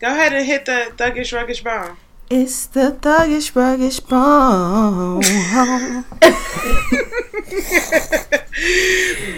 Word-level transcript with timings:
Go 0.00 0.06
ahead 0.08 0.32
and 0.32 0.46
hit 0.46 0.64
the 0.64 0.92
thuggish 0.96 1.30
ruggish 1.36 1.62
bomb. 1.62 1.98
It's 2.30 2.64
the 2.66 2.96
thuggish 3.00 3.52
ruggish 3.52 4.00
bomb. 4.08 5.20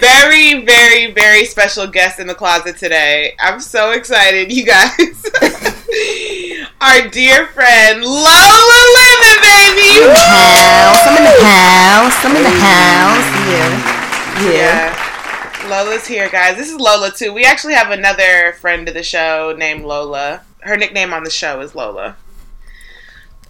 Very, 0.01 0.65
very, 0.65 1.13
very 1.13 1.45
special 1.45 1.87
guest 1.87 2.19
in 2.21 2.27
the 2.27 2.35
closet 2.35 2.77
today. 2.77 3.35
I'm 3.41 3.61
so 3.61 3.91
excited, 3.93 4.53
you 4.53 4.65
guys. 4.65 4.91
Our 6.81 7.09
dear 7.09 7.47
friend 7.49 8.03
Lola 8.03 8.81
Lemon, 8.97 9.39
baby. 9.43 10.13
house. 10.13 11.07
I'm 11.07 11.17
in 11.17 11.25
the 11.25 11.45
house. 11.45 12.25
I'm 12.25 12.37
in 12.37 12.43
the 12.43 12.51
house. 12.51 13.29
Yeah. 13.51 14.51
Yeah. 14.51 15.03
Yeah. 15.63 15.69
Lola's 15.69 16.07
here, 16.07 16.29
guys. 16.29 16.57
This 16.57 16.69
is 16.71 16.77
Lola 16.79 17.11
too. 17.11 17.33
We 17.33 17.45
actually 17.45 17.75
have 17.75 17.91
another 17.91 18.53
friend 18.61 18.89
of 18.89 18.95
the 18.95 19.03
show 19.03 19.55
named 19.57 19.85
Lola. 19.85 20.43
Her 20.63 20.77
nickname 20.77 21.13
on 21.13 21.25
the 21.25 21.31
show 21.31 21.61
is 21.61 21.75
Lola. 21.75 22.17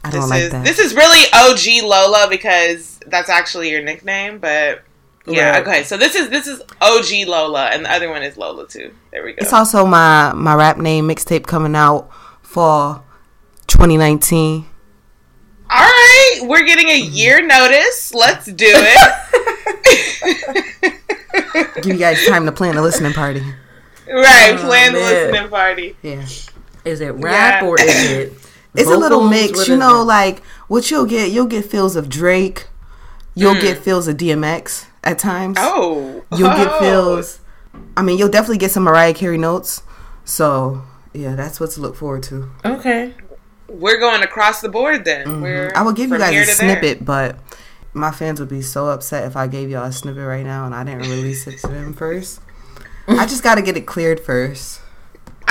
I 0.05 0.11
This 0.11 0.21
don't 0.21 0.31
like 0.31 0.43
is 0.43 0.51
that. 0.51 0.65
this 0.65 0.79
is 0.79 0.95
really 0.95 1.27
OG 1.33 1.85
Lola 1.89 2.27
because 2.29 2.99
that's 3.07 3.29
actually 3.29 3.71
your 3.71 3.83
nickname, 3.83 4.39
but 4.39 4.83
yeah, 5.27 5.51
Right. 5.51 5.63
okay. 5.67 5.83
So 5.85 5.97
this 5.97 6.15
is 6.17 6.29
this 6.31 6.47
is 6.49 6.61
OG 6.81 7.29
Lola 7.29 7.67
and 7.67 7.85
the 7.85 7.93
other 7.93 8.09
one 8.11 8.23
is 8.23 8.37
Lola 8.37 8.67
too. 8.67 8.93
There 9.13 9.23
we 9.25 9.33
go. 9.33 9.39
It's 9.41 9.53
also 9.53 9.87
my 9.87 10.33
my 10.35 10.55
rap 10.55 10.79
name 10.79 11.07
mixtape 11.09 11.47
coming 11.47 11.77
out 11.77 12.11
for 12.43 13.03
2019. 13.69 14.67
All 15.71 15.79
right, 15.79 16.41
we're 16.43 16.65
getting 16.65 16.89
a 16.89 17.01
mm-hmm. 17.01 17.15
year 17.15 17.47
notice. 17.47 18.13
Let's 18.13 18.47
do 18.47 18.67
it. 18.69 19.13
Give 21.83 21.95
you 21.95 21.99
guys 21.99 22.27
time 22.27 22.45
to 22.47 22.53
plan 22.53 22.77
a 22.77 22.83
listening 22.83 23.13
party. 23.13 23.41
right, 24.07 24.55
Oh, 24.55 24.63
plan 24.67 24.93
the 24.93 24.99
listening 25.01 25.49
party. 25.49 25.97
Yeah. 26.03 26.27
Is 26.85 27.01
it 27.01 27.11
rap 27.13 27.63
Yeah. 27.63 27.69
or 27.69 27.81
is 27.81 28.11
it? 28.11 28.33
It's 28.75 28.91
a 28.91 28.97
little 28.97 29.29
mix, 29.29 29.59
What 29.59 29.69
you 29.69 29.77
know, 29.77 30.01
it? 30.01 30.05
like 30.05 30.43
what 30.69 30.91
you'll 30.91 31.05
get, 31.07 31.31
you'll 31.31 31.47
get 31.47 31.65
feels 31.65 31.95
of 31.97 32.09
Drake. 32.09 32.69
You'll 33.35 33.55
get 33.61 33.79
Hmm. 33.79 33.83
feels 33.83 34.09
of 34.09 34.17
DMX 34.17 34.87
at 35.05 35.19
times. 35.19 35.57
Oh, 35.61 36.23
You'll 36.37 36.51
get 36.57 36.69
Oh. 36.71 36.81
feels 36.81 37.39
I 37.97 38.03
mean, 38.03 38.19
you'll 38.19 38.29
definitely 38.29 38.59
get 38.59 38.71
some 38.71 38.83
Mariah 38.83 39.15
Carey 39.15 39.39
notes. 39.39 39.83
So, 40.25 40.83
yeah, 41.15 41.35
that's 41.35 41.59
what 41.59 41.71
to 41.73 41.81
look 41.81 41.97
forward 41.97 42.23
to. 42.25 42.51
Okay. 42.65 43.15
We're 43.69 43.99
going 43.99 44.23
across 44.23 44.61
the 44.61 44.69
board 44.69 45.07
then. 45.07 45.41
We're 45.41 45.69
Mm-hmm. 45.69 45.79
I 45.79 45.83
will 45.83 45.93
give 45.93 46.11
you 46.11 46.19
guys 46.19 46.29
a 46.35 46.41
to 46.41 46.45
there. 46.47 46.55
snippet, 46.55 47.05
but 47.07 47.39
my 47.95 48.11
fans 48.11 48.41
would 48.41 48.51
be 48.51 48.61
so 48.61 48.89
upset 48.89 49.25
if 49.25 49.37
I 49.37 49.47
gave 49.47 49.71
y'all 49.71 49.85
a 49.85 49.93
snippet 49.93 50.23
right 50.27 50.45
now 50.45 50.67
and 50.67 50.75
I 50.75 50.85
didn't 50.85 51.01
release 51.11 51.47
it 51.47 51.59
to 51.61 51.69
them 51.69 51.95
first. 51.95 52.41
I 53.09 53.25
just 53.27 53.43
got 53.43 53.55
to 53.55 53.63
get 53.63 53.77
it 53.79 53.87
cleared 53.87 54.21
first. 54.21 54.81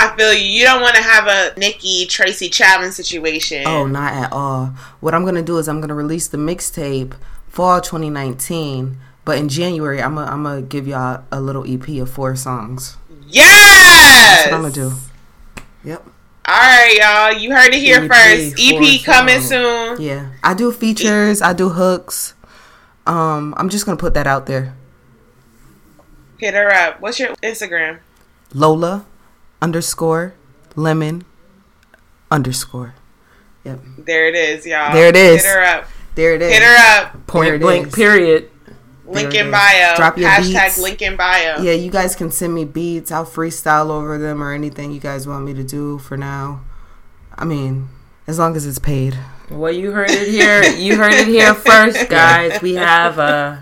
I 0.02 0.16
feel 0.16 0.34
you. 0.34 0.44
You 0.44 0.64
don't 0.64 0.80
want 0.80 0.96
to 0.96 1.02
have 1.02 1.28
a 1.28 1.56
Nikki 1.56 2.06
Tracy 2.06 2.48
Chapman 2.48 2.90
situation. 2.90 3.62
Oh, 3.66 3.86
not 3.86 4.12
at 4.12 4.32
all. 4.32 4.74
What 4.98 5.14
I'm 5.14 5.24
gonna 5.24 5.42
do 5.42 5.58
is 5.58 5.68
I'm 5.68 5.80
gonna 5.80 5.94
release 5.94 6.26
the 6.26 6.38
mixtape 6.38 7.14
fall 7.46 7.80
2019, 7.80 8.96
but 9.24 9.38
in 9.38 9.48
January 9.48 10.02
I'm 10.02 10.16
gonna 10.16 10.28
I'm 10.28 10.42
gonna 10.42 10.62
give 10.62 10.88
y'all 10.88 11.22
a 11.30 11.40
little 11.40 11.64
EP 11.72 11.88
of 12.02 12.10
four 12.10 12.34
songs. 12.34 12.96
yes. 13.28 14.42
That's 14.42 14.46
what 14.50 14.54
I'm 14.56 14.62
gonna 14.62 14.74
do. 14.74 14.92
Yep. 15.84 16.04
All 16.46 16.54
right, 16.54 16.98
y'all. 16.98 17.40
You 17.40 17.54
heard 17.54 17.72
it 17.72 17.78
here 17.78 18.02
EP, 18.02 18.10
first. 18.10 18.56
EP 18.60 19.04
coming 19.04 19.40
soon. 19.40 20.00
Yeah. 20.00 20.32
I 20.42 20.54
do 20.54 20.72
features. 20.72 21.40
I 21.40 21.52
do 21.52 21.68
hooks. 21.68 22.34
Um, 23.06 23.54
I'm 23.56 23.68
just 23.68 23.86
gonna 23.86 23.96
put 23.96 24.14
that 24.14 24.26
out 24.26 24.46
there. 24.46 24.74
Hit 26.38 26.54
her 26.54 26.72
up. 26.72 27.00
What's 27.00 27.20
your 27.20 27.36
Instagram? 27.36 28.00
Lola 28.52 29.06
underscore 29.62 30.34
lemon 30.76 31.24
underscore. 32.30 32.94
Yep. 33.64 33.80
There 33.98 34.26
it 34.26 34.34
is, 34.34 34.66
y'all. 34.66 34.92
There 34.92 35.06
it 35.08 35.16
is. 35.16 35.42
Hit 35.44 35.54
her 35.54 35.62
up. 35.62 35.84
There 36.16 36.34
it 36.34 36.42
is. 36.42 36.52
Hit 36.52 36.62
her 36.62 36.76
up. 37.04 37.12
There 37.12 37.20
Point 37.26 37.60
blank. 37.62 37.86
is. 37.88 37.94
Period. 37.94 38.50
Link 39.06 39.34
in 39.34 39.50
bio. 39.50 39.94
Drop 39.96 40.16
your 40.18 40.28
Hashtag 40.28 40.64
beats. 40.64 40.78
link 40.78 41.02
in 41.02 41.16
bio. 41.16 41.60
Yeah, 41.62 41.72
you 41.72 41.90
guys 41.90 42.16
can 42.16 42.30
send 42.30 42.54
me 42.54 42.64
beats. 42.64 43.12
I'll 43.12 43.26
freestyle 43.26 43.90
over 43.90 44.18
them 44.18 44.42
or 44.42 44.52
anything 44.52 44.90
you 44.92 45.00
guys 45.00 45.26
want 45.28 45.44
me 45.44 45.54
to 45.54 45.62
do 45.62 45.98
for 45.98 46.16
now. 46.16 46.64
I 47.36 47.44
mean, 47.44 47.88
as 48.26 48.38
long 48.38 48.56
as 48.56 48.66
it's 48.66 48.78
paid. 48.78 49.16
Well, 49.50 49.72
you 49.72 49.92
heard 49.92 50.10
it 50.10 50.28
here. 50.28 50.62
You 50.64 50.96
heard 50.96 51.12
it 51.12 51.26
here 51.28 51.54
first, 51.68 52.08
guys. 52.08 52.60
We 52.62 52.74
have 52.74 53.18
uh, 53.18 53.58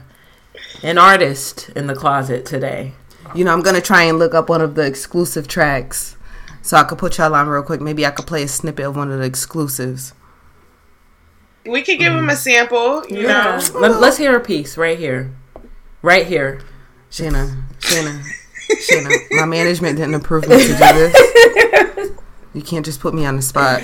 an 0.83 0.99
artist 0.99 1.71
in 1.71 1.89
the 1.89 1.95
closet 1.97 2.47
today. 2.47 2.93
You 3.35 3.45
know, 3.45 3.53
I'm 3.53 3.63
gonna 3.63 3.81
try 3.81 4.05
and 4.05 4.19
look 4.19 4.35
up 4.35 4.49
one 4.49 4.61
of 4.61 4.75
the 4.75 4.83
exclusive 4.83 5.47
tracks 5.49 6.17
so 6.63 6.77
I 6.77 6.85
could 6.85 6.99
put 6.99 7.19
y'all 7.19 7.35
on 7.35 7.49
real 7.49 7.63
quick. 7.63 7.81
Maybe 7.81 8.05
I 8.05 8.11
could 8.11 8.27
play 8.27 8.43
a 8.43 8.49
snippet 8.49 8.85
of 8.87 8.97
one 8.97 9.11
of 9.11 9.19
the 9.19 9.25
exclusives. 9.25 10.13
We 11.67 11.83
could 11.83 11.99
give 11.99 12.13
him 12.13 12.29
a 12.29 12.37
sample, 12.37 13.05
you 13.09 13.23
Yeah. 13.23 13.61
know. 13.73 13.79
Let, 13.79 13.93
us 14.03 14.17
hear 14.19 14.35
a 14.37 14.41
piece 14.41 14.77
right 14.77 14.99
here. 14.99 15.33
Right 16.03 16.27
here. 16.27 16.61
Shanna, 17.11 17.65
Shanna, 17.81 18.23
Shanna. 18.81 19.11
My 19.33 19.45
management 19.45 19.97
didn't 19.99 20.15
approve 20.15 20.49
me 20.49 20.57
to 20.57 20.63
do 20.63 20.75
this. 20.77 22.11
You 22.53 22.63
can't 22.63 22.85
just 22.85 22.99
put 22.99 23.15
me 23.15 23.25
on 23.27 23.37
the 23.37 23.43
spot. 23.43 23.81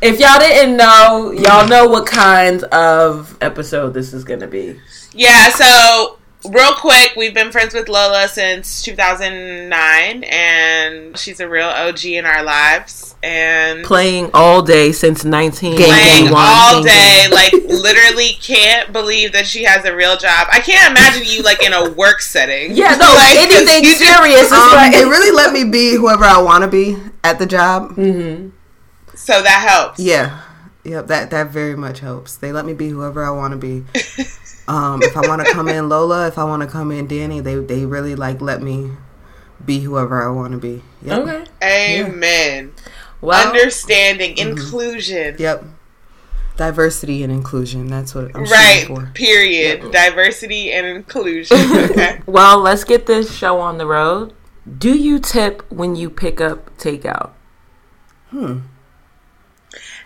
If 0.00 0.20
y'all 0.20 0.38
didn't 0.38 0.76
know, 0.76 1.32
y'all 1.32 1.66
know 1.66 1.88
what 1.88 2.06
kind 2.06 2.62
of 2.64 3.36
episode 3.40 3.94
this 3.94 4.12
is 4.12 4.22
going 4.22 4.38
to 4.40 4.46
be. 4.46 4.78
Yeah, 5.12 5.48
so 5.48 6.15
real 6.50 6.72
quick, 6.74 7.12
we've 7.16 7.34
been 7.34 7.50
friends 7.52 7.74
with 7.74 7.88
Lola 7.88 8.28
since 8.28 8.82
2009, 8.82 10.24
and 10.24 11.16
she's 11.18 11.40
a 11.40 11.48
real 11.48 11.68
OG 11.68 12.04
in 12.04 12.24
our 12.26 12.42
lives. 12.42 13.14
And 13.22 13.84
Playing 13.84 14.30
all 14.34 14.62
day 14.62 14.92
since 14.92 15.22
Gang, 15.24 15.50
playing 15.50 16.30
1991. 16.30 16.34
all 16.36 16.84
gang, 16.84 16.84
day, 16.84 17.26
gang. 17.28 17.30
like 17.32 17.52
literally 17.82 18.30
can't 18.40 18.92
believe 18.92 19.32
that 19.32 19.46
she 19.46 19.64
has 19.64 19.84
a 19.84 19.94
real 19.96 20.16
job. 20.16 20.46
I 20.52 20.60
can't 20.60 20.90
imagine 20.90 21.22
you 21.26 21.42
like 21.42 21.62
in 21.64 21.72
a 21.72 21.90
work 21.92 22.20
setting. 22.20 22.72
Yeah, 22.76 22.94
no, 22.94 23.06
Like, 23.14 23.36
anything 23.38 23.82
you 23.84 23.96
just- 23.96 24.04
serious 24.04 24.46
is 24.46 24.52
Um, 24.52 24.72
like. 24.74 24.92
they 24.92 25.04
really 25.04 25.30
let 25.34 25.52
me 25.52 25.64
be 25.64 25.96
whoever 25.96 26.24
I 26.24 26.40
want 26.40 26.62
to 26.62 26.68
be 26.68 26.96
at 27.24 27.38
the 27.38 27.46
job. 27.46 27.94
So 27.96 29.42
that 29.42 29.66
helps. 29.68 29.98
Yeah, 29.98 30.42
yep. 30.84 31.06
That 31.08 31.30
that 31.30 31.48
very 31.48 31.74
much 31.74 32.00
helps. 32.00 32.36
They 32.36 32.52
let 32.52 32.64
me 32.66 32.74
be 32.74 32.90
whoever 32.90 33.24
I 33.24 33.30
want 33.30 33.52
to 33.52 33.56
be. 33.58 33.84
Um, 34.68 35.00
if 35.02 35.16
I 35.16 35.26
want 35.28 35.46
to 35.46 35.52
come 35.52 35.68
in 35.68 35.88
Lola, 35.88 36.26
if 36.26 36.38
I 36.38 36.44
want 36.44 36.62
to 36.62 36.68
come 36.68 36.90
in 36.90 37.06
Danny, 37.06 37.40
they 37.40 37.54
they 37.56 37.86
really 37.86 38.14
like 38.16 38.40
let 38.40 38.60
me 38.62 38.90
be 39.64 39.80
whoever 39.80 40.22
I 40.22 40.30
want 40.30 40.52
to 40.52 40.58
be. 40.58 40.82
Yep. 41.02 41.18
okay. 41.22 41.44
Amen. 42.02 42.72
Well, 43.20 43.48
Understanding, 43.48 44.36
inclusion. 44.36 45.36
Yep. 45.38 45.64
Diversity 46.56 47.22
and 47.22 47.32
inclusion. 47.32 47.86
That's 47.88 48.14
what 48.14 48.34
I'm 48.34 48.44
Right. 48.44 48.80
shooting 48.80 48.96
for. 48.96 49.10
Period. 49.14 49.90
Diversity 49.92 50.72
and 50.72 50.86
inclusion. 50.86 51.56
Okay. 51.90 52.20
well, 52.26 52.58
let's 52.58 52.84
get 52.84 53.06
this 53.06 53.34
show 53.34 53.58
on 53.60 53.78
the 53.78 53.86
road. 53.86 54.32
Do 54.78 54.96
you 54.96 55.18
tip 55.18 55.62
when 55.70 55.96
you 55.96 56.10
pick 56.10 56.40
up 56.40 56.76
takeout? 56.78 57.30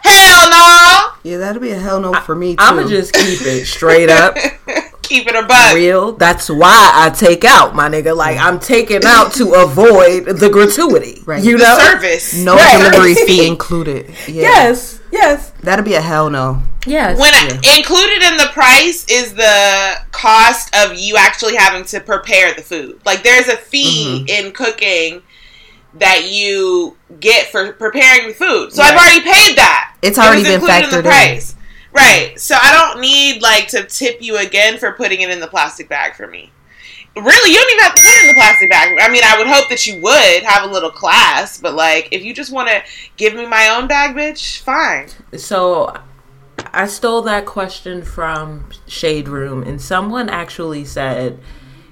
Hell 0.02 0.50
no. 0.50 1.10
Yeah, 1.22 1.38
that'll 1.38 1.60
be 1.62 1.70
a 1.70 1.78
hell 1.78 2.00
no 2.00 2.14
for 2.20 2.34
me 2.34 2.52
too. 2.56 2.62
I'm 2.62 2.76
gonna 2.76 2.88
just 2.88 3.12
keep 3.12 3.40
it 3.42 3.66
straight 3.66 4.08
up, 4.08 4.34
Keep 5.02 5.26
it 5.26 5.34
a 5.34 5.42
buck. 5.46 5.74
real. 5.74 6.12
That's 6.12 6.48
why 6.48 6.90
I 6.94 7.10
take 7.10 7.44
out, 7.44 7.74
my 7.74 7.88
nigga. 7.88 8.16
Like 8.16 8.38
I'm 8.38 8.58
taking 8.60 9.02
out 9.04 9.32
to 9.34 9.52
avoid 9.54 10.24
the 10.38 10.48
gratuity. 10.50 11.20
Right. 11.26 11.42
You 11.42 11.58
know. 11.58 11.78
Service. 11.78 12.34
no 12.42 12.54
Right. 12.56 12.78
delivery 12.90 13.14
fee 13.26 13.46
included. 13.46 14.08
Yeah. 14.28 14.42
Yes. 14.42 15.00
Yes. 15.12 15.50
That'll 15.62 15.84
be 15.84 15.94
a 15.94 16.00
hell 16.00 16.30
no. 16.30 16.62
Yes. 16.86 17.18
When 17.18 17.34
included 17.76 18.22
in 18.22 18.36
the 18.38 18.48
price 18.52 19.04
is 19.10 19.34
the 19.34 19.96
cost 20.12 20.74
of 20.76 20.96
you 20.98 21.16
actually 21.18 21.56
having 21.56 21.84
to 21.86 22.00
prepare 22.00 22.54
the 22.54 22.62
food. 22.62 23.00
Like 23.04 23.22
there's 23.24 23.48
a 23.48 23.56
fee 23.56 24.24
Mm-hmm. 24.26 24.46
in 24.46 24.52
cooking 24.52 25.22
that 25.94 26.30
you 26.30 26.96
get 27.18 27.48
for 27.50 27.72
preparing 27.72 28.28
the 28.28 28.34
food. 28.34 28.72
So 28.72 28.80
I've 28.82 28.94
already 28.96 29.20
paid 29.22 29.56
that. 29.58 29.89
It's 30.02 30.18
already 30.18 30.42
was 30.42 30.48
been 30.48 30.60
included 30.60 30.84
factored 30.84 30.98
in. 30.98 31.02
price. 31.04 31.56
Right. 31.92 32.38
So 32.38 32.56
I 32.60 32.72
don't 32.72 33.00
need 33.00 33.42
like 33.42 33.68
to 33.68 33.84
tip 33.84 34.22
you 34.22 34.36
again 34.38 34.78
for 34.78 34.92
putting 34.92 35.20
it 35.20 35.30
in 35.30 35.40
the 35.40 35.48
plastic 35.48 35.88
bag 35.88 36.14
for 36.14 36.26
me. 36.26 36.52
Really, 37.16 37.50
you 37.50 37.56
don't 37.56 37.72
even 37.72 37.84
have 37.84 37.94
to 37.96 38.02
put 38.02 38.10
it 38.10 38.22
in 38.22 38.28
the 38.28 38.34
plastic 38.34 38.70
bag. 38.70 38.96
I 39.00 39.08
mean, 39.10 39.22
I 39.24 39.36
would 39.36 39.48
hope 39.48 39.68
that 39.68 39.84
you 39.84 40.00
would 40.00 40.42
have 40.44 40.68
a 40.68 40.72
little 40.72 40.92
class, 40.92 41.60
but 41.60 41.74
like, 41.74 42.08
if 42.12 42.22
you 42.22 42.32
just 42.32 42.52
want 42.52 42.68
to 42.68 42.82
give 43.16 43.34
me 43.34 43.46
my 43.46 43.68
own 43.68 43.88
bag, 43.88 44.14
bitch, 44.14 44.60
fine. 44.60 45.08
So 45.36 45.92
I 46.72 46.86
stole 46.86 47.22
that 47.22 47.46
question 47.46 48.04
from 48.04 48.70
Shade 48.86 49.26
Room, 49.28 49.64
and 49.64 49.82
someone 49.82 50.28
actually 50.28 50.84
said, 50.84 51.40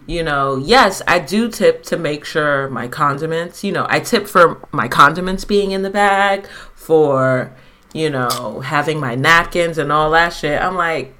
you 0.06 0.22
know, 0.22 0.56
yes, 0.56 1.02
I 1.08 1.18
do 1.18 1.50
tip 1.50 1.82
to 1.84 1.98
make 1.98 2.24
sure 2.24 2.70
my 2.70 2.86
condiments, 2.86 3.64
you 3.64 3.72
know, 3.72 3.86
I 3.90 3.98
tip 3.98 4.28
for 4.28 4.66
my 4.70 4.86
condiments 4.86 5.44
being 5.44 5.72
in 5.72 5.82
the 5.82 5.90
bag, 5.90 6.46
for, 6.74 7.52
you 7.92 8.10
know, 8.10 8.60
having 8.60 9.00
my 9.00 9.14
napkins 9.14 9.78
and 9.78 9.90
all 9.92 10.10
that 10.12 10.30
shit. 10.32 10.60
I'm 10.60 10.76
like, 10.76 11.14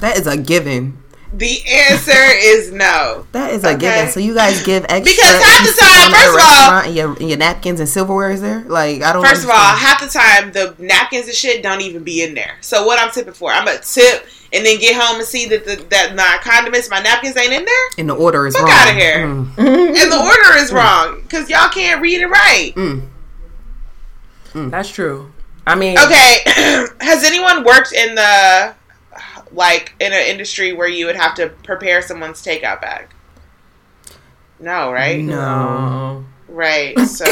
That 0.00 0.14
is 0.16 0.26
a 0.26 0.36
given. 0.36 0.96
The 1.32 1.60
answer 1.68 2.12
is 2.38 2.72
no. 2.72 3.26
That 3.32 3.52
is 3.52 3.62
a 3.62 3.68
Okay. 3.74 3.78
given. 3.78 4.08
So 4.10 4.18
you 4.18 4.34
guys 4.34 4.64
give 4.64 4.84
extra 4.88 5.04
Because 5.04 5.42
half 5.44 5.66
the 5.66 5.80
time, 5.80 6.10
first 6.12 6.38
of 6.38 6.72
all- 6.72 6.80
and 6.80 6.94
your, 6.96 7.28
your 7.28 7.36
napkins 7.38 7.78
and 7.80 7.88
silverware 7.88 8.30
is 8.30 8.40
there. 8.40 8.64
Like 8.66 9.02
I 9.02 9.12
don't. 9.12 9.24
First 9.24 9.44
of 9.44 9.50
all, 9.50 9.56
half 9.56 10.00
the 10.00 10.08
time 10.08 10.52
the 10.52 10.74
napkins 10.78 11.26
and 11.26 11.34
shit 11.34 11.62
don't 11.62 11.82
even 11.82 12.02
be 12.02 12.22
in 12.22 12.34
there. 12.34 12.56
So 12.62 12.84
what 12.86 12.98
I'm 12.98 13.10
tipping 13.12 13.34
for? 13.34 13.52
I'm 13.52 13.66
gonna 13.66 13.78
tip 13.78 14.26
and 14.52 14.66
then 14.66 14.80
get 14.80 15.00
home 15.00 15.18
and 15.20 15.28
see 15.28 15.46
that 15.48 15.64
the, 15.66 15.76
that 15.90 16.16
my 16.16 16.38
condiments, 16.42 16.90
my 16.90 16.98
napkins 17.00 17.36
ain't 17.36 17.52
in 17.52 17.64
there, 17.64 17.84
and 17.98 18.08
the 18.08 18.14
order 18.14 18.46
is 18.48 18.54
wrong. 18.54 18.66
Fuck 18.66 18.76
wrong. 18.78 18.88
outta 18.88 18.98
here. 18.98 19.26
Mm. 19.26 20.02
and 20.02 20.10
the 20.12 20.18
order 20.18 20.58
is 20.58 20.72
wrong 20.72 21.20
because 21.22 21.48
y'all 21.50 21.68
can't 21.68 22.00
read 22.02 22.22
it 22.22 22.26
right. 22.26 22.72
Mm. 24.52 24.70
that's 24.70 24.90
true. 24.90 25.32
I 25.66 25.74
mean, 25.74 25.96
Okay, 25.98 26.38
has 27.00 27.24
anyone 27.24 27.64
worked 27.64 27.92
in 27.92 28.14
the 28.14 28.74
like 29.52 29.94
in 30.00 30.12
an 30.12 30.26
industry 30.26 30.72
where 30.72 30.88
you 30.88 31.06
would 31.06 31.16
have 31.16 31.34
to 31.36 31.48
prepare 31.64 32.02
someone's 32.02 32.42
takeout 32.42 32.80
bag? 32.80 33.08
No, 34.58 34.92
right? 34.92 35.20
No. 35.20 35.36
no. 35.36 36.24
Right. 36.48 36.96
So 37.06 37.24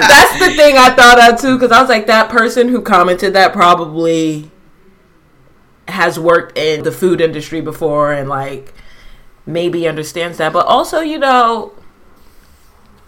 That's 0.00 0.38
the 0.38 0.54
thing 0.56 0.76
I 0.78 0.94
thought 0.96 1.32
of 1.32 1.40
too, 1.40 1.56
because 1.56 1.70
I 1.70 1.80
was 1.80 1.88
like, 1.88 2.06
that 2.06 2.28
person 2.30 2.68
who 2.68 2.80
commented 2.82 3.34
that 3.34 3.52
probably 3.52 4.50
has 5.88 6.18
worked 6.18 6.56
in 6.56 6.82
the 6.82 6.90
food 6.92 7.20
industry 7.20 7.60
before 7.60 8.12
and 8.12 8.28
like 8.28 8.72
maybe 9.46 9.86
understands 9.86 10.38
that. 10.38 10.52
But 10.52 10.66
also, 10.66 11.00
you 11.00 11.18
know, 11.18 11.72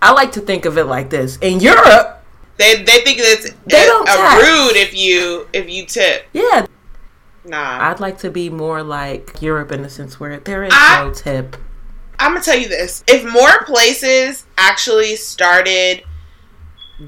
I 0.07 0.13
like 0.13 0.31
to 0.33 0.41
think 0.41 0.65
of 0.67 0.79
it 0.79 0.85
like 0.85 1.11
this: 1.11 1.37
in 1.39 1.59
Europe, 1.61 2.23
they 2.59 2.77
they 2.85 3.01
think 3.01 3.19
it's 3.21 3.51
They 3.67 3.83
a, 3.83 3.87
don't 3.87 4.09
a 4.09 4.37
rude 4.37 4.77
if 4.77 4.95
you 4.95 5.49
if 5.53 5.69
you 5.69 5.85
tip. 5.87 6.27
yeah, 6.33 6.67
Nah. 7.45 7.91
I'd 7.91 7.99
like 8.01 8.19
to 8.19 8.31
be 8.31 8.49
more 8.49 8.83
like 8.85 9.43
Europe 9.43 9.73
in 9.73 9.83
the 9.83 9.91
sense 9.91 10.21
where 10.21 10.39
there 10.39 10.63
is 10.65 10.73
I- 10.75 11.03
no 11.05 11.13
tip. 11.13 11.57
I'm 12.21 12.33
gonna 12.33 12.43
tell 12.45 12.57
you 12.59 12.69
this: 12.69 13.03
if 13.09 13.25
more 13.31 13.65
places 13.65 14.47
actually 14.57 15.17
started 15.17 16.03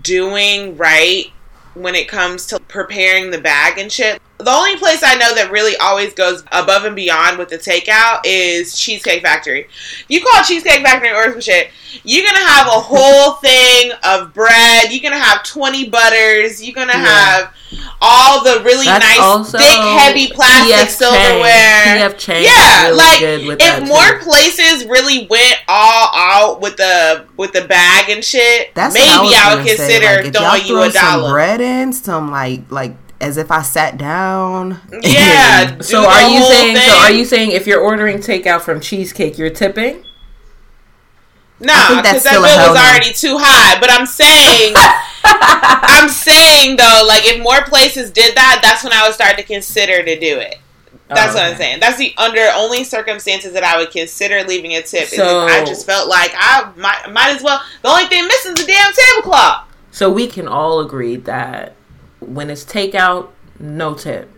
doing 0.02 0.76
right 0.76 1.26
when 1.74 1.94
it 1.94 2.08
comes 2.08 2.46
to 2.46 2.58
preparing 2.68 3.30
the 3.30 3.38
bag 3.40 3.78
and 3.78 3.90
shit, 3.90 4.20
the 4.38 4.50
only 4.50 4.76
place 4.76 5.02
I 5.02 5.16
know 5.16 5.34
that 5.34 5.50
really 5.50 5.76
always 5.78 6.14
goes 6.14 6.42
above 6.52 6.84
and 6.84 6.94
beyond 6.94 7.38
with 7.38 7.48
the 7.48 7.58
takeout 7.58 8.20
is 8.24 8.78
Cheesecake 8.78 9.22
Factory. 9.22 9.66
You 10.08 10.22
call 10.22 10.44
Cheesecake 10.44 10.82
Factory 10.84 11.10
order 11.12 11.32
some 11.32 11.40
shit, 11.40 11.70
you're 12.04 12.24
gonna 12.24 12.46
have 12.46 12.66
a 12.68 12.70
whole 12.70 13.32
thing 13.42 13.92
of 14.04 14.32
bread. 14.34 14.92
You're 14.92 15.02
gonna 15.02 15.18
have 15.22 15.42
20 15.42 15.88
butters. 15.90 16.62
You're 16.62 16.74
gonna 16.74 16.92
Yeah. 16.92 17.04
have 17.04 17.54
all 18.00 18.44
the 18.44 18.62
really 18.64 18.86
That's 18.86 19.04
nice, 19.18 19.50
thick, 19.50 19.60
heavy 19.60 20.28
plastic 20.28 20.72
PF 20.74 20.88
silverware. 20.88 22.08
PF 22.08 22.42
yeah, 22.44 22.84
really 22.86 22.96
like 22.96 23.18
good 23.18 23.46
with 23.46 23.58
if 23.60 23.88
more 23.88 24.18
too. 24.18 24.24
places 24.24 24.86
really 24.86 25.26
went 25.28 25.56
all 25.66 26.10
out 26.14 26.60
with 26.60 26.76
the 26.76 27.26
with 27.36 27.52
the 27.52 27.62
bag 27.66 28.08
and 28.08 28.24
shit, 28.24 28.74
That's 28.74 28.94
maybe 28.94 29.08
I, 29.34 29.50
I, 29.50 29.54
would 29.56 29.66
say. 29.66 29.76
consider 29.76 30.22
Like, 30.22 30.32
throwing 30.34 30.66
you 30.66 30.82
a 30.82 30.90
some 30.92 31.20
dollar. 31.20 31.32
bread 31.32 31.60
in, 31.60 31.92
some 31.92 32.30
like 32.30 32.57
like 32.70 32.96
as 33.20 33.36
if 33.36 33.50
I 33.50 33.62
sat 33.62 33.98
down. 33.98 34.80
Yeah. 35.02 35.70
do 35.76 35.82
So 35.82 36.04
are 36.08 36.28
you 36.30 36.38
whole 36.38 36.50
saying? 36.50 36.76
So 36.76 36.96
are 36.98 37.10
you 37.12 37.24
saying 37.24 37.52
if 37.52 37.66
you're 37.66 37.80
ordering 37.80 38.18
takeout 38.18 38.60
from 38.62 38.80
Cheesecake, 38.80 39.38
you're 39.38 39.50
tipping? 39.50 40.04
Nah, 41.60 41.88
think 41.88 42.04
that's 42.04 42.22
because 42.22 42.24
that 42.24 42.32
bill 42.34 42.70
was 42.70 42.78
already 42.78 43.12
too 43.12 43.36
high. 43.40 43.80
But 43.80 43.90
I'm 43.90 44.06
saying, 44.06 44.74
I'm 45.24 46.08
saying 46.08 46.76
though, 46.76 47.04
like 47.06 47.22
if 47.24 47.42
more 47.42 47.62
places 47.62 48.10
did 48.12 48.36
that, 48.36 48.60
that's 48.62 48.84
when 48.84 48.92
I 48.92 49.04
would 49.06 49.14
start 49.14 49.36
to 49.38 49.42
consider 49.42 50.04
to 50.04 50.20
do 50.20 50.38
it. 50.38 50.58
That's 51.08 51.32
Oh, 51.32 51.38
what 51.38 51.44
I'm 51.52 51.56
saying. 51.56 51.80
That's 51.80 51.96
the 51.96 52.14
under 52.18 52.46
only 52.54 52.84
circumstances 52.84 53.54
that 53.54 53.64
I 53.64 53.78
would 53.78 53.90
consider 53.90 54.44
leaving 54.44 54.72
a 54.74 54.82
tip. 54.82 55.04
is 55.04 55.16
So- 55.16 55.46
if 55.46 55.52
I 55.52 55.64
just 55.64 55.86
felt 55.86 56.08
like 56.08 56.32
I 56.36 56.70
might, 56.76 57.10
might 57.10 57.30
as 57.34 57.42
well. 57.42 57.60
The 57.82 57.88
only 57.88 58.04
thing 58.04 58.26
missing 58.26 58.52
is 58.52 58.64
the 58.64 58.66
damn 58.70 58.92
tablecloth. 58.92 59.64
So 59.90 60.10
we 60.10 60.26
can 60.26 60.46
all 60.46 60.80
agree 60.80 61.16
that 61.16 61.74
when 62.20 62.50
it's 62.50 62.64
takeout, 62.64 63.28
no 63.58 63.94
tip. 63.94 64.30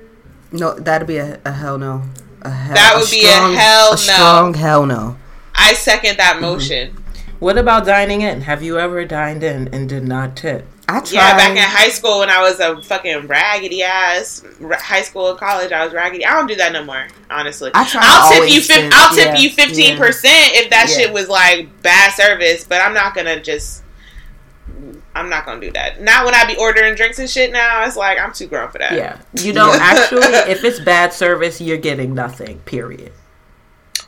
No, 0.52 0.74
that'd 0.74 1.06
be 1.08 1.18
a, 1.18 1.40
a 1.44 1.52
hell 1.52 1.78
no. 1.78 2.02
A 2.42 2.50
hell, 2.50 2.74
That 2.74 2.96
would 2.98 3.10
be 3.10 3.24
a 3.26 3.58
hell 3.58 3.90
no. 3.92 3.96
strong 3.96 4.54
hell 4.54 4.86
no. 4.86 5.16
I 5.54 5.74
second 5.74 6.16
that 6.18 6.34
Mm-hmm. 6.34 6.42
motion. 6.42 6.96
What 7.38 7.56
about 7.56 7.86
dining 7.86 8.20
in? 8.20 8.42
Have 8.42 8.62
you 8.62 8.78
ever 8.78 9.04
dined 9.06 9.42
in 9.42 9.68
and 9.72 9.88
did 9.88 10.04
not 10.06 10.36
tip? 10.36 10.66
I 10.88 11.00
tried. 11.00 11.12
Yeah, 11.12 11.36
back 11.36 11.50
in 11.52 11.56
high 11.58 11.88
school 11.88 12.18
when 12.18 12.28
I 12.28 12.42
was 12.42 12.58
a 12.60 12.82
fucking 12.82 13.28
raggedy 13.28 13.82
ass 13.82 14.42
r- 14.62 14.72
high 14.74 15.02
school 15.02 15.30
and 15.30 15.38
college, 15.38 15.70
I 15.72 15.84
was 15.84 15.94
raggedy. 15.94 16.26
I 16.26 16.34
don't 16.34 16.48
do 16.48 16.56
that 16.56 16.72
no 16.72 16.84
more, 16.84 17.06
honestly. 17.30 17.70
I 17.74 17.84
try. 17.86 18.00
I'll 18.04 18.32
tip 18.32 18.50
you. 18.52 18.60
Fif- 18.60 18.76
tip, 18.76 18.92
I'll 18.94 19.14
tip 19.14 19.26
yeah, 19.26 19.36
you 19.36 19.50
fifteen 19.50 19.96
percent 19.96 20.52
if 20.54 20.68
that 20.70 20.88
Yeah. 20.90 20.96
shit 20.96 21.12
was 21.12 21.28
like 21.28 21.68
bad 21.82 22.12
service. 22.12 22.64
But 22.64 22.82
I'm 22.82 22.92
not 22.92 23.14
gonna 23.14 23.40
just. 23.40 23.84
I'm 25.14 25.28
not 25.28 25.44
gonna 25.44 25.60
do 25.60 25.72
that. 25.72 26.00
Not 26.00 26.24
when 26.24 26.34
I 26.34 26.46
be 26.46 26.56
ordering 26.56 26.94
drinks 26.94 27.18
and 27.18 27.28
shit. 27.28 27.52
Now 27.52 27.84
it's 27.84 27.96
like 27.96 28.18
I'm 28.18 28.32
too 28.32 28.46
grown 28.46 28.70
for 28.70 28.78
that. 28.78 28.92
Yeah. 28.92 29.20
You 29.34 29.52
know, 29.52 29.72
actually, 29.72 30.22
if 30.50 30.62
it's 30.64 30.78
bad 30.80 31.12
service, 31.12 31.60
you're 31.60 31.78
getting 31.78 32.14
nothing. 32.14 32.60
Period. 32.60 33.12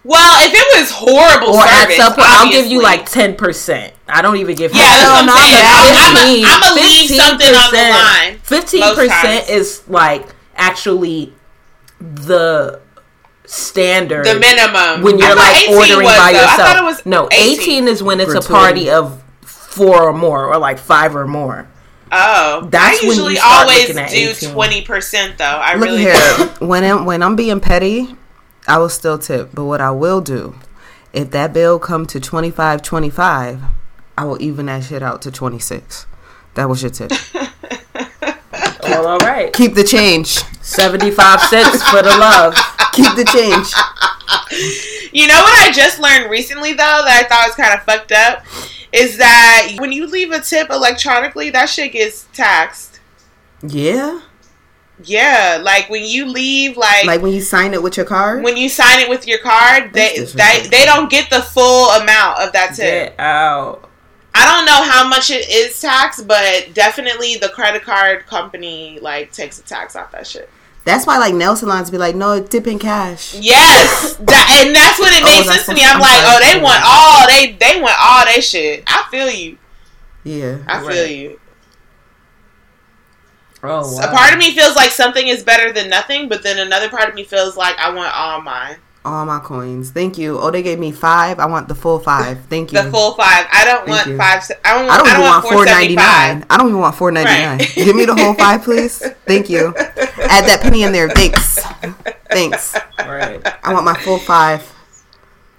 Well, 0.05 0.45
if 0.47 0.53
it 0.53 0.81
was 0.81 0.91
horrible 0.91 1.55
Or 1.55 1.63
service, 1.67 1.99
at 1.99 2.07
some 2.07 2.13
point, 2.15 2.27
I'll 2.29 2.51
give 2.51 2.67
you 2.67 2.83
like 2.83 3.07
ten 3.09 3.35
percent. 3.37 3.95
I 4.09 4.21
don't 4.23 4.37
even 4.37 4.57
give. 4.57 4.73
Yeah, 4.75 4.81
that's 4.83 5.05
what 5.05 5.23
I'm 5.23 6.23
saying. 6.25 6.45
I'm- 6.45 6.55
I'm- 6.55 6.63
I'ma 6.63 6.75
leave 6.75 7.11
15%. 7.11 7.17
something 7.17 7.55
on 7.55 7.71
the 7.71 7.91
line 7.91 8.39
Fifteen 8.43 8.95
percent 8.95 9.49
is 9.49 9.83
like 9.89 10.27
actually 10.57 11.33
the 12.01 12.81
standard. 13.47 14.25
the 14.27 14.39
minimum 14.39 15.03
when 15.03 15.19
you're 15.19 15.35
like 15.37 15.69
ordering 15.69 16.05
was, 16.05 16.17
by 16.19 16.33
though. 16.33 16.39
yourself. 16.41 16.61
I 16.61 16.65
thought 16.67 16.77
it 16.79 16.85
was 16.85 17.07
no, 17.07 17.29
18. 17.33 17.87
is 17.89 18.03
when 18.03 18.21
it's 18.21 18.33
For 18.33 18.39
a 18.39 18.43
party 18.43 18.85
20. 18.87 18.91
of 18.91 19.22
four 19.73 20.03
or 20.03 20.13
more, 20.13 20.47
or 20.47 20.59
like 20.59 20.79
five 20.79 21.17
or 21.17 21.27
more. 21.27 21.69
Oh, 22.15 22.69
That's 22.71 23.03
I 23.03 23.07
when 23.07 23.17
you 23.17 23.23
usually 23.25 23.37
start 23.37 23.69
always 23.69 23.97
at 23.97 24.11
do 24.11 24.35
twenty 24.53 24.83
percent 24.83 25.39
though. 25.39 25.45
I 25.45 25.75
Look 25.75 25.85
really 25.85 26.03
here. 26.03 26.15
do. 26.37 26.45
when 26.67 26.85
I'm, 26.85 27.05
when 27.07 27.23
I'm 27.23 27.37
being 27.37 27.59
petty, 27.61 28.15
I 28.69 28.79
will 28.79 28.91
still 28.91 29.19
tip. 29.19 29.51
But 29.55 29.65
what 29.65 29.81
I 29.81 29.91
will 29.93 30.21
do, 30.21 30.55
if 31.13 31.31
that 31.31 31.53
bill 31.55 31.79
come 31.79 32.05
to 32.07 32.21
25 32.21 32.83
25, 32.83 33.63
I 34.19 34.25
will 34.25 34.41
even 34.43 34.67
that 34.67 34.85
shit 34.85 35.03
out 35.03 35.23
to 35.23 35.31
26. 35.33 36.07
That 36.55 36.69
was 36.69 36.83
your 36.83 36.91
tip. 36.91 37.13
Well, 38.85 39.07
all 39.07 39.19
right, 39.19 39.51
Keep 39.53 39.75
the 39.75 39.85
change. 39.85 40.29
seventy-five 40.61 41.41
cents 41.43 41.83
for 41.89 42.03
the 42.03 42.11
love. 42.19 42.55
Keep 42.93 43.15
the 43.17 43.25
change. 43.25 43.73
You 45.15 45.27
know 45.29 45.35
what 45.43 45.59
I 45.69 45.71
just 45.73 45.99
learned 46.01 46.31
recently 46.31 46.73
though 46.73 46.77
that 46.77 47.23
I 47.23 47.29
thought 47.29 47.47
was 47.47 47.55
kind 47.55 47.75
of 47.75 47.83
fucked 47.85 48.13
up 48.13 48.45
is 48.93 49.17
that 49.19 49.75
when 49.79 49.93
you 49.93 50.07
leave 50.07 50.31
a 50.33 50.41
tip 50.41 50.71
electronically, 50.71 51.51
that 51.51 51.69
shit 51.69 51.93
gets 51.93 52.27
taxed. 52.33 53.01
Yeah. 53.63 54.21
Yeah, 55.05 55.61
like 55.63 55.89
when 55.91 56.05
you 56.05 56.27
leave, 56.27 56.77
like, 56.77 57.05
Like 57.07 57.23
when 57.23 57.33
you 57.33 57.41
sign 57.41 57.75
it 57.75 57.83
with 57.83 57.97
your 57.97 58.07
card. 58.07 58.45
when 58.45 58.57
you 58.57 58.69
sign 58.69 59.01
it 59.01 59.09
with 59.09 59.27
your 59.27 59.39
card, 59.39 59.93
they 59.93 60.17
That's 60.19 60.33
they, 60.33 60.69
they 60.71 60.85
don't 60.85 61.11
get 61.11 61.29
the 61.31 61.41
full 61.41 61.89
amount 61.91 62.41
of 62.41 62.53
that 62.53 62.75
tip. 62.77 63.17
Get 63.17 63.19
out. 63.19 63.89
I 64.35 64.47
don't 64.47 64.65
know 64.65 64.83
how 64.91 65.07
much 65.09 65.31
it 65.31 65.49
is 65.51 65.79
taxed, 65.81 66.27
but 66.29 66.69
definitely 66.73 67.37
the 67.37 67.49
credit 67.49 67.83
card 67.83 68.27
company 68.27 68.99
like 69.03 69.33
takes 69.33 69.59
a 69.59 69.63
tax 69.63 69.97
off 69.97 70.13
that 70.13 70.27
shit. 70.27 70.49
That's 70.85 71.07
why 71.07 71.19
like 71.19 71.35
nail 71.35 71.55
salons 71.55 71.91
be 71.91 71.99
like, 71.99 72.17
no, 72.17 72.43
tip 72.43 72.67
in 72.67 72.79
cash. 72.79 73.35
Yes, 73.35 74.17
that, 74.17 74.63
and 74.65 74.75
that's 74.75 74.99
what 74.99 75.13
it 75.13 75.23
Oh, 75.23 75.27
made 75.27 75.47
that's 75.47 75.65
sense 75.65 75.67
to 75.67 75.75
me. 75.75 75.83
I'm 75.85 75.97
I'm 75.97 76.01
like, 76.01 76.23
oh, 76.25 76.41
they 76.43 76.61
want 76.61 76.83
all 76.85 77.27
they 77.29 77.53
they 77.53 77.81
want 77.81 77.95
all 78.01 78.25
they 78.27 78.41
shit. 78.41 78.83
I 78.87 79.05
feel 79.11 79.31
you. 79.31 79.59
Yeah. 80.25 80.59
I 80.67 80.81
feel 80.85 81.07
you. 81.07 81.39
Oh, 83.65 84.01
A 84.03 84.09
part 84.09 84.33
of 84.33 84.41
me 84.41 84.53
feels 84.57 84.75
like 84.75 84.91
something 84.91 85.29
is 85.29 85.45
better 85.45 85.73
than 85.73 85.89
nothing, 85.89 86.29
but 86.29 86.43
then 86.43 86.59
another 86.59 86.89
part 86.89 87.09
of 87.09 87.15
me 87.15 87.23
feels 87.23 87.57
like 87.57 87.79
I 87.79 87.91
want 87.95 88.13
all 88.13 88.41
mine. 88.41 88.77
All 89.05 89.27
my 89.27 89.41
coins. 89.41 89.91
Thank 89.91 90.17
you. 90.17 90.39
Oh, 90.39 90.53
they 90.53 90.63
gave 90.63 90.79
me 90.79 90.93
five. 90.93 91.41
I 91.41 91.47
want 91.47 91.67
the 91.67 91.75
full 91.75 91.99
five. 91.99 92.39
Thank 92.47 92.73
you. 92.73 92.81
The 92.81 92.89
full 92.91 93.15
five. 93.15 93.47
I 93.53 93.65
don't 93.65 93.89
want 93.89 94.07
you. 94.07 94.17
five. 94.17 94.45
se- 94.45 94.55
I 94.65 94.75
don't. 94.81 94.89
I 94.89 94.97
don't 94.97 95.09
even 95.09 95.21
want 95.23 95.43
four 95.43 95.53
four 95.55 95.65
ninety 95.65 95.95
seventy 95.95 95.97
five. 95.97 96.39
nine. 96.39 96.47
I 96.49 96.57
don't 96.57 96.69
even 96.69 96.79
want 96.81 96.95
four 96.95 97.11
ninety 97.11 97.33
nine. 97.33 97.59
Right. 97.59 97.73
Give 97.75 97.97
me 97.97 98.05
the 98.05 98.15
whole 98.15 98.35
five, 98.35 98.63
please. 98.63 98.99
Thank 99.27 99.51
you. 99.51 99.69
Add 99.77 100.47
that 100.47 100.61
penny 100.63 100.85
in 100.85 100.93
there. 100.93 101.09
Thanks. 101.11 101.59
Thanks. 102.31 102.77
Right. 103.01 103.41
I 103.65 103.73
want 103.75 103.85
my 103.85 103.95
full 103.99 104.19
five. 104.19 104.73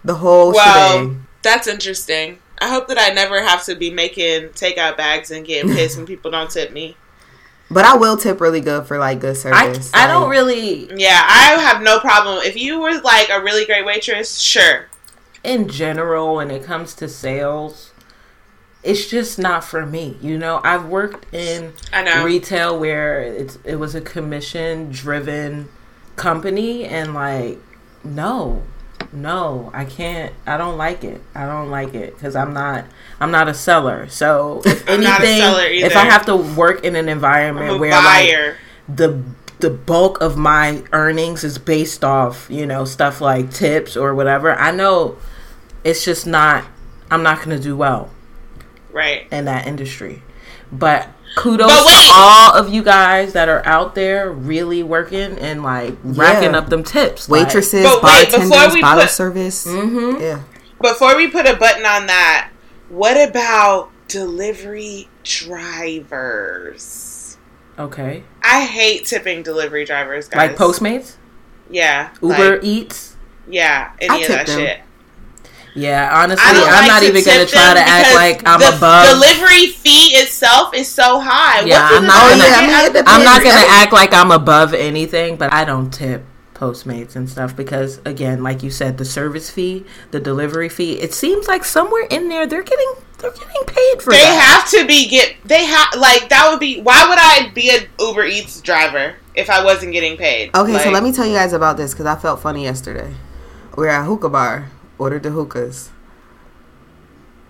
The 0.05 0.15
whole 0.15 0.53
Well, 0.53 0.91
shebang. 1.00 1.27
that's 1.41 1.67
interesting. 1.67 2.39
I 2.59 2.69
hope 2.69 2.88
that 2.88 2.97
I 2.97 3.09
never 3.13 3.41
have 3.43 3.65
to 3.65 3.75
be 3.75 3.89
making 3.91 4.50
takeout 4.50 4.95
bags 4.95 5.31
and 5.31 5.45
getting 5.45 5.73
pissed 5.73 5.97
when 5.97 6.05
people 6.05 6.31
don't 6.31 6.50
tip 6.50 6.71
me. 6.71 6.95
But 7.74 7.86
I 7.86 7.96
will 7.98 8.18
tip 8.18 8.39
really 8.39 8.62
good 8.62 8.86
for 8.86 8.98
like 8.98 9.20
good 9.20 9.32
I, 9.32 9.34
service. 9.34 9.92
I 9.94 10.08
don't 10.08 10.30
really, 10.30 10.89
Yeah, 10.96 11.20
I 11.27 11.60
have 11.62 11.82
no 11.82 12.00
problem. 12.00 12.39
If 12.44 12.56
you 12.56 12.80
were 12.80 13.00
like 13.01 13.30
a 13.30 13.42
really 13.42 13.65
great 13.65 13.86
waitress, 13.86 14.39
sure. 14.39 14.88
in 15.44 15.68
general, 15.68 16.36
when 16.36 16.51
it 16.51 16.63
comes 16.63 16.94
to 16.96 17.08
sales, 17.08 17.92
it's 18.84 19.10
just 19.10 19.39
not 19.39 19.63
for 19.63 19.86
me. 19.86 20.18
You 20.22 20.38
know, 20.38 20.62
I've 20.63 20.86
worked 20.86 21.34
in 21.34 21.74
I 21.92 22.03
know. 22.03 22.24
retail 22.24 22.77
where 22.77 23.22
it's 23.22 23.58
it 23.63 23.75
was 23.77 23.96
a 23.96 24.01
commission 24.01 24.92
driven 24.92 25.70
company, 26.15 26.86
and 26.86 27.13
like, 27.13 27.60
no, 28.03 28.62
no, 29.12 29.72
I 29.74 29.86
can't. 29.86 30.33
I 30.45 30.57
don't 30.57 30.77
like 30.77 31.03
it. 31.03 31.22
I 31.36 31.45
don't 31.45 31.69
like 31.69 31.93
it 31.93 32.13
because 32.13 32.36
I'm 32.36 32.53
not. 32.53 32.86
I'm 33.19 33.31
not 33.31 33.48
a 33.48 33.53
seller. 33.53 34.07
So 34.10 34.62
if 34.65 34.88
anything, 34.88 35.03
not 35.03 35.24
a 35.24 35.38
seller 35.38 35.65
if. 35.65 35.95
I 35.95 36.05
have 36.05 36.25
to 36.27 36.36
work 36.36 36.83
in 36.83 36.95
an 36.95 37.10
environment 37.10 37.79
where 37.79 37.91
like 37.91 38.55
the 38.88 39.24
the 39.63 39.69
bulk 39.69 40.19
of 40.22 40.36
my 40.36 40.83
earnings 40.91 41.43
is 41.45 41.57
based 41.57 42.03
off 42.03 42.48
you 42.50 42.65
know 42.65 42.83
stuff 42.83 43.22
like 43.22 43.50
tips 43.50 43.95
or 43.95 44.13
whatever 44.13 44.53
i 44.55 44.72
know 44.72 45.17
it's 45.86 46.03
just 46.03 46.27
not 46.27 46.65
i'm 47.10 47.24
not 47.24 47.38
going 47.38 47.55
to 47.55 47.63
do 47.63 47.75
well 47.75 48.10
right. 48.91 49.25
in 49.31 49.45
that 49.45 49.65
industry 49.65 50.22
but 50.69 51.07
kudos 51.35 51.67
But 51.67 51.83
to 51.83 52.11
all 52.13 52.53
of 52.55 52.73
you 52.73 52.83
guys 52.83 53.33
that 53.33 53.49
are 53.49 53.65
out 53.65 53.95
there 53.95 54.31
really 54.31 54.83
working 54.83 55.37
and 55.39 55.63
like 55.63 55.95
racking 56.03 56.55
up 56.55 56.69
them 56.69 56.83
tips 56.83 57.27
waitresses, 57.27 57.83
But 57.83 58.03
wait, 58.03 58.31
bartenders, 58.31 58.73
we 58.73 58.81
bottle 58.81 59.01
put- 59.03 59.09
service. 59.11 59.65
Mhm. 59.65 60.19
Yeah. 60.21 60.39
Before 60.81 61.15
we 61.15 61.27
put 61.27 61.47
a 61.47 61.55
button 61.55 61.85
on 61.85 62.07
that, 62.07 62.49
what 62.89 63.17
about 63.29 63.89
delivery 64.07 65.09
drivers? 65.23 67.37
okay 67.79 68.23
I 68.43 68.65
hate 68.65 69.05
tipping 69.05 69.41
delivery 69.41 69.83
drivers, 69.85 70.27
guys. 70.27 70.49
like 70.49 70.55
postmates 70.57 71.13
Yeah. 71.71 72.09
uber 72.21 72.57
like, 72.57 72.63
eats 72.63 73.15
yeah. 73.49 73.89
I 73.99 74.05
Any 74.05 74.21
of 74.21 74.27
tip 74.27 74.37
that 74.37 74.47
them. 74.47 74.59
shit. 74.59 74.79
Yeah 75.75 76.10
honestly 76.22 76.46
I 76.46 76.53
don't 76.53 76.68
i'm 76.68 76.74
like 76.82 76.88
not 76.88 77.00
to 77.01 77.08
even 77.08 77.24
going 77.24 77.46
to 77.46 77.51
try 77.51 77.74
to 77.74 77.80
act 77.80 78.13
like 78.15 78.42
i'm 78.48 78.62
above 78.62 78.72
the 78.72 78.77
above 78.77 79.06
Delivery 79.20 79.68
fee 79.68 80.15
itself 80.15 80.74
is 80.75 80.88
so 80.88 81.20
high. 81.20 81.62
Yeah, 81.65 81.82
What 81.92 82.01
I'm 82.01 82.06
not 82.08 82.13
driver 82.13 82.30
gonna- 82.30 82.44
get 82.44 82.58
I 82.58 82.62
mean, 82.62 82.70
out 82.75 82.84
it 82.84 82.88
of 82.88 82.94
the 82.94 83.00
depends. 83.00 83.18
I'm 83.18 83.24
not 83.24 83.44
gonna 83.44 83.65
act 83.68 83.94
like 83.94 84.13
I'm 84.13 84.32
above 84.32 84.74
anything, 84.74 85.36
but 85.38 85.51
I 85.53 85.65
don't 85.65 85.92
tip 85.92 86.24
Postmates 86.53 87.15
and 87.15 87.30
stuff 87.30 87.56
because, 87.56 88.00
again, 88.06 88.44
like 88.44 88.62
you 88.63 88.70
said, 88.72 88.98
the 88.98 89.03
service 89.06 89.50
fee, 89.50 89.86
the 90.12 90.20
delivery 90.20 90.70
fee. 90.70 90.94
It 91.01 91.13
seems 91.13 91.48
like 91.48 91.65
somewhere 91.65 92.06
in 92.10 92.30
there 92.30 92.46
they're 92.48 92.63
getting 92.63 92.94
they're 93.18 93.32
getting 93.32 93.63
paid 93.65 94.01
for 94.01 94.12
They 94.13 94.20
that. 94.22 94.62
have 94.63 94.70
to 94.80 94.86
be 94.88 95.08
get. 95.10 95.36
They 95.44 95.65
have 95.65 95.88
like 95.98 96.30
that 96.30 96.48
would 96.51 96.60
be. 96.60 96.80
Why 96.82 97.06
would 97.10 97.20
I 97.20 97.51
be 97.53 97.70
an 97.72 97.88
Uber 98.00 98.25
Eats 98.25 98.62
driver 98.62 99.15
if 99.36 99.50
I 99.50 99.63
wasn't 99.63 99.92
getting 99.94 100.15
paid? 100.18 100.56
Okay, 100.56 100.77
so 100.80 100.92
let 100.92 101.03
me 101.03 101.12
tell 101.12 101.25
you 101.25 101.34
guys 101.36 101.51
about 101.53 101.75
this 101.77 101.92
because 101.94 102.06
I 102.06 102.15
felt 102.15 102.39
funny 102.42 102.63
yesterday. 102.63 103.13
We're 103.75 103.88
at 103.88 104.01
a 104.01 104.03
hookah 104.06 104.30
bar, 104.30 104.70
ordered 104.97 105.23
the 105.23 105.31
hookahs. 105.31 105.89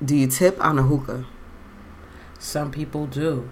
Do 0.03 0.15
you 0.15 0.27
tip 0.27 0.63
on 0.63 0.77
a 0.79 0.83
hookah? 0.83 1.25
Some 2.39 2.71
people 2.71 3.05
do. 3.07 3.49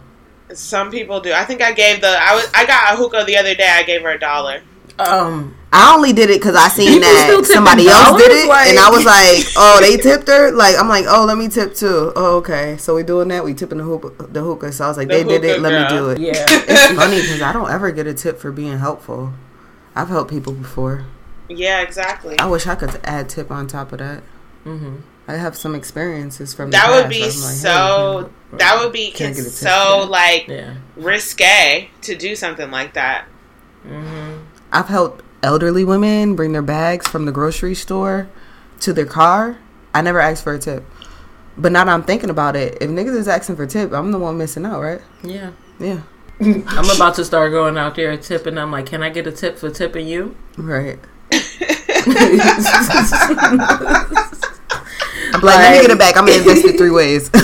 Some 0.53 0.91
people 0.91 1.21
do. 1.21 1.31
I 1.31 1.45
think 1.45 1.61
I 1.61 1.71
gave 1.71 2.01
the. 2.01 2.09
I 2.09 2.35
was. 2.35 2.49
I 2.53 2.65
got 2.65 2.93
a 2.93 2.97
hookah 2.97 3.23
the 3.25 3.37
other 3.37 3.55
day. 3.55 3.69
I 3.69 3.83
gave 3.83 4.01
her 4.01 4.11
a 4.11 4.19
dollar. 4.19 4.61
Um, 4.99 5.55
I 5.71 5.95
only 5.95 6.11
did 6.11 6.29
it 6.29 6.39
because 6.41 6.55
I 6.55 6.67
seen 6.67 6.99
that 6.99 7.45
somebody 7.45 7.87
else 7.87 8.21
did 8.21 8.29
it, 8.31 8.47
Like- 8.49 8.67
and 8.69 8.77
I 8.77 8.89
was 8.89 9.05
like, 9.05 9.45
"Oh, 9.55 9.79
they 9.81 9.95
tipped 9.95 10.27
her." 10.27 10.51
Like, 10.51 10.77
I'm 10.77 10.89
like, 10.89 11.05
"Oh, 11.07 11.23
let 11.25 11.37
me 11.37 11.47
tip 11.47 11.73
too." 11.73 12.11
Oh, 12.15 12.37
okay. 12.37 12.75
So 12.77 12.95
we 12.95 13.03
doing 13.03 13.29
that. 13.29 13.43
We 13.45 13.53
tipping 13.53 13.77
the 13.77 13.85
hookah. 13.85 14.27
The 14.27 14.41
hookah. 14.41 14.73
So 14.73 14.83
I 14.85 14.87
was 14.89 14.97
like, 14.97 15.07
The 15.07 15.15
"They 15.15 15.23
did 15.23 15.43
it. 15.45 15.49
hookah 15.59 15.61
Let 15.61 15.89
me 15.91 15.97
do 15.97 16.09
it." 16.09 16.19
yeah. 16.19 16.45
It's 16.49 16.87
funny 16.93 17.21
because 17.21 17.41
I 17.41 17.53
don't 17.53 17.71
ever 17.71 17.91
get 17.91 18.05
a 18.05 18.13
tip 18.13 18.37
for 18.37 18.51
being 18.51 18.77
helpful. 18.79 19.31
I've 19.95 20.09
helped 20.09 20.29
people 20.29 20.53
before. 20.53 21.05
Yeah, 21.57 21.81
exactly. 21.81 22.37
I 22.39 22.45
wish 22.47 22.67
I 22.67 22.75
could 22.75 22.99
add 23.03 23.29
tip 23.29 23.51
on 23.51 23.67
top 23.67 23.91
of 23.91 23.99
that. 23.99 24.23
hmm 24.63 24.97
I 25.27 25.35
have 25.35 25.55
some 25.55 25.75
experiences 25.75 26.53
from 26.53 26.71
the 26.71 26.77
That 26.77 26.89
would 26.89 27.03
past 27.03 27.09
be 27.13 27.19
where 27.21 27.29
I'm 27.29 27.41
like, 27.41 27.55
so. 27.55 28.29
hey, 28.51 28.57
That 28.57 28.83
would 28.83 28.91
be 28.91 29.11
Can 29.11 29.27
I 29.27 29.29
get 29.29 29.39
a 29.45 29.49
so 29.49 30.07
like 30.09 30.47
Yeah. 30.47 30.75
risque 30.97 31.89
to 32.01 32.15
do 32.15 32.35
something 32.35 32.69
like 32.71 32.93
that. 32.95 33.25
hmm 33.83 34.37
I've 34.71 34.87
helped 34.87 35.23
elderly 35.43 35.83
women 35.83 36.35
bring 36.35 36.51
their 36.53 36.61
bags 36.61 37.07
from 37.07 37.25
the 37.25 37.31
grocery 37.31 37.75
store 37.75 38.27
to 38.81 38.93
their 38.93 39.05
car. 39.05 39.57
I 39.93 40.01
never 40.01 40.19
asked 40.19 40.43
for 40.43 40.53
a 40.53 40.59
tip. 40.59 40.83
But 41.57 41.71
now 41.71 41.83
that 41.83 41.91
I'm 41.91 42.03
thinking 42.03 42.29
about 42.29 42.55
it, 42.55 42.77
if 42.81 42.89
niggas 42.89 43.15
is 43.15 43.27
asking 43.27 43.57
for 43.57 43.65
tip, 43.67 43.91
I'm 43.91 44.11
the 44.11 44.19
one 44.19 44.37
missing 44.37 44.65
out, 44.65 44.81
right? 44.81 45.01
Yeah. 45.23 45.51
Yeah. 45.79 46.01
I'm 46.41 46.89
about 46.89 47.15
to 47.15 47.25
start 47.25 47.51
going 47.51 47.77
out 47.77 47.95
there 47.95 48.15
tipping. 48.17 48.57
I'm 48.57 48.71
like, 48.71 48.85
can 48.87 49.03
I 49.03 49.09
get 49.09 49.27
a 49.27 49.31
tip 49.31 49.57
for 49.57 49.69
tipping 49.69 50.07
you? 50.07 50.35
Right. 50.57 50.97
I'm 55.33 55.41
like, 55.41 55.55
let 55.57 55.71
me 55.75 55.81
get 55.81 55.91
it 55.91 55.99
back. 55.99 56.17
I'm 56.17 56.25
gonna 56.25 56.37
invest 56.39 56.65
it 56.65 56.77
three 56.77 56.91
ways. 56.91 57.29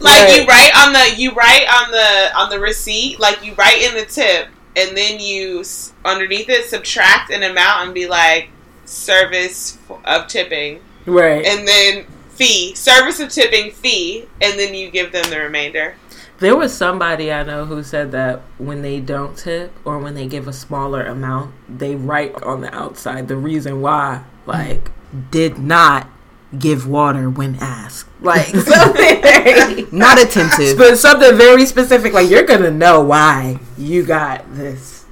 Like 0.00 0.22
Right. 0.28 0.40
you 0.40 0.46
write 0.46 0.70
on 0.76 0.92
the 0.94 1.14
you 1.20 1.32
write 1.32 1.66
on 1.68 1.90
the 1.90 2.38
on 2.38 2.48
the 2.50 2.58
receipt, 2.58 3.20
like 3.20 3.44
you 3.44 3.54
write 3.54 3.82
in 3.82 3.94
the 3.94 4.04
tip, 4.06 4.48
and 4.76 4.96
then 4.96 5.20
you 5.20 5.62
underneath 6.04 6.48
it 6.48 6.64
subtract 6.66 7.30
an 7.30 7.42
amount 7.42 7.84
and 7.86 7.94
be 7.94 8.06
like 8.08 8.48
service 8.86 9.78
of 10.04 10.26
tipping, 10.26 10.80
Right. 11.06 11.44
and 11.44 11.66
then 11.68 12.06
fee 12.30 12.74
service 12.74 13.20
of 13.20 13.28
tipping 13.28 13.72
fee, 13.72 14.26
and 14.40 14.58
then 14.58 14.74
you 14.74 14.90
give 14.90 15.12
them 15.12 15.28
the 15.30 15.38
remainder. 15.38 15.96
There 16.40 16.56
was 16.56 16.72
somebody 16.76 17.30
I 17.32 17.42
know 17.42 17.66
who 17.66 17.82
said 17.82 18.12
that 18.12 18.40
when 18.58 18.80
they 18.82 18.98
don't 19.00 19.36
tip 19.36 19.72
or 19.84 19.98
when 19.98 20.14
they 20.14 20.26
give 20.26 20.48
a 20.48 20.52
smaller 20.52 21.04
amount, 21.04 21.54
they 21.68 21.94
write 21.94 22.34
on 22.42 22.62
the 22.62 22.74
outside 22.74 23.28
the 23.28 23.36
reason 23.36 23.82
why, 23.82 24.24
like, 24.46 24.90
did 25.30 25.58
not 25.58 26.08
give 26.58 26.88
water 26.88 27.28
when 27.28 27.56
asked. 27.60 28.08
Like, 28.22 28.46
something 28.46 29.20
very, 29.22 29.86
Not 29.92 30.20
attentive. 30.20 30.78
but 30.78 30.96
something 30.96 31.36
very 31.36 31.66
specific. 31.66 32.12
Like, 32.14 32.30
you're 32.30 32.44
going 32.44 32.62
to 32.62 32.70
know 32.70 33.00
why 33.02 33.58
you 33.76 34.02
got 34.04 34.54
this 34.54 35.04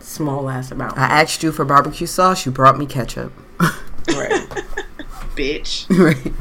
small 0.00 0.48
ass 0.48 0.70
amount. 0.70 0.96
I 0.96 1.20
asked 1.22 1.42
you 1.42 1.52
for 1.52 1.64
barbecue 1.66 2.06
sauce. 2.06 2.46
You 2.46 2.52
brought 2.52 2.78
me 2.78 2.86
ketchup. 2.86 3.32
Right. 4.08 4.30
Bitch. 5.34 5.90
right. 5.90 6.32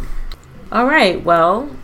All 0.71 0.85
right. 0.85 1.23
Well, 1.23 1.75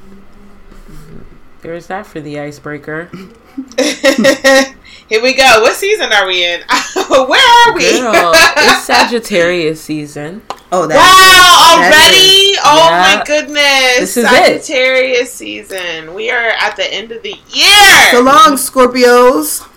there's 1.62 1.88
that 1.88 2.06
for 2.06 2.20
the 2.22 2.40
icebreaker. 2.40 3.06
Here 3.78 5.22
we 5.22 5.34
go. 5.34 5.62
What 5.62 5.76
season 5.76 6.12
are 6.14 6.26
we 6.26 6.46
in? 6.46 6.62
Where 7.10 7.68
are 7.68 7.74
we? 7.76 8.00
Girl, 8.00 8.32
it's 8.34 8.84
Sagittarius 8.86 9.82
season. 9.82 10.42
Oh, 10.72 10.88
that. 10.88 10.96
Wow, 10.96 11.82
that 11.82 11.92
already? 11.92 12.56
Oh 12.64 12.90
Yeah. 12.90 13.18
my 13.18 13.24
goodness. 13.26 14.00
This 14.00 14.18
is 14.18 14.24
it. 14.26 14.30
Sagittarius 14.64 15.34
season. 15.34 16.14
We 16.14 16.32
are 16.32 16.52
at 16.52 16.76
the 16.78 16.94
end 16.94 17.12
of 17.12 17.22
the 17.24 17.36
year. 17.50 18.12
So 18.12 18.22
long, 18.22 18.56
Scorpios. 18.56 19.68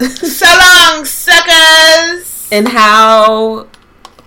So 0.00 0.46
long, 0.46 1.04
suckers. 1.04 2.48
And 2.50 2.68
how 2.68 3.68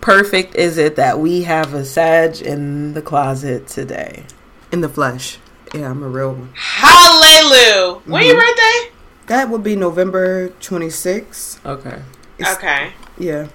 perfect 0.02 0.54
is 0.56 0.78
it 0.78 0.96
that 0.98 1.20
we 1.20 1.44
have 1.44 1.74
a 1.74 1.84
Sag 1.84 2.42
in 2.42 2.94
the 2.94 3.02
closet 3.02 3.68
today? 3.68 4.26
In 4.72 4.82
the 4.82 4.90
flesh. 4.90 5.40
Yeah, 5.74 5.90
I'm 5.90 6.04
a 6.04 6.08
real 6.08 6.34
one. 6.34 6.50
Hallelujah. 6.56 8.00
When 8.06 8.26
your 8.26 8.36
birthday? 8.36 8.92
That 9.28 9.50
would 9.50 9.64
be 9.64 9.76
November 9.76 10.50
26th. 10.60 11.66
Okay. 11.66 12.00
It's- 12.38 12.56
Okay. 12.58 12.94
Yeah. 13.18 13.48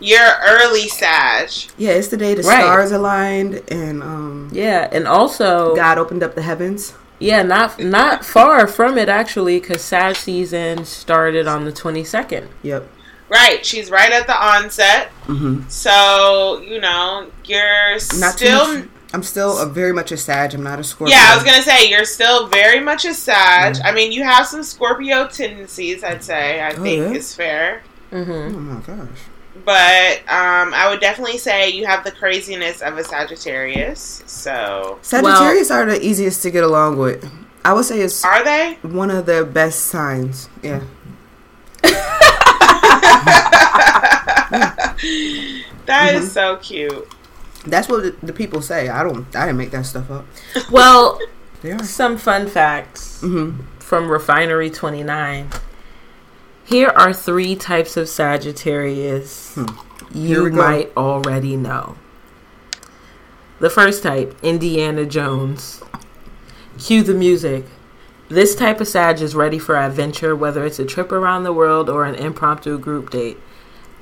You're 0.00 0.32
early 0.44 0.88
Sag. 0.88 1.50
Yeah, 1.78 1.92
it's 1.92 2.08
the 2.08 2.16
day 2.16 2.34
the 2.34 2.42
Right. 2.42 2.60
stars 2.62 2.90
aligned 2.92 3.62
and 3.68 4.02
um 4.02 4.48
Yeah, 4.52 4.88
and 4.90 5.06
also 5.06 5.74
God 5.76 5.98
opened 5.98 6.22
up 6.22 6.34
the 6.34 6.42
heavens. 6.42 6.94
yeah, 7.20 7.42
not 7.42 7.78
not 7.78 8.24
far 8.24 8.66
from 8.66 8.98
it 8.98 9.08
actually, 9.08 9.60
because 9.60 9.82
Sag 9.82 10.16
season 10.16 10.84
started 10.84 11.46
on 11.46 11.64
the 11.64 11.72
twenty 11.72 12.02
second. 12.04 12.48
Yep. 12.62 12.88
Right. 13.28 13.64
She's 13.64 13.90
right 13.90 14.12
at 14.12 14.26
the 14.26 14.36
onset. 14.36 15.10
Mm-hmm. 15.28 15.62
So, 15.68 16.60
you 16.62 16.80
know, 16.80 17.26
you're 17.44 17.92
Not 18.18 18.32
still. 18.34 18.82
Too 19.14 19.18
much. 19.18 19.20
I'm 19.20 19.22
still 19.22 19.58
a, 19.58 19.66
very 19.66 19.92
much 19.92 20.12
a 20.12 20.16
Sag. 20.16 20.54
I'm 20.54 20.62
not 20.62 20.78
a 20.80 20.84
Scorpio. 20.84 21.14
Yeah, 21.14 21.30
I 21.32 21.36
was 21.36 21.44
gonna 21.44 21.62
say 21.62 21.88
you're 21.88 22.04
still 22.04 22.46
very 22.48 22.80
much 22.80 23.04
a 23.04 23.14
Sag. 23.14 23.76
I 23.84 23.92
mean, 23.92 24.12
you 24.12 24.22
have 24.24 24.46
some 24.46 24.62
Scorpio 24.62 25.26
tendencies. 25.28 26.02
I'd 26.04 26.22
say. 26.24 26.60
I 26.60 26.72
Oh, 26.72 26.82
think 26.82 27.12
yeah? 27.12 27.18
is 27.18 27.34
fair. 27.34 27.82
Mm-hmm. 28.12 28.56
Oh 28.56 28.60
my 28.60 28.80
gosh. 28.80 29.18
but 29.64 30.18
um, 30.32 30.74
I 30.74 30.88
would 30.90 31.00
definitely 31.00 31.38
say 31.38 31.70
you 31.70 31.86
have 31.86 32.04
the 32.04 32.12
craziness 32.12 32.82
of 32.82 32.98
a 32.98 33.04
Sagittarius. 33.04 34.22
So, 34.26 34.98
Sagittarius 35.02 35.70
are 35.70 35.86
the 35.86 36.04
easiest 36.04 36.42
to 36.42 36.50
get 36.50 36.64
along 36.64 36.98
with. 36.98 37.26
I 37.64 37.72
would 37.72 37.84
say 37.86 38.00
it's 38.00 38.24
are 38.24 38.44
they? 38.44 38.78
one 38.82 39.10
of 39.10 39.26
the 39.26 39.44
best 39.44 39.86
signs. 39.86 40.48
Yeah. 40.62 40.80
That 45.86 46.14
is 46.14 46.24
Mm-hmm. 46.24 46.28
so 46.28 46.56
cute. 46.56 47.08
That's 47.64 47.88
what 47.88 48.02
the, 48.02 48.26
the 48.26 48.32
people 48.32 48.60
say. 48.62 48.88
I 48.88 49.02
don't. 49.02 49.34
I 49.34 49.46
didn't 49.46 49.58
make 49.58 49.70
that 49.70 49.86
stuff 49.86 50.10
up. 50.10 50.26
Well, 50.70 51.18
some 51.82 52.18
fun 52.18 52.48
facts 52.48 53.20
hmm 53.20 53.60
from 53.78 54.08
Refinery 54.10 54.70
29. 54.70 55.50
Here 56.64 56.88
are 56.88 57.12
three 57.12 57.54
types 57.54 57.98
of 57.98 58.08
Sagittarius 58.08 59.54
Here 59.54 59.64
you 60.12 60.44
we 60.44 60.50
go. 60.50 60.56
might 60.56 60.96
already 60.96 61.54
know. 61.56 61.96
The 63.60 63.68
first 63.68 64.02
type, 64.02 64.36
Indiana 64.42 65.04
Jones. 65.04 65.82
Cue 66.78 67.02
the 67.02 67.12
music. 67.14 67.66
This 68.28 68.56
type 68.56 68.80
of 68.80 68.88
Sag 68.88 69.20
is 69.20 69.34
ready 69.34 69.58
for 69.58 69.76
adventure, 69.76 70.34
whether 70.34 70.64
it's 70.64 70.78
a 70.78 70.84
trip 70.86 71.12
around 71.12 71.44
the 71.44 71.52
world 71.52 71.90
or 71.90 72.04
an 72.06 72.14
impromptu 72.14 72.78
group 72.78 73.10
date 73.10 73.38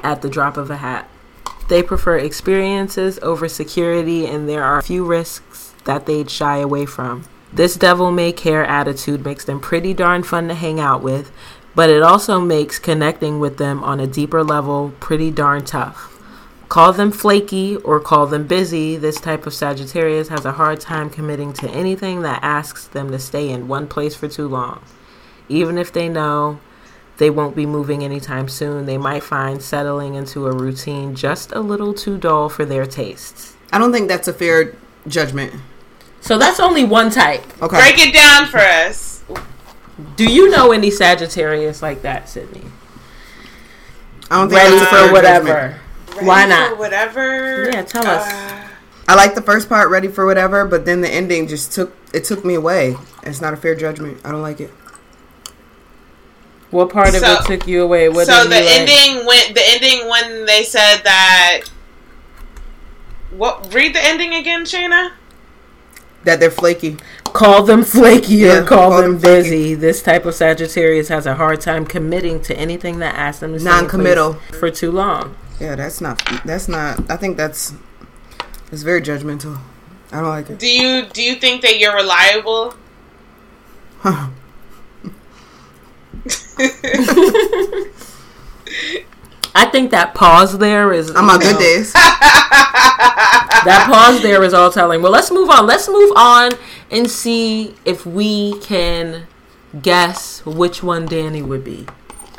at 0.02 0.23
the 0.23 0.28
drop 0.31 0.57
of 0.57 0.71
a 0.71 0.76
hat. 0.76 1.09
They 1.69 1.83
prefer 1.83 2.19
experiences 2.19 3.19
over 3.23 3.49
security, 3.49 4.26
and 4.26 4.49
there 4.49 4.64
are 4.64 4.83
few 4.83 5.04
risks 5.04 5.75
that 5.85 6.07
they'd 6.07 6.31
shy 6.31 6.59
away 6.59 6.87
from. 6.87 7.25
This 7.52 7.76
devil 7.76 8.11
may 8.11 8.33
care 8.33 8.64
attitude 8.64 9.25
makes 9.25 9.45
them 9.45 9.61
pretty 9.61 9.92
darn 9.92 10.23
fun 10.23 10.49
to 10.49 10.54
hang 10.54 10.81
out 10.81 11.02
with, 11.02 11.31
but 11.75 11.90
it 11.90 12.02
also 12.02 12.40
makes 12.40 12.78
connecting 12.78 13.40
with 13.40 13.59
them 13.59 13.83
on 13.85 14.00
a 14.00 14.07
deeper 14.07 14.42
level 14.42 14.92
pretty 15.00 15.31
darn 15.31 15.64
tough. 15.64 16.09
Call 16.69 16.95
them 16.95 17.12
flaky 17.12 17.76
or 17.76 18.00
call 18.00 18.26
them 18.26 18.47
busy, 18.47 18.97
this 18.97 19.21
type 19.21 19.47
of 19.47 19.52
Sagittarius 19.52 20.28
has 20.28 20.47
a 20.47 20.52
hard 20.52 20.81
time 20.81 21.11
committing 21.11 21.52
to 21.54 21.69
anything 21.69 22.23
that 22.23 22.42
asks 22.42 22.87
them 22.87 23.11
to 23.11 23.19
stay 23.19 23.50
in 23.50 23.69
one 23.69 23.87
place 23.87 24.14
for 24.14 24.28
too 24.28 24.49
long. 24.49 24.83
Even 25.50 25.76
if 25.76 25.92
they 25.92 26.09
know 26.09 26.59
they 27.19 27.31
won't 27.31 27.54
be 27.54 27.66
moving 27.66 28.02
anytime 28.02 28.49
soon, 28.49 28.87
they 28.87 28.99
might 28.99 29.23
find 29.23 29.62
settling 29.62 30.14
into 30.14 30.47
a 30.47 30.52
routine 30.52 31.14
just 31.14 31.52
a 31.52 31.61
little 31.61 31.95
too 31.95 32.19
dull 32.19 32.49
for 32.49 32.64
their 32.64 32.87
tastes. 32.87 33.57
I 33.73 33.78
don't 33.78 33.92
think 33.92 34.09
that's 34.09 34.28
a 34.28 34.33
fair 34.33 34.75
judgment. 35.07 35.54
So 36.21 36.38
that's 36.38 36.61
only 36.61 36.85
one 36.85 37.11
type. 37.11 37.42
Okay. 37.62 37.76
Break 37.76 37.99
it 37.99 38.14
down 38.14 38.47
for 38.47 38.59
us. 38.59 39.23
Do 40.16 40.25
you 40.25 40.50
know 40.50 40.73
any 40.73 40.90
Sagittarius 40.90 41.83
like 41.83 42.02
that, 42.02 42.28
Sydney? 42.28 42.64
I 44.31 44.37
don't 44.37 44.49
think 44.49 44.62
Ready 44.62 44.76
that's 44.76 44.87
a 44.87 44.95
fair 44.95 45.07
for 45.09 45.12
whatever. 45.12 45.81
Ready 46.14 46.26
Why 46.26 46.42
for 46.42 46.49
not? 46.49 46.78
Whatever. 46.78 47.71
Yeah, 47.71 47.83
tell 47.83 48.07
us. 48.07 48.26
Uh, 48.26 48.69
I 49.09 49.14
like 49.14 49.35
the 49.35 49.42
first 49.42 49.69
part, 49.69 49.90
ready 49.90 50.09
for 50.09 50.25
whatever, 50.25 50.64
but 50.64 50.85
then 50.85 51.00
the 51.00 51.09
ending 51.09 51.49
just 51.49 51.73
took 51.73 51.95
it 52.14 52.25
took 52.25 52.45
me 52.45 52.54
away. 52.54 52.97
It's 53.25 53.40
not 53.40 53.52
a 53.52 53.57
fair 53.57 53.75
judgment. 53.75 54.21
I 54.25 54.31
don't 54.31 54.42
like 54.42 54.61
it. 54.61 54.71
What 56.73 56.88
part 56.91 57.09
of 57.14 57.21
So- 57.21 57.33
it 57.35 57.45
took 57.45 57.69
you 57.69 57.83
away? 57.85 58.09
What 58.09 58.26
so 58.26 58.43
did 58.43 58.50
the 58.52 58.59
you 58.59 58.64
like? 58.64 58.88
ending 58.91 59.26
when 59.26 59.55
the 59.55 59.62
ending 59.69 60.09
when 60.09 60.47
they 60.47 60.64
said 60.64 61.02
that. 61.05 61.61
What? 63.31 63.73
Read 63.73 63.95
the 63.95 64.05
ending 64.05 64.35
again, 64.35 64.64
Shayna. 64.64 65.12
That 66.25 66.41
they're 66.41 66.50
flaky. 66.50 66.97
Call 67.25 67.62
them 67.62 67.83
flaky 67.85 68.35
Yeah, 68.37 68.59
or 68.59 68.64
call, 68.64 68.91
call 68.91 69.02
them, 69.02 69.12
them 69.12 69.21
flaky. 69.21 69.43
busy. 69.43 69.75
This 69.75 70.02
type 70.02 70.25
of 70.26 70.35
Sagittarius 70.35 71.09
has 71.09 71.26
a 71.26 71.35
hard 71.35 71.61
time 71.61 71.85
committing 71.87 72.41
to 72.43 72.55
anything 72.57 72.99
that 73.00 73.14
asks 73.17 73.41
them 73.41 73.52
to 73.55 73.61
stay 73.61 73.69
Non-committal. 73.69 74.35
for 74.59 74.71
too 74.71 74.91
long. 74.91 75.35
Yeah, 75.61 75.75
that's 75.76 76.00
not. 76.00 76.23
That's 76.45 76.69
not. 76.69 77.11
I 77.11 77.17
think 77.17 77.37
that's. 77.37 77.73
It's 78.71 78.83
very 78.83 79.00
judgmental. 79.02 79.59
I 80.11 80.17
don't 80.21 80.28
like 80.28 80.49
it. 80.50 80.58
Do 80.58 80.69
you 80.69 81.06
do 81.06 81.23
you 81.23 81.35
think 81.37 81.63
that 81.63 81.78
you're 81.78 81.95
reliable? 81.95 82.75
I 89.54 89.67
think 89.67 89.91
that 89.91 90.15
pause 90.15 90.58
there 90.58 90.93
is. 90.93 91.11
Oh 91.11 91.15
I'm 91.17 91.28
on 91.30 91.41
you 91.41 91.49
good 91.49 91.58
days. 91.58 91.95
That 93.65 93.87
pause 93.89 94.23
there 94.23 94.43
is 94.43 94.54
all 94.54 94.73
telling. 94.73 95.02
Well, 95.02 95.13
let's 95.13 95.30
move 95.30 95.49
on. 95.49 95.67
Let's 95.67 95.89
move 95.89 96.13
on 96.17 96.52
and 96.91 97.08
see 97.08 97.75
if 97.85 98.04
we 98.04 98.58
can 98.58 99.28
guess 99.80 100.45
which 100.45 100.82
one 100.82 101.06
Danny 101.06 101.43
would 101.43 101.63
be. 101.63 101.87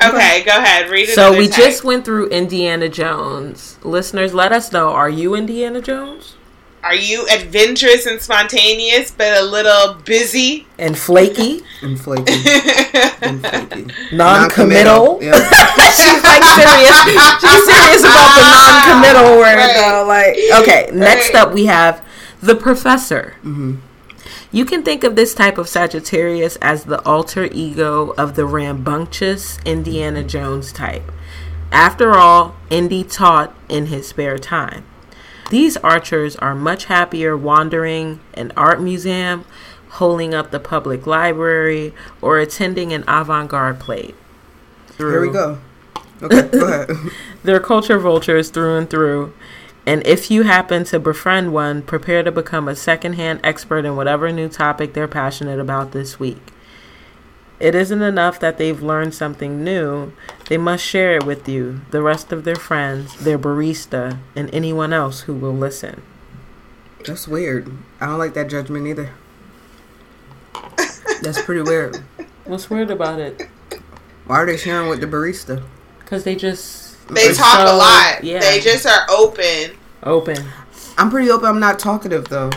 Okay, 0.02 0.44
go 0.44 0.58
ahead. 0.58 0.90
Read 0.90 1.08
it. 1.08 1.14
So 1.14 1.36
we 1.36 1.48
just 1.48 1.82
went 1.82 2.04
through 2.04 2.28
Indiana 2.28 2.90
Jones. 2.90 3.78
Listeners, 3.82 4.34
let 4.34 4.52
us 4.52 4.70
know. 4.70 4.90
Are 4.90 5.08
you 5.08 5.34
Indiana 5.34 5.80
Jones? 5.80 6.36
Are 6.84 6.94
you 6.94 7.26
adventurous 7.28 8.04
and 8.04 8.20
spontaneous, 8.20 9.10
but 9.10 9.36
a 9.40 9.42
little 9.42 9.94
busy? 10.04 10.66
And 10.78 10.96
flaky, 10.98 11.62
And 11.82 11.98
flaky. 11.98 12.32
And 13.22 13.40
flaky. 13.40 13.86
non-committal. 14.12 15.18
Yeah. 15.22 15.32
She's 15.96 16.22
like 16.22 16.44
serious. 16.44 16.98
She's 17.40 17.64
serious 17.64 18.00
about 18.02 18.34
the 18.36 18.44
non-committal 18.52 19.38
word 19.38 19.56
Right. 19.56 19.74
though. 19.74 20.04
Like, 20.06 20.36
okay. 20.62 20.90
Next 20.92 21.32
Right. 21.32 21.42
up, 21.42 21.54
we 21.54 21.64
have 21.66 22.02
the 22.42 22.54
professor. 22.54 23.34
Mm-hmm. 23.38 23.76
You 24.52 24.64
can 24.66 24.82
think 24.82 25.04
of 25.04 25.16
this 25.16 25.34
type 25.34 25.56
of 25.56 25.68
Sagittarius 25.68 26.56
as 26.60 26.84
the 26.84 27.00
alter 27.06 27.48
ego 27.50 28.10
of 28.18 28.36
the 28.36 28.44
rambunctious 28.44 29.58
Indiana 29.64 30.22
Jones 30.22 30.70
type. 30.70 31.10
After 31.72 32.12
all, 32.14 32.54
Indy 32.70 33.02
taught 33.04 33.56
in 33.70 33.86
his 33.86 34.06
spare 34.08 34.38
time. 34.38 34.84
These 35.50 35.76
archers 35.78 36.36
are 36.36 36.54
much 36.54 36.86
happier 36.86 37.36
wandering 37.36 38.20
an 38.34 38.52
art 38.56 38.80
museum, 38.80 39.44
holding 39.90 40.34
up 40.34 40.50
the 40.50 40.60
public 40.60 41.06
library, 41.06 41.92
or 42.20 42.38
attending 42.38 42.92
an 42.92 43.04
avant 43.06 43.50
garde 43.50 43.78
play. 43.78 44.14
Here 44.96 45.20
we 45.20 45.32
go. 45.32 45.58
Okay, 46.22 46.48
go 46.48 46.66
ahead. 46.86 46.90
They're 47.42 47.60
culture 47.60 47.98
vultures 47.98 48.50
through 48.50 48.76
and 48.76 48.88
through. 48.88 49.32
And 49.86 50.06
if 50.06 50.30
you 50.30 50.44
happen 50.44 50.84
to 50.84 50.98
befriend 50.98 51.52
one, 51.52 51.82
prepare 51.82 52.22
to 52.22 52.32
become 52.32 52.68
a 52.68 52.76
secondhand 52.76 53.40
expert 53.44 53.84
in 53.84 53.96
whatever 53.96 54.32
new 54.32 54.48
topic 54.48 54.94
they're 54.94 55.06
passionate 55.06 55.60
about 55.60 55.92
this 55.92 56.18
week. 56.18 56.52
It 57.60 57.74
isn't 57.74 58.02
enough 58.02 58.40
that 58.40 58.58
they've 58.58 58.82
learned 58.82 59.14
something 59.14 59.62
new, 59.62 60.12
they 60.48 60.58
must 60.58 60.84
share 60.84 61.14
it 61.16 61.24
with 61.24 61.48
you, 61.48 61.80
the 61.90 62.02
rest 62.02 62.32
of 62.32 62.44
their 62.44 62.56
friends, 62.56 63.16
their 63.16 63.38
barista, 63.38 64.18
and 64.34 64.52
anyone 64.52 64.92
else 64.92 65.22
who 65.22 65.34
will 65.34 65.54
listen. 65.54 66.02
That's 67.06 67.28
weird. 67.28 67.70
I 68.00 68.06
don't 68.06 68.18
like 68.18 68.34
that 68.34 68.48
judgment 68.50 68.86
either. 68.86 69.10
That's 71.22 71.40
pretty 71.42 71.62
weird. 71.62 71.96
What's 72.44 72.68
weird 72.68 72.90
about 72.90 73.18
it? 73.20 73.48
Why 74.26 74.36
are 74.36 74.46
they 74.46 74.56
sharing 74.56 74.88
with 74.88 75.00
the 75.00 75.06
barista? 75.06 75.62
Because 76.00 76.24
they 76.24 76.34
just 76.34 77.06
They 77.08 77.28
are 77.30 77.32
talk 77.34 77.60
a 77.68 77.72
lot. 77.76 78.24
Yeah, 78.24 78.40
They 78.40 78.60
just 78.60 78.86
are 78.86 79.06
open. 79.10 79.72
open. 80.02 80.36
I'm 80.98 81.10
pretty 81.10 81.30
open. 81.30 81.46
I'm 81.46 81.60
not 81.60 81.78
talkative 81.78 82.28
though. 82.28 82.50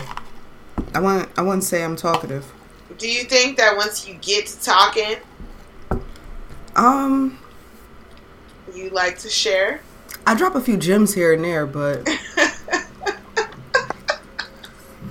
I 0.94 1.00
want. 1.00 1.28
I 1.36 1.42
wouldn't 1.42 1.64
say 1.64 1.82
I'm 1.84 1.96
talkative. 1.96 2.52
Do 2.98 3.08
you 3.08 3.24
think 3.24 3.56
that 3.58 3.76
once 3.76 4.06
you 4.08 4.14
get 4.14 4.46
to 4.48 4.60
talking, 4.60 5.16
Um, 6.74 7.38
you 8.74 8.90
like 8.90 9.18
to 9.20 9.28
share? 9.28 9.80
I 10.26 10.34
drop 10.34 10.54
a 10.56 10.60
few 10.60 10.76
gems 10.76 11.14
here 11.14 11.32
and 11.32 11.44
there, 11.44 11.64
but 11.66 12.06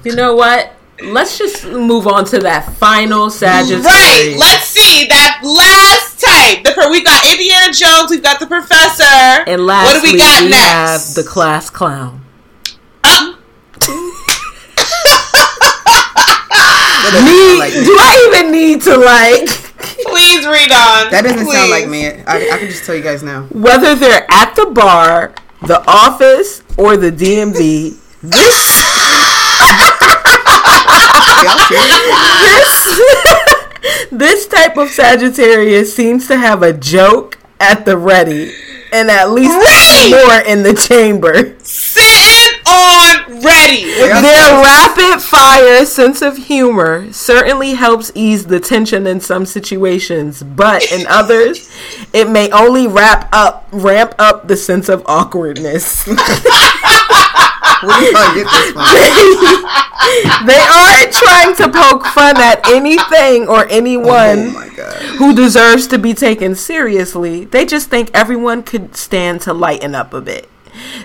You 0.04 0.16
know 0.16 0.36
what? 0.36 0.74
Let's 1.02 1.38
just 1.38 1.66
move 1.66 2.08
on 2.08 2.26
to 2.26 2.40
that 2.40 2.74
final 2.74 3.30
Sagittarius. 3.30 3.86
Right. 3.86 4.36
Let's 4.38 4.66
see 4.68 5.08
that 5.08 5.42
last 5.44 6.20
type. 6.20 6.64
The 6.64 6.72
pro- 6.74 6.90
we 6.90 7.04
got 7.04 7.24
Indiana 7.30 7.72
Jones. 7.74 8.10
We've 8.10 8.24
got 8.24 8.40
the 8.40 8.48
professor. 8.48 9.04
And 9.48 9.66
lastly, 9.66 9.94
what 9.94 10.02
do 10.06 10.12
we 10.14 10.18
got 10.18 10.44
we 10.44 10.50
next? 10.50 10.68
have 10.70 11.14
the 11.16 11.24
class 11.30 11.70
clown. 11.70 12.22
Uh, 13.04 13.34
that 17.24 17.56
like. 17.60 17.74
Do 17.74 17.96
I 18.00 18.14
even 18.30 18.52
need 18.52 18.82
to 18.84 18.96
like 18.98 19.48
please 20.08 20.46
read 20.46 20.72
on. 20.72 21.12
That 21.12 21.22
doesn't 21.24 21.46
sound 21.48 21.70
like 21.70 21.88
me. 21.88 22.08
I, 22.08 22.50
I 22.54 22.58
can 22.58 22.68
just 22.70 22.84
tell 22.86 22.96
you 22.96 23.04
guys 23.04 23.24
now. 23.24 23.44
whether 23.52 23.96
they're 23.96 24.26
at 24.32 24.56
the 24.56 24.66
bar, 24.68 25.34
the 25.66 25.84
office, 25.88 26.64
or 26.78 26.98
the 26.98 27.12
DMV? 27.12 27.98
This 28.22 28.84
this 32.44 34.08
this 34.12 34.48
type 34.48 34.78
of 34.78 34.90
Sagittarius 34.90 35.96
seems 35.96 36.28
to 36.28 36.38
have 36.38 36.64
a 36.64 36.74
joke 36.74 37.38
at 37.60 37.86
the 37.86 37.98
ready, 37.98 38.54
and 38.92 39.10
at 39.10 39.32
least 39.32 39.54
Right. 39.54 40.10
more 40.12 40.42
in 40.52 40.64
the 40.64 40.74
chamber. 40.74 41.56
Sitting 41.64 42.60
on 42.68 43.27
ready. 43.44 43.86
With 43.86 44.22
Their 44.22 44.62
rapid 44.62 45.22
fire 45.22 45.86
sense 45.86 46.22
of 46.22 46.38
humor 46.38 47.12
certainly 47.14 47.72
helps 47.76 48.12
ease 48.16 48.46
the 48.48 48.60
tension 48.60 49.06
in 49.08 49.20
some 49.22 49.46
situations, 49.46 50.44
but 50.44 50.92
in 50.92 51.06
others, 51.08 51.70
it 52.14 52.30
may 52.30 52.50
only 52.52 52.88
wrap 52.88 53.30
up 53.34 53.68
ramp 53.72 54.16
up 54.20 54.48
the 54.48 54.58
sense 54.58 54.90
of 54.90 55.04
awkwardness. 55.06 56.06
Where 57.84 58.02
you 58.02 58.12
get 58.12 58.48
this 58.52 58.72
from? 58.72 60.48
they 60.48 60.58
aren't 60.58 61.12
trying 61.14 61.56
to 61.58 61.70
poke 61.72 62.06
fun 62.08 62.38
at 62.38 62.68
anything 62.70 63.48
or 63.48 63.66
Oh 63.66 63.68
anyone 63.70 64.54
my 64.54 64.70
god. 64.76 64.96
who 65.18 65.36
deserves 65.36 65.86
to 65.88 66.00
be 66.00 66.14
taken 66.16 66.56
seriously. 66.56 67.46
They 67.46 67.66
just 67.66 67.90
think 67.90 68.10
everyone 68.16 68.64
could 68.64 68.96
stand 68.96 69.42
to 69.42 69.54
lighten 69.54 69.94
up 69.94 70.14
a 70.14 70.22
bit. 70.22 70.50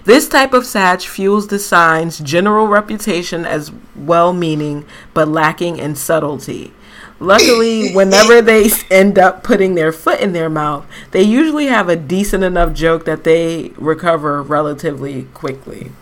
This 0.05 0.29
type 0.29 0.53
of 0.53 0.67
Sag 0.67 1.01
fuels 1.03 1.47
the 1.49 1.59
sign's 1.59 2.19
general 2.19 2.67
reputation 2.69 3.45
as 3.45 3.73
well 3.97 4.33
meaning 4.33 4.85
but 5.15 5.29
lacking 5.29 5.79
in 5.79 5.95
subtlety. 5.97 6.73
Luckily, 7.21 7.93
whenever 7.95 8.43
they 8.43 8.69
end 8.91 9.19
up 9.19 9.43
putting 9.45 9.75
their 9.77 9.93
foot 9.93 10.21
in 10.21 10.33
their 10.33 10.51
mouth, 10.51 10.85
they 11.13 11.23
usually 11.23 11.67
have 11.67 11.89
a 11.89 11.97
decent 11.97 12.43
enough 12.45 12.73
joke 12.75 13.05
that 13.05 13.23
they 13.25 13.73
recover 13.77 14.43
relatively 14.43 15.25
quickly. 15.35 15.93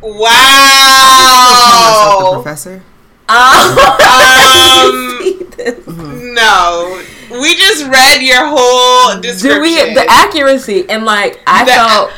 Call 0.00 0.12
myself 0.12 0.28
the 2.18 2.24
Wow. 2.24 2.32
professor. 2.42 2.82
Um, 3.28 3.76
no, 6.34 7.02
we 7.30 7.54
just 7.56 7.84
read 7.86 8.22
your 8.22 8.46
whole 8.46 9.14
Do 9.16 9.22
description. 9.22 9.62
we 9.62 9.94
the 9.94 10.06
accuracy 10.08 10.88
and 10.88 11.04
like 11.04 11.40
I 11.46 11.64
The- 11.64 11.70
felt 11.72 12.10
I 12.10 12.12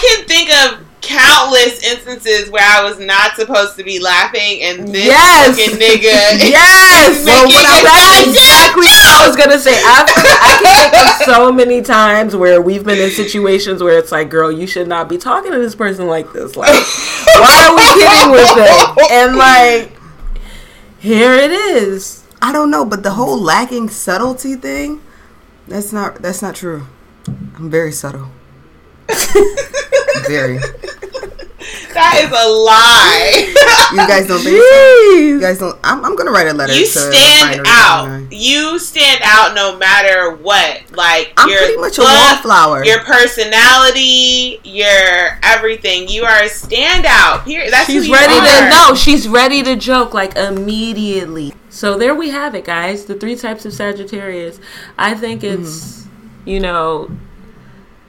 can 0.00 0.24
think 0.26 0.50
of 0.52 0.84
countless 1.00 1.82
instances 1.84 2.50
where 2.50 2.62
I 2.64 2.82
was 2.82 2.98
not 2.98 3.34
supposed 3.36 3.76
to 3.76 3.84
be 3.84 3.98
laughing, 4.00 4.60
and 4.62 4.88
this 4.88 5.06
Yes. 5.06 5.56
fucking 5.56 5.78
nigga. 5.80 6.50
Yes, 6.50 7.24
well, 7.24 7.44
Making 7.44 7.54
what 7.54 7.66
I, 7.66 7.78
it 7.78 7.84
that's 7.84 8.16
sound 8.16 8.28
exactly 8.36 8.86
what 8.86 9.06
I 9.06 9.26
was 9.28 9.36
gonna 9.36 9.58
say. 9.58 9.72
I, 9.74 10.04
I 10.04 10.58
can 10.62 10.90
think 10.90 11.06
of 11.30 11.34
so 11.36 11.52
many 11.52 11.80
times 11.82 12.34
where 12.36 12.60
we've 12.60 12.84
been 12.84 12.98
in 12.98 13.10
situations 13.10 13.82
where 13.82 13.96
it's 13.98 14.10
like, 14.12 14.28
girl, 14.28 14.50
you 14.52 14.66
should 14.66 14.88
not 14.88 15.08
be 15.08 15.16
talking 15.18 15.52
to 15.52 15.58
this 15.58 15.74
person 15.74 16.06
like 16.08 16.32
this. 16.32 16.56
Like, 16.56 16.74
why 16.74 17.68
are 17.68 17.76
we 17.76 17.84
kidding 18.02 18.30
with 18.32 18.50
it? 18.56 19.10
And 19.12 19.36
like, 19.36 19.92
here 20.98 21.32
it 21.34 21.52
is. 21.52 22.24
I 22.42 22.52
don't 22.52 22.70
know, 22.70 22.84
but 22.84 23.02
the 23.02 23.12
whole 23.12 23.40
lacking 23.40 23.88
subtlety 23.88 24.56
thing, 24.56 25.00
that's 25.68 25.92
not 25.92 26.16
that's 26.16 26.42
not 26.42 26.54
true. 26.56 26.86
I'm 27.56 27.70
very 27.70 27.92
subtle. 27.92 28.30
very. 30.28 30.58
That 31.94 32.20
is 32.22 32.30
a 32.30 32.48
lie. 32.48 33.54
You 33.92 34.06
guys 34.06 34.26
don't 34.28 34.40
think 34.40 34.56
so? 34.56 35.18
You 35.18 35.40
guys 35.40 35.58
don't. 35.58 35.78
I'm, 35.82 36.04
I'm 36.04 36.14
gonna 36.14 36.30
write 36.30 36.46
a 36.46 36.52
letter. 36.52 36.72
you 36.72 36.84
to 36.84 36.90
stand 36.90 37.62
out. 37.66 38.08
owner. 38.08 38.28
You 38.30 38.78
stand 38.78 39.20
out 39.24 39.54
no 39.54 39.76
matter 39.76 40.36
what. 40.36 40.82
Like 40.92 41.32
I'm 41.36 41.48
your 41.48 41.58
pretty 41.58 41.76
much 41.76 41.98
a 41.98 42.02
wallflower. 42.02 42.84
Your 42.84 43.00
personality, 43.00 44.60
your 44.64 45.38
everything. 45.42 46.08
You 46.08 46.24
are 46.24 46.42
a 46.42 46.48
standout. 46.48 47.44
Period. 47.44 47.72
That's 47.72 47.86
She's 47.86 48.04
who 48.04 48.08
you 48.10 48.14
ready 48.14 48.34
are. 48.34 48.70
to 48.70 48.70
no, 48.70 48.94
she's 48.94 49.26
ready 49.26 49.62
to 49.62 49.74
joke 49.76 50.14
like 50.14 50.36
immediately. 50.36 51.54
So 51.70 51.98
there 51.98 52.14
we 52.14 52.30
have 52.30 52.54
it, 52.54 52.64
guys. 52.64 53.06
The 53.06 53.14
three 53.14 53.36
types 53.36 53.64
of 53.64 53.72
Sagittarius. 53.72 54.60
I 54.96 55.14
think 55.14 55.42
it's 55.42 56.02
mm-hmm. 56.02 56.48
you 56.48 56.60
know 56.60 57.10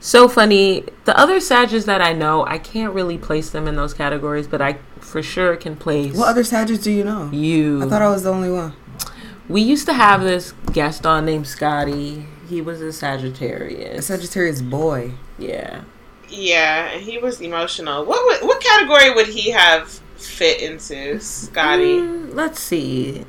so 0.00 0.28
funny. 0.28 0.84
The 1.04 1.16
other 1.18 1.38
Sages 1.40 1.84
that 1.86 2.00
I 2.00 2.12
know, 2.12 2.44
I 2.46 2.58
can't 2.58 2.92
really 2.94 3.18
place 3.18 3.50
them 3.50 3.68
in 3.68 3.76
those 3.76 3.94
categories, 3.94 4.46
but 4.48 4.60
I 4.60 4.78
for 4.98 5.22
sure 5.22 5.56
can 5.56 5.76
place 5.76 6.14
What 6.16 6.28
other 6.28 6.44
Sagittarius 6.44 6.84
do 6.84 6.90
you 6.92 7.04
know? 7.04 7.30
you. 7.32 7.82
I 7.82 7.88
thought 7.88 8.02
I 8.02 8.08
was 8.10 8.22
the 8.22 8.30
only 8.32 8.50
one. 8.50 8.74
we 9.48 9.60
used 9.62 9.86
to 9.86 9.92
have 9.94 10.22
this 10.22 10.52
guest 10.72 11.06
on 11.06 11.24
named 11.26 11.46
Scotty. 11.46 12.26
He 12.48 12.60
was 12.60 12.80
a 12.82 12.86
A 12.88 12.92
Sagittarius. 12.92 14.06
Sagittarius 14.06 14.60
boy. 14.60 15.12
Yeah, 15.38 15.82
yeah. 16.28 16.90
and 16.92 17.02
he 17.02 17.18
was 17.18 17.40
emotional. 17.40 18.04
What 18.04 18.24
would, 18.26 18.48
what 18.48 18.60
category 18.62 19.10
would 19.14 19.28
he 19.28 19.50
have 19.50 19.88
fit 20.16 20.60
into, 20.60 21.18
Scotty? 21.20 21.98
Mm, 21.98 22.34
let's 22.34 22.60
see. 22.60 23.24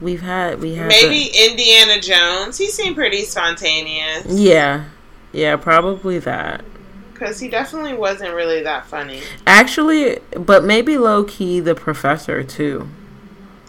We've 0.00 0.20
had 0.22 0.60
we 0.60 0.74
had 0.76 0.88
Maybe 0.88 1.30
Indiana 1.36 2.00
Jones. 2.00 2.56
He 2.56 2.68
seemed 2.68 2.96
pretty 2.96 3.24
spontaneous 3.24 4.26
yeah. 4.26 4.84
Yeah, 5.32 5.56
probably 5.56 6.18
that. 6.20 6.64
because 7.12 7.38
he 7.40 7.48
definitely 7.48 7.94
wasn't 7.94 8.34
really 8.34 8.62
that 8.62 8.86
funny. 8.86 9.20
Actually, 9.46 10.20
but 10.38 10.64
maybe 10.64 10.96
low 10.96 11.24
key 11.24 11.60
the 11.60 11.74
professor 11.74 12.42
too. 12.42 12.88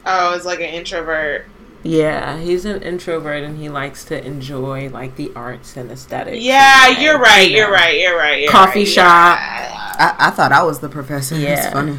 Oh, 0.06 0.34
it's 0.36 0.46
like 0.46 0.60
an 0.60 0.70
introvert. 0.70 1.46
Yeah, 1.82 2.38
he's 2.38 2.66
an 2.66 2.82
introvert 2.84 3.44
and 3.44 3.58
he 3.58 3.70
likes 3.70 4.04
to 4.06 4.26
enjoy 4.26 4.90
like 4.90 5.16
the 5.16 5.32
arts 5.36 5.78
and 5.78 5.90
aesthetics. 5.92 6.42
Yeah, 6.44 6.88
and, 6.88 6.96
like, 6.96 7.04
you're 7.04 7.20
right. 7.20 7.50
you 7.50 7.58
You're 7.58 7.72
right. 7.72 8.00
You're 8.00 8.18
right. 8.18 8.42
You're 8.42 8.52
Coffee 8.52 8.80
right, 8.80 8.88
shop. 8.88 9.40
yeah. 9.40 10.16
I, 10.20 10.28
I 10.28 10.30
thought 10.30 10.52
I 10.52 10.64
was 10.64 10.80
the 10.80 10.90
professor. 10.90 11.36
Yeah. 11.40 11.56
That's 11.56 11.74
funny. 11.74 11.98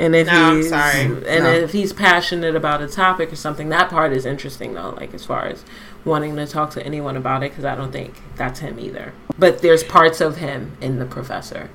And 0.00 0.16
if 0.16 0.26
No, 0.28 0.32
I'm 0.32 0.56
he's 0.56 0.70
sorry. 0.70 1.00
and 1.28 1.44
No. 1.44 1.50
if 1.50 1.72
he's 1.72 1.92
passionate 1.92 2.56
about 2.56 2.80
a 2.80 2.86
topic 2.88 3.30
or 3.30 3.36
something, 3.36 3.68
that 3.68 3.90
part 3.90 4.12
is 4.12 4.24
interesting 4.24 4.72
though. 4.72 4.94
Like 4.96 5.12
as 5.12 5.26
far 5.26 5.44
as 5.44 5.62
wanting 6.06 6.36
to 6.36 6.46
talk 6.46 6.70
to 6.70 6.82
anyone 6.84 7.16
about 7.18 7.42
it, 7.42 7.50
because 7.50 7.66
I 7.66 7.74
don't 7.74 7.92
think 7.92 8.14
that's 8.36 8.60
him 8.60 8.80
either. 8.80 9.12
But 9.38 9.60
there's 9.60 9.84
parts 9.84 10.22
of 10.22 10.38
him 10.38 10.72
in 10.80 10.98
the 10.98 11.04
professor. 11.04 11.68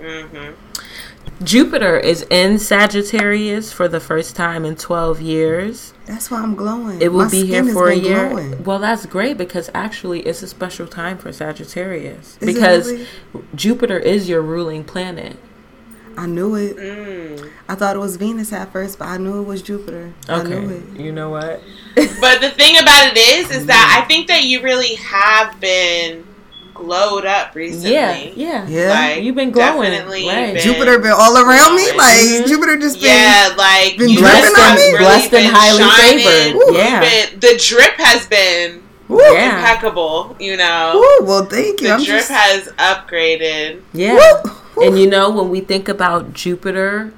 Mhm. 0.00 0.52
Jupiter 1.42 1.96
is 1.96 2.26
in 2.28 2.58
Sagittarius 2.58 3.72
for 3.72 3.88
the 3.88 4.00
first 4.00 4.36
time 4.36 4.64
in 4.64 4.76
12 4.76 5.20
years. 5.20 5.94
That's 6.06 6.30
why 6.30 6.42
I'm 6.42 6.54
glowing. 6.54 7.00
It 7.00 7.12
will 7.12 7.24
My 7.24 7.30
be 7.30 7.46
here 7.46 7.62
skin 7.62 7.64
has 7.66 7.72
for 7.74 7.88
a 7.88 7.94
year. 7.94 8.28
glowing. 8.28 8.64
Well, 8.64 8.78
that's 8.80 9.06
great 9.06 9.38
because 9.38 9.70
actually 9.74 10.20
it's 10.20 10.42
a 10.42 10.46
special 10.48 10.86
time 10.86 11.16
for 11.18 11.32
Sagittarius 11.32 12.36
Is 12.40 12.46
because 12.54 12.90
really? 12.92 13.06
Jupiter 13.54 13.98
is 13.98 14.28
your 14.28 14.42
ruling 14.42 14.84
planet. 14.84 15.36
I 16.16 16.26
knew 16.26 16.54
it. 16.56 16.76
Mm. 16.76 17.50
I 17.68 17.74
thought 17.74 17.96
it 17.96 17.98
was 17.98 18.16
Venus 18.16 18.52
at 18.52 18.72
first, 18.72 18.98
but 18.98 19.08
I 19.08 19.16
knew 19.16 19.40
it 19.40 19.44
was 19.44 19.62
Jupiter. 19.62 20.12
I 20.28 20.42
knew 20.42 20.56
Okay. 20.56 20.74
it. 20.74 21.00
You 21.00 21.12
know 21.12 21.30
what? 21.30 21.62
But 22.20 22.40
the 22.40 22.50
thing 22.50 22.76
about 22.78 23.08
it 23.12 23.18
is, 23.18 23.50
is 23.50 23.66
that 23.66 24.00
I 24.02 24.06
think 24.06 24.28
that 24.28 24.44
you 24.44 24.62
really 24.62 24.94
have 24.96 25.58
been 25.60 26.24
glowed 26.74 27.26
up 27.26 27.54
recently. 27.54 27.92
Yeah, 27.92 28.16
yeah. 28.34 28.66
Yeah. 28.66 28.88
Like, 28.90 29.22
You've 29.22 29.34
been 29.36 29.50
glowing, 29.50 29.90
definitely 29.90 30.26
right. 30.26 30.54
been- 30.54 30.62
Jupiter 30.62 30.98
been 30.98 31.12
all 31.12 31.36
around 31.36 31.76
me. 31.76 31.82
glowing. 31.84 31.98
Like 31.98 32.20
Mhm. 32.42 32.46
Jupiter 32.48 32.76
just 32.78 32.96
been. 33.00 33.10
Yeah, 33.10 33.54
like 33.56 33.98
been 33.98 34.08
you 34.08 34.18
dripping 34.18 34.54
on 34.56 34.74
me? 34.76 34.82
really 34.92 34.98
Blessed 34.98 35.34
and 35.34 35.46
highly 35.54 35.78
shining. 35.82 36.18
favored. 36.26 36.54
You've 36.66 36.76
Yeah. 36.76 37.00
been- 37.00 37.40
the 37.40 37.62
drip 37.62 37.94
has 37.98 38.26
been 38.26 38.82
Woo. 39.08 39.20
Yeah. 39.20 39.58
impeccable. 39.58 40.34
You 40.40 40.56
know, 40.56 40.92
Woo, 41.20 41.26
well, 41.26 41.44
thank 41.44 41.82
you. 41.82 41.88
the 41.88 41.94
I'm 41.94 42.02
drip 42.04 42.18
just. 42.20 42.30
has 42.30 42.68
upgraded. 42.78 43.80
Yeah. 43.92 44.14
Woo, 44.14 44.20
woo. 44.44 44.50
And 44.82 44.98
you 44.98 45.06
know, 45.08 45.30
when 45.30 45.48
we 45.50 45.60
think 45.60 45.88
about 45.88 46.32
Jupiter, 46.34 47.12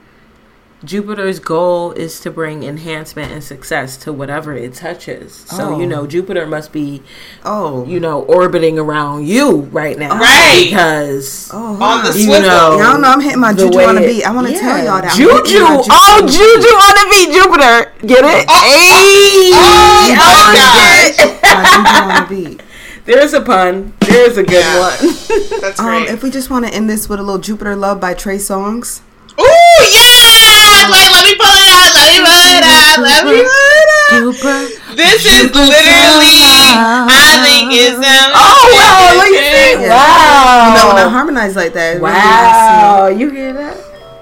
Jupiter's 0.85 1.39
goal 1.41 1.93
is 1.93 2.21
to 2.21 2.31
bring 2.31 2.63
enhancement 2.63 3.33
and 3.33 3.43
success 3.43 3.97
to 3.99 4.13
whatever 4.13 4.53
it 4.55 4.75
touches. 4.75 5.33
So, 5.49 5.75
Oh. 5.75 5.81
you 5.81 5.87
know, 5.87 6.07
Jupiter 6.07 6.47
must 6.47 6.73
be, 6.73 7.03
oh, 7.43 7.87
you 7.87 7.99
know, 7.99 8.21
orbiting 8.25 8.79
around 8.79 9.27
you 9.27 9.63
right 9.73 9.97
now. 9.99 10.19
Right. 10.19 10.67
Because 10.69 11.49
oh, 11.55 11.81
on 11.83 12.05
the 12.05 12.11
on. 12.11 12.19
you 12.19 12.29
know, 12.29 12.77
Y'all 12.79 13.01
know 13.01 13.09
I'm 13.09 13.21
hitting 13.21 13.41
my 13.41 13.53
the 13.55 13.65
juju 13.65 13.79
way 13.79 13.85
on 13.87 13.95
the 13.95 14.03
beat. 14.03 14.25
I 14.25 14.31
want 14.35 14.47
to 14.49 14.53
tell 14.53 14.77
y'all 14.77 15.01
that. 15.01 15.13
I'm 15.13 15.17
Juju. 15.17 15.59
Oh, 15.89 16.21
juju. 16.21 16.37
Juju 16.37 16.69
on 16.69 16.95
the 17.01 17.07
beat, 17.11 17.33
Jupiter. 17.33 17.93
Get 18.07 18.25
it? 18.25 18.51
Hey. 18.51 19.51
Oh, 19.57 20.13
Oh, 20.21 20.53
my 20.53 21.13
shit. 21.17 21.43
my 21.43 21.65
juju 21.65 21.97
on 21.97 22.29
the 22.29 22.49
beat. 22.51 22.61
There's 23.05 23.35
a 23.35 23.41
pun. 23.43 23.93
There's 24.01 24.39
a 24.39 24.43
good 24.43 24.65
Yeah. 24.65 24.81
one. 24.81 24.99
That's 25.61 25.79
Um, 25.79 25.87
great. 25.87 26.09
if 26.09 26.23
we 26.23 26.31
just 26.31 26.49
want 26.51 26.67
to 26.67 26.73
end 26.73 26.89
this 26.89 27.09
with 27.09 27.21
a 27.21 27.23
little 27.23 27.41
Jupiter 27.41 27.77
love 27.77 28.01
by 28.01 28.15
Trey 28.15 28.37
Songz. 28.39 29.01
Ooh, 29.39 29.45
yeah! 29.45 30.89
Wait, 30.91 31.11
let 31.13 31.25
me 31.27 31.35
pull 31.37 31.53
it 31.53 31.69
out. 31.69 31.93
Let 31.95 32.09
me 32.13 32.19
pull 32.25 32.45
it 32.55 32.65
out. 32.65 32.99
Let 33.03 33.25
me 33.27 33.33
pull 33.43 33.45
it 33.45 33.89
out. 33.93 34.11
Jupiter. 34.21 34.69
This 34.95 35.27
is 35.27 35.43
literally, 35.53 36.39
I 36.41 37.43
think 37.45 37.73
it's 37.73 37.97
um, 37.97 38.31
Oh, 38.33 38.73
wow. 38.73 39.17
Look 39.19 39.35
at 39.35 39.53
that. 39.53 39.77
Yeah. 39.81 39.89
Wow. 39.91 40.69
You 40.69 40.75
know, 40.79 40.87
when 40.95 40.99
I 41.05 41.09
harmonize 41.11 41.57
like 41.57 41.73
that, 41.75 41.97
it 41.97 42.01
really 42.01 42.13
Wow, 42.13 43.07
you 43.09 43.29
hear 43.31 43.53
that? 43.53 43.77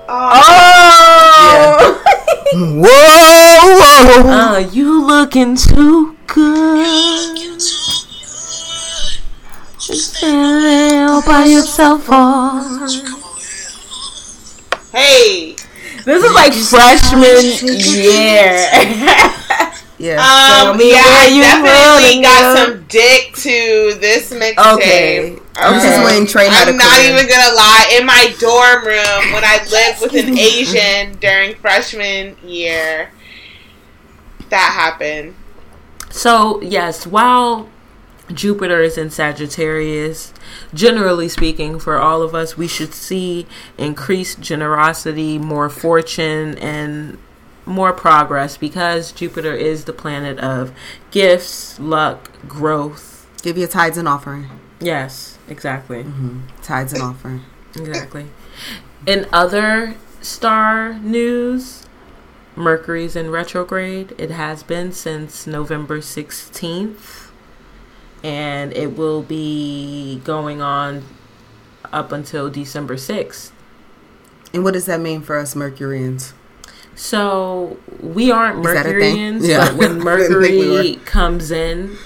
Oh, 0.09 0.31
Oh, 0.35 2.03
is- 2.53 2.59
Whoa, 2.83 4.23
whoa. 4.25 4.31
uh, 4.31 4.59
you 4.59 5.07
looking 5.07 5.57
too 5.57 6.17
good. 6.27 7.63
Just 9.85 10.15
stand 10.15 10.63
there 10.65 11.09
all 11.09 11.23
by 11.23 11.45
yourself. 11.47 12.09
On. 12.09 12.89
hey. 14.93 15.57
This 16.05 16.25
is 16.25 16.33
like 16.35 16.53
freshman 16.53 17.45
year. 17.79 18.53
yeah. 19.99 20.19
Um, 20.19 20.77
me 20.77 20.91
yeah, 20.91 21.03
I 21.05 21.31
you 21.33 21.43
definitely 21.43 22.19
rolling 22.19 22.23
got 22.23 22.45
up. 22.45 22.59
some 22.59 22.85
dick 22.89 23.35
to 23.37 23.99
this 24.01 24.33
mixtape. 24.33 24.75
okay, 24.75 25.31
This 25.55 25.85
is 25.85 25.99
when 26.05 26.27
Trey 26.27 26.49
had 26.49 26.69
I'm 26.69 26.77
not 26.77 26.87
career. 26.97 27.15
even 27.15 27.29
gonna 27.29 27.55
lie. 27.55 27.97
In 27.99 28.07
my 28.07 28.35
dorm 28.41 28.85
room, 28.85 29.33
when 29.33 29.45
I 29.45 29.59
lived 29.71 30.01
with 30.03 30.15
an 30.27 30.37
Asian 30.39 31.15
during 31.21 31.55
freshman 31.57 32.37
year, 32.45 33.11
that 34.49 34.73
happened. 34.77 35.35
So, 36.11 36.61
yes, 36.63 37.07
while 37.07 37.69
Jupiter 38.35 38.81
is 38.81 38.99
in 38.99 39.11
Sagittarius, 39.11 40.33
generally 40.73 41.29
speaking, 41.29 41.79
for 41.79 41.99
all 41.99 42.23
of 42.23 42.35
us, 42.35 42.57
we 42.57 42.69
should 42.69 42.95
see 42.95 43.47
increased 43.79 44.41
generosity, 44.41 45.39
more 45.39 45.69
fortune, 45.69 46.57
and 46.59 47.19
more 47.65 47.93
progress 47.93 48.57
because 48.57 49.13
Jupiter 49.13 49.55
is 49.55 49.85
the 49.85 49.93
planet 49.93 50.39
of 50.39 50.73
gifts, 51.11 51.79
luck, 51.79 52.31
growth. 52.49 53.27
Give 53.43 53.57
your 53.59 53.69
tides 53.69 53.99
and 53.99 54.09
offering. 54.09 54.49
Yes, 54.81 55.39
exactly. 55.49 56.05
Mm-hmm. 56.05 56.41
Tides 56.63 56.93
and 56.93 57.03
offering. 57.03 57.43
Exactly. 57.77 58.27
In 59.07 59.27
other 59.33 59.95
star 60.21 60.95
news, 60.95 61.87
Mercury's 62.55 63.17
in 63.17 63.31
retrograde. 63.31 64.15
It 64.19 64.31
has 64.31 64.63
been 64.63 64.93
since 64.93 65.47
November 65.47 65.99
16th. 65.99 67.32
And 68.23 68.73
it 68.73 68.97
will 68.97 69.23
be 69.23 70.21
going 70.25 70.61
on 70.63 71.05
up 71.93 72.13
until 72.13 72.49
December 72.49 72.95
6th. 72.95 73.51
And 74.55 74.65
what 74.65 74.75
does 74.75 74.87
that 74.87 75.01
mean 75.01 75.23
for 75.23 75.39
us 75.39 75.55
Mercurians? 75.55 76.33
So 76.95 77.79
we 78.01 78.31
aren't 78.31 78.65
Is 78.65 78.73
that 78.75 78.87
a 78.87 78.91
thing? 78.91 79.17
Mercurians, 79.17 79.49
Yeah. 79.49 79.69
but 79.69 79.77
when 79.77 79.89
Didn't 79.99 79.99
we 79.99 80.05
Mercury 80.05 81.01
comes 81.05 81.51
in, 81.51 81.97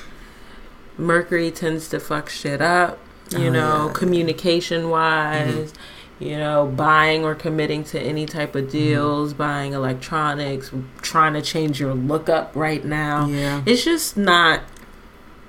Mercury 0.97 1.51
tends 1.51 1.89
to 1.89 2.01
fuck 2.01 2.29
shit 2.29 2.61
up. 2.61 2.99
You 3.31 3.49
Oh, 3.49 3.51
know, 3.51 3.87
yeah. 3.87 3.93
communication 3.93 4.89
wise. 4.91 5.73
Mm-hmm. 5.73 5.83
You 6.19 6.39
know, 6.39 6.67
buying 6.75 7.25
or 7.25 7.35
committing 7.35 7.85
to 7.85 8.01
any 8.01 8.25
type 8.25 8.55
of 8.55 8.65
mm-hmm. 8.65 8.73
deals, 8.73 9.35
buying 9.35 9.75
electronics, 9.75 10.71
trying 11.03 11.35
to 11.35 11.43
change 11.43 11.79
your 11.79 11.93
look 11.93 12.31
up 12.31 12.53
right 12.55 12.83
now. 12.83 13.27
Yeah. 13.27 13.63
It's 13.67 13.85
just 13.85 14.17
not 14.17 14.63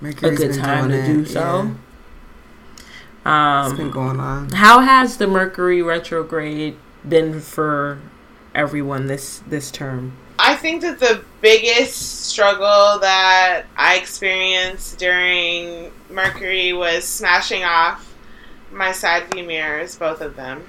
Mercury's 0.02 0.40
a 0.40 0.44
good 0.48 0.52
been 0.56 0.62
time 0.62 0.90
to 0.90 0.96
doing 1.02 1.14
do 1.18 1.22
that. 1.24 1.30
so. 1.30 1.72
Yeah. 3.26 3.66
It's 3.66 3.74
been 3.74 3.88
Um, 3.88 3.92
going 3.92 4.20
on. 4.20 4.50
how 4.52 4.80
has 4.80 5.18
the 5.18 5.28
Mercury 5.28 5.82
retrograde 5.82 6.78
been 7.08 7.42
for 7.42 8.00
everyone 8.56 9.08
this 9.08 9.42
this 9.48 9.70
term? 9.72 10.14
I 10.40 10.56
think 10.56 10.82
that 10.84 11.00
the 11.00 11.22
biggest 11.42 12.28
struggle 12.30 13.00
that 13.02 13.64
I 13.76 13.96
experienced 13.98 14.98
during 15.00 15.92
Mercury 16.10 16.74
was 16.74 17.04
smashing 17.06 17.64
off 17.64 18.14
my 18.72 18.92
side 18.92 19.24
view 19.34 19.44
mirrors, 19.44 19.96
both 19.96 20.22
of 20.22 20.36
them. 20.36 20.64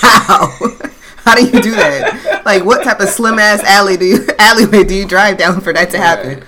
How? 0.00 0.50
How 1.24 1.34
do 1.34 1.44
you 1.44 1.60
do 1.60 1.72
that? 1.72 2.42
Like, 2.46 2.64
what 2.64 2.82
type 2.82 3.00
of 3.00 3.08
slim 3.10 3.38
ass 3.38 3.62
alley 3.62 3.96
do 3.98 4.06
you 4.06 4.26
alleyway 4.38 4.84
do 4.84 4.94
you 4.94 5.06
drive 5.06 5.36
down 5.36 5.60
for 5.60 5.72
that 5.74 5.90
to 5.90 5.98
happen? 5.98 6.42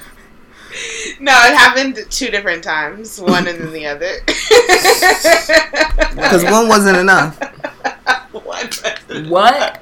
No, 1.22 1.30
it 1.44 1.54
happened 1.56 2.04
two 2.10 2.30
different 2.30 2.64
times, 2.64 3.20
one 3.20 3.46
and 3.46 3.58
then 3.60 3.72
the 3.72 3.86
other. 3.86 4.10
Because 6.14 6.44
one 6.44 6.68
wasn't 6.68 6.96
enough. 6.98 7.38
one. 8.32 9.28
What? 9.28 9.80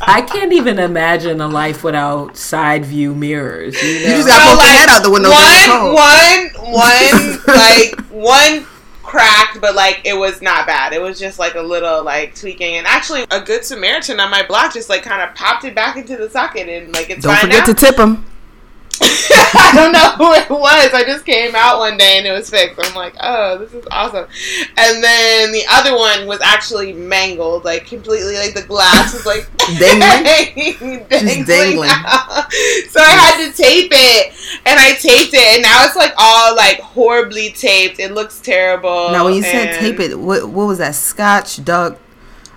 I 0.00 0.20
can't 0.28 0.52
even 0.52 0.78
imagine 0.78 1.40
a 1.40 1.48
life 1.48 1.82
without 1.84 2.36
side 2.36 2.84
view 2.84 3.14
mirrors. 3.14 3.80
You 3.82 3.88
You 3.88 4.06
just 4.08 4.28
got 4.28 4.38
to 4.50 4.56
poke 4.56 4.64
your 4.64 4.72
head 4.74 4.88
out 4.90 5.02
the 5.02 5.10
window. 5.10 5.30
when 5.30 5.38
it's 5.40 5.68
one, 5.68 6.50
cold. 6.50 6.66
one, 6.66 6.72
one, 6.74 7.38
like 7.56 8.00
one 8.10 8.66
cracked, 9.02 9.60
but 9.60 9.74
like 9.74 10.00
it 10.04 10.14
was 10.16 10.42
not 10.42 10.66
bad. 10.66 10.92
It 10.92 11.00
was 11.00 11.18
just 11.18 11.38
like 11.38 11.54
a 11.54 11.62
little 11.62 12.02
like 12.04 12.34
tweaking, 12.34 12.76
and 12.76 12.86
actually, 12.86 13.24
a 13.30 13.40
good 13.40 13.64
Samaritan 13.64 14.20
on 14.20 14.30
my 14.30 14.44
block 14.46 14.74
just 14.74 14.88
like 14.90 15.02
kind 15.02 15.22
of 15.22 15.34
popped 15.34 15.64
it 15.64 15.74
back 15.74 15.96
into 15.96 16.16
the 16.16 16.28
socket, 16.28 16.68
and 16.68 16.92
like 16.92 17.08
it's 17.10 17.22
Don't 17.22 17.32
fine 17.34 17.42
forget 17.46 17.60
now. 17.66 17.72
to 17.72 17.74
tip 17.74 17.96
them. 17.96 18.26
I 19.02 19.72
don't 19.74 19.92
know 19.92 20.10
who 20.16 20.32
it 20.34 20.50
was. 20.50 20.92
I 20.92 21.04
just 21.04 21.24
came 21.24 21.54
out 21.54 21.78
one 21.78 21.96
day 21.96 22.18
and 22.18 22.26
it 22.26 22.32
was 22.32 22.50
fixed. 22.50 22.78
I'm 22.82 22.94
like, 22.94 23.14
oh, 23.20 23.58
this 23.58 23.72
is 23.72 23.86
awesome. 23.90 24.26
And 24.76 25.02
then 25.02 25.52
the 25.52 25.64
other 25.70 25.96
one 25.96 26.26
was 26.26 26.40
actually 26.40 26.92
mangled, 26.92 27.64
like 27.64 27.86
completely. 27.86 28.36
Like 28.36 28.54
the 28.54 28.62
glass 28.62 29.14
was 29.14 29.26
like 29.26 29.48
Dangling? 29.78 31.06
dangling 31.08 31.44
dangling. 31.44 31.88
So 32.88 33.00
I 33.00 33.10
had 33.10 33.46
to 33.46 33.56
tape 33.56 33.90
it, 33.92 34.32
and 34.66 34.80
I 34.80 34.94
taped 34.94 35.34
it, 35.34 35.54
and 35.54 35.62
now 35.62 35.84
it's 35.84 35.96
like 35.96 36.14
all 36.16 36.56
like 36.56 36.80
horribly 36.80 37.50
taped. 37.50 38.00
It 38.00 38.12
looks 38.12 38.40
terrible. 38.40 39.10
Now, 39.10 39.24
when 39.24 39.34
you 39.34 39.42
said 39.42 39.78
tape 39.78 40.00
it, 40.00 40.18
what 40.18 40.48
what 40.48 40.66
was 40.66 40.78
that? 40.78 40.94
Scotch, 40.94 41.64
duck. 41.64 41.98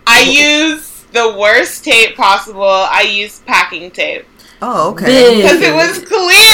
I 0.08 0.22
use 0.22 1.04
the 1.12 1.36
worst 1.38 1.84
tape 1.84 2.16
possible. 2.16 2.64
I 2.64 3.02
use 3.02 3.40
packing 3.40 3.92
tape 3.92 4.26
Oh, 4.62 4.92
okay. 4.92 5.42
Because 5.42 5.62
it 5.62 5.74
was 5.74 6.00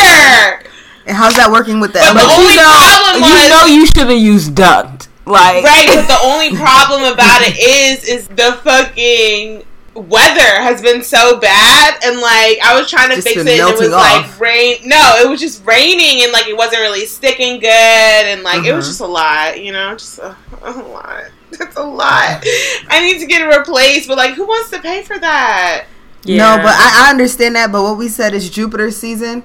clear. 0.08 0.72
And 1.06 1.16
how's 1.16 1.36
that 1.36 1.52
working 1.52 1.80
with 1.80 1.94
that? 1.94 2.12
But 2.14 2.24
the 2.24 2.34
only 2.36 2.52
you 2.54 2.60
know, 2.60 2.68
problem 2.68 3.22
was- 3.22 3.44
you 3.44 3.50
know 3.50 3.66
you 3.66 3.86
should 3.88 4.10
have 4.10 4.20
used 4.20 4.56
duct. 4.56 5.08
Like 5.26 5.64
Right, 5.64 5.88
but 5.88 6.08
the 6.08 6.20
only 6.24 6.56
problem 6.64 7.04
about 7.04 7.42
it 7.44 7.58
is, 7.60 8.04
is 8.08 8.28
the 8.30 8.58
fucking 8.64 9.64
weather 9.94 10.62
has 10.62 10.82
been 10.82 11.04
so 11.04 11.38
bad, 11.40 11.96
and 12.06 12.20
like 12.22 12.60
I 12.64 12.78
was 12.80 12.90
trying 12.90 13.10
to 13.10 13.16
Just 13.16 13.28
fix 13.28 13.38
it, 13.38 13.48
and 13.48 13.50
it 13.50 13.64
was 13.80 13.90
melting 13.90 13.92
like 13.92 14.40
rain. 14.40 14.78
No, 14.86 15.16
it 15.20 15.28
was 15.30 15.40
just 15.42 15.66
raining, 15.66 16.24
and 16.24 16.32
like 16.32 16.48
it 16.48 16.56
wasn't 16.56 16.80
really 16.82 17.06
sticking 17.06 17.60
good, 17.60 17.68
and 17.68 18.44
like 18.44 18.64
it 18.66 18.74
was 18.74 18.86
Uh-huh. 18.86 18.90
just 18.92 19.02
a 19.02 19.06
lot, 19.08 19.62
you 19.62 19.72
know, 19.74 19.94
just 19.96 20.20
a, 20.20 20.36
a 20.64 20.72
lot. 20.72 21.24
That's 21.58 21.76
a 21.78 21.84
lot. 21.84 22.44
I 22.90 23.02
need 23.02 23.20
to 23.20 23.26
get 23.26 23.42
it 23.42 23.46
replaced, 23.58 24.08
but 24.08 24.18
like, 24.18 24.34
who 24.36 24.46
wants 24.46 24.70
to 24.72 24.80
pay 24.80 25.02
for 25.04 25.18
that? 25.20 25.86
No, 26.26 26.58
but 26.58 26.68
I, 26.76 27.08
I 27.08 27.10
understand 27.10 27.56
that. 27.56 27.72
But 27.72 27.84
what 27.84 27.98
we 27.98 28.08
said 28.10 28.34
is 28.34 28.50
Jupiter 28.50 28.92
season. 28.92 29.44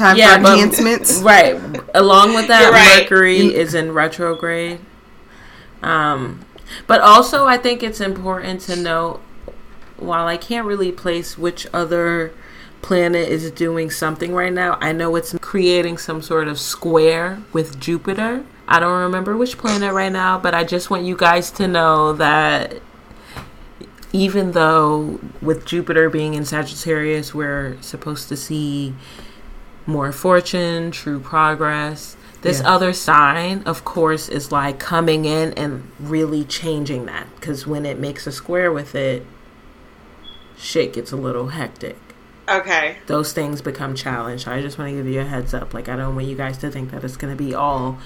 Time 0.00 0.16
Yeah, 0.16 0.40
for 0.40 0.52
enhancements. 0.52 1.20
Right. 1.22 1.60
Along 1.94 2.34
with 2.34 2.48
that, 2.48 2.72
right. 2.72 3.02
Mercury 3.02 3.54
is 3.54 3.74
in 3.74 3.92
retrograde. 3.92 4.80
Um, 5.82 6.46
but 6.86 7.02
also, 7.02 7.46
I 7.46 7.58
think 7.58 7.82
it's 7.82 8.00
important 8.00 8.62
to 8.62 8.76
note 8.76 9.20
while 9.98 10.26
I 10.26 10.38
can't 10.38 10.66
really 10.66 10.90
place 10.90 11.36
which 11.36 11.66
other 11.74 12.32
planet 12.80 13.28
is 13.28 13.50
doing 13.50 13.90
something 13.90 14.32
right 14.32 14.54
now, 14.54 14.78
I 14.80 14.92
know 14.92 15.14
it's 15.16 15.36
creating 15.42 15.98
some 15.98 16.22
sort 16.22 16.48
of 16.48 16.58
square 16.58 17.42
with 17.52 17.78
Jupiter. 17.78 18.44
I 18.66 18.80
don't 18.80 19.02
remember 19.02 19.36
which 19.36 19.58
planet 19.58 19.92
right 19.92 20.10
now, 20.10 20.38
but 20.38 20.54
I 20.54 20.64
just 20.64 20.88
want 20.88 21.04
you 21.04 21.14
guys 21.14 21.50
to 21.52 21.68
know 21.68 22.14
that 22.14 22.80
even 24.14 24.52
though 24.52 25.20
with 25.42 25.66
Jupiter 25.66 26.08
being 26.08 26.32
in 26.32 26.46
Sagittarius, 26.46 27.34
we're 27.34 27.76
supposed 27.82 28.30
to 28.30 28.36
see 28.36 28.94
more 29.90 30.12
fortune, 30.12 30.90
true 30.90 31.20
progress. 31.20 32.16
This 32.42 32.60
Yeah. 32.60 32.70
other 32.74 32.92
sign, 32.94 33.62
of 33.66 33.84
course, 33.84 34.28
is 34.28 34.50
like 34.50 34.78
coming 34.78 35.26
in 35.26 35.52
and 35.54 35.90
really 36.00 36.44
changing 36.44 37.06
that. 37.06 37.26
Because 37.36 37.66
when 37.66 37.84
it 37.84 37.98
makes 37.98 38.26
a 38.26 38.32
square 38.32 38.72
with 38.72 38.94
it, 38.94 39.26
shit 40.56 40.92
gets 40.94 41.12
a 41.12 41.16
little 41.16 41.48
hectic. 41.48 41.98
Okay. 42.48 42.96
Those 43.06 43.32
things 43.32 43.60
become 43.60 43.94
challenged. 43.94 44.48
I 44.48 44.60
just 44.62 44.78
want 44.78 44.90
to 44.90 44.96
give 44.96 45.06
you 45.06 45.20
a 45.20 45.24
heads 45.24 45.52
up. 45.54 45.72
Like, 45.74 45.88
I 45.88 45.96
don't 45.96 46.14
want 46.14 46.26
you 46.26 46.34
guys 46.36 46.58
to 46.58 46.70
think 46.70 46.90
that 46.90 47.04
it's 47.04 47.16
going 47.16 47.36
to 47.36 47.42
be 47.42 47.54
all 47.54 47.98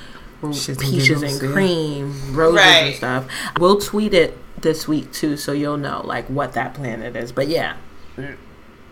Shits 0.43 0.79
peaches 0.81 1.23
and 1.23 1.33
giggles, 1.41 1.53
cream, 1.53 2.35
roses 2.37 2.61
and 2.67 2.95
stuff. 2.97 3.25
We'll 3.59 3.81
tweet 3.81 4.13
it 4.13 4.37
this 4.61 4.87
week 4.87 5.11
too, 5.13 5.39
so 5.39 5.53
you'll 5.53 5.79
know 5.79 6.03
like 6.05 6.27
what 6.27 6.53
that 6.53 6.75
planet 6.75 7.17
is. 7.17 7.33
But 7.33 7.49
yeah, 7.49 7.77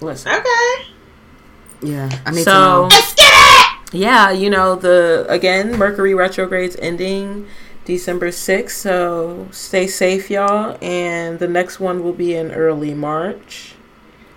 listen. 0.01 0.33
Okay. 0.33 0.87
Yeah, 1.83 2.09
I 2.27 2.31
need 2.31 2.45
So 2.45 2.53
to 2.53 2.59
know. 2.61 2.83
Let's 2.91 3.15
get 3.15 3.33
it. 3.33 3.95
yeah, 3.95 4.31
you 4.31 4.49
know 4.51 4.77
the 4.77 5.27
again 5.29 5.77
Mercury 5.79 6.15
retrograde's 6.15 6.77
ending 6.77 7.47
December 7.85 8.31
sixth. 8.33 8.79
So 8.79 9.49
stay 9.51 9.87
safe, 9.87 10.31
y'all. 10.31 10.79
And 10.81 11.39
the 11.39 11.49
next 11.49 11.81
one 11.81 12.03
will 12.05 12.13
be 12.13 12.35
in 12.35 12.53
early 12.53 12.95
March. 12.95 13.75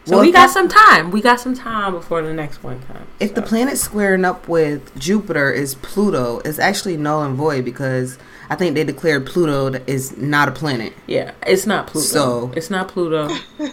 So 0.05 0.11
Well, 0.17 0.21
we 0.21 0.31
got 0.31 0.47
that- 0.47 0.53
some 0.53 0.67
time. 0.67 1.09
We 1.11 1.19
got 1.21 1.39
some 1.39 1.55
time 1.55 1.93
before 1.93 2.21
the 2.21 2.33
next 2.33 2.63
one 2.63 2.79
comes. 2.87 3.07
If 3.19 3.33
the 3.33 3.41
planet 3.41 3.77
squaring 3.79 4.23
up 4.23 4.47
with 4.47 4.95
Jupiter 4.99 5.51
is 5.51 5.73
Pluto, 5.75 6.41
it's 6.45 6.59
actually 6.59 6.95
null 6.97 7.23
and 7.23 7.35
void 7.35 7.65
because 7.65 8.19
I 8.47 8.55
think 8.55 8.75
they 8.75 8.83
declared 8.83 9.25
Pluto 9.25 9.79
is 9.87 10.15
not 10.17 10.47
a 10.47 10.51
planet. 10.51 10.93
Yeah, 11.07 11.31
it's 11.47 11.65
not 11.65 11.87
Pluto. 11.87 12.05
So- 12.07 12.51
it's 12.55 12.69
not 12.69 12.87
Pluto. 12.87 13.29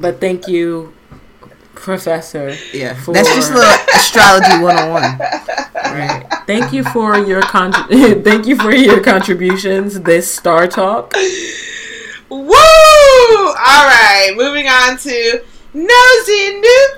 but 0.00 0.20
thank 0.20 0.46
you, 0.48 0.92
Professor. 1.82 2.56
Yeah, 2.72 2.94
For- 2.94 3.12
that's 3.12 3.34
just 3.34 3.50
a 3.50 3.54
little 3.54 3.70
astrology 3.94 4.62
101. 4.62 5.18
Right. 5.92 6.24
Thank 6.46 6.72
you 6.72 6.84
for 6.84 7.18
your 7.18 7.42
con- 7.42 7.72
thank 8.22 8.46
you 8.46 8.56
for 8.56 8.72
your 8.72 9.02
contributions 9.02 10.00
this 10.00 10.30
Star 10.30 10.68
Talk. 10.68 11.12
Woo! 12.28 12.48
All 12.48 13.84
right, 13.84 14.32
moving 14.36 14.68
on 14.68 14.96
to 14.98 15.44
nosy 15.74 16.60
new. 16.60 16.88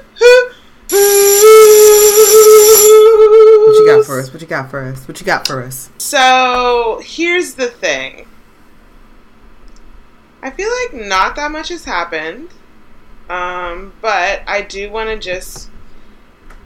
What 3.65 3.77
you 3.79 3.87
got 3.87 4.05
for 4.05 4.21
us? 4.21 4.33
What 4.33 4.43
you 4.43 4.47
got 4.49 4.71
for 4.71 4.83
us? 4.85 5.09
What 5.09 5.19
you 5.19 5.27
got 5.27 5.47
for 5.47 5.63
us? 5.63 5.91
So 5.99 7.01
here's 7.03 7.55
the 7.55 7.69
thing. 7.69 8.27
I 10.43 10.51
feel 10.51 10.69
like 10.83 11.07
not 11.07 11.37
that 11.37 11.51
much 11.51 11.71
has 11.71 11.87
happened, 11.87 12.51
um, 13.29 13.93
but 14.01 14.43
I 14.47 14.63
do 14.63 14.91
want 14.91 15.09
to 15.11 15.19
just 15.19 15.71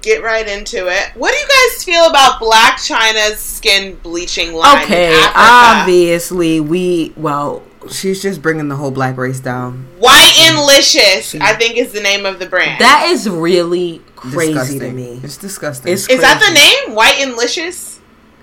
get 0.02 0.22
right 0.22 0.46
into 0.46 0.86
it. 0.88 1.10
What 1.14 1.32
do 1.32 1.38
you 1.38 1.48
guys 1.48 1.84
feel 1.84 2.06
about 2.06 2.40
Blac 2.40 2.76
Chyna's 2.76 3.38
skin 3.38 3.96
bleaching 3.96 4.54
line? 4.54 4.84
Okay, 4.84 5.12
Africa? 5.12 5.32
obviously 5.36 6.60
we 6.60 7.12
well 7.16 7.62
She's 7.90 8.20
just 8.20 8.42
bringing 8.42 8.68
the 8.68 8.76
whole 8.76 8.90
black 8.90 9.16
race 9.16 9.40
down. 9.40 9.86
White 9.98 10.34
and 10.40 10.66
Licious, 10.66 11.34
I 11.36 11.54
think, 11.54 11.76
is 11.76 11.92
the 11.92 12.00
name 12.00 12.26
of 12.26 12.38
the 12.38 12.46
brand. 12.46 12.80
that 12.80 13.08
is 13.08 13.28
really 13.28 14.02
crazy 14.16 14.52
disgusting. 14.52 14.80
to 14.80 14.90
me. 14.92 15.20
It's 15.22 15.36
disgusting. 15.36 15.92
It's 15.92 16.08
is 16.08 16.20
that 16.20 16.40
the 16.40 16.52
name? 16.52 16.96
White 16.96 17.18
and 17.20 17.36
Licious? 17.36 18.00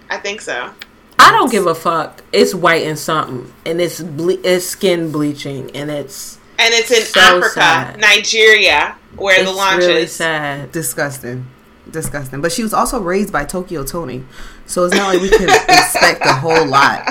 I 0.09 0.17
think 0.17 0.41
so. 0.41 0.71
I 1.19 1.31
don't 1.31 1.51
give 1.51 1.67
a 1.67 1.75
fuck. 1.75 2.23
It's 2.31 2.53
white 2.55 2.85
and 2.85 2.97
something, 2.97 3.53
and 3.65 3.81
it's 3.81 4.01
ble- 4.01 4.43
it's 4.43 4.65
skin 4.65 5.11
bleaching, 5.11 5.71
and 5.75 5.89
it's 5.91 6.39
And 6.57 6.73
it's 6.73 6.91
in 6.91 7.03
So 7.03 7.19
Africa, 7.19 7.49
sad. 7.53 7.99
Nigeria, 7.99 8.95
where 9.17 9.39
it's 9.41 9.49
the 9.49 9.55
launch 9.55 9.79
really 9.79 10.03
is. 10.03 10.11
sad. 10.13 10.71
disgusting. 10.71 11.47
Disgusting. 11.91 12.41
But 12.41 12.51
she 12.51 12.63
was 12.63 12.73
also 12.73 12.99
raised 13.01 13.31
by 13.31 13.45
Tokyo 13.45 13.83
Tony. 13.83 14.23
So 14.65 14.85
it's 14.85 14.95
not 14.95 15.13
like 15.13 15.21
we 15.21 15.29
can 15.29 15.49
expect 15.69 16.25
a 16.25 16.33
whole 16.33 16.65
lot. 16.65 17.03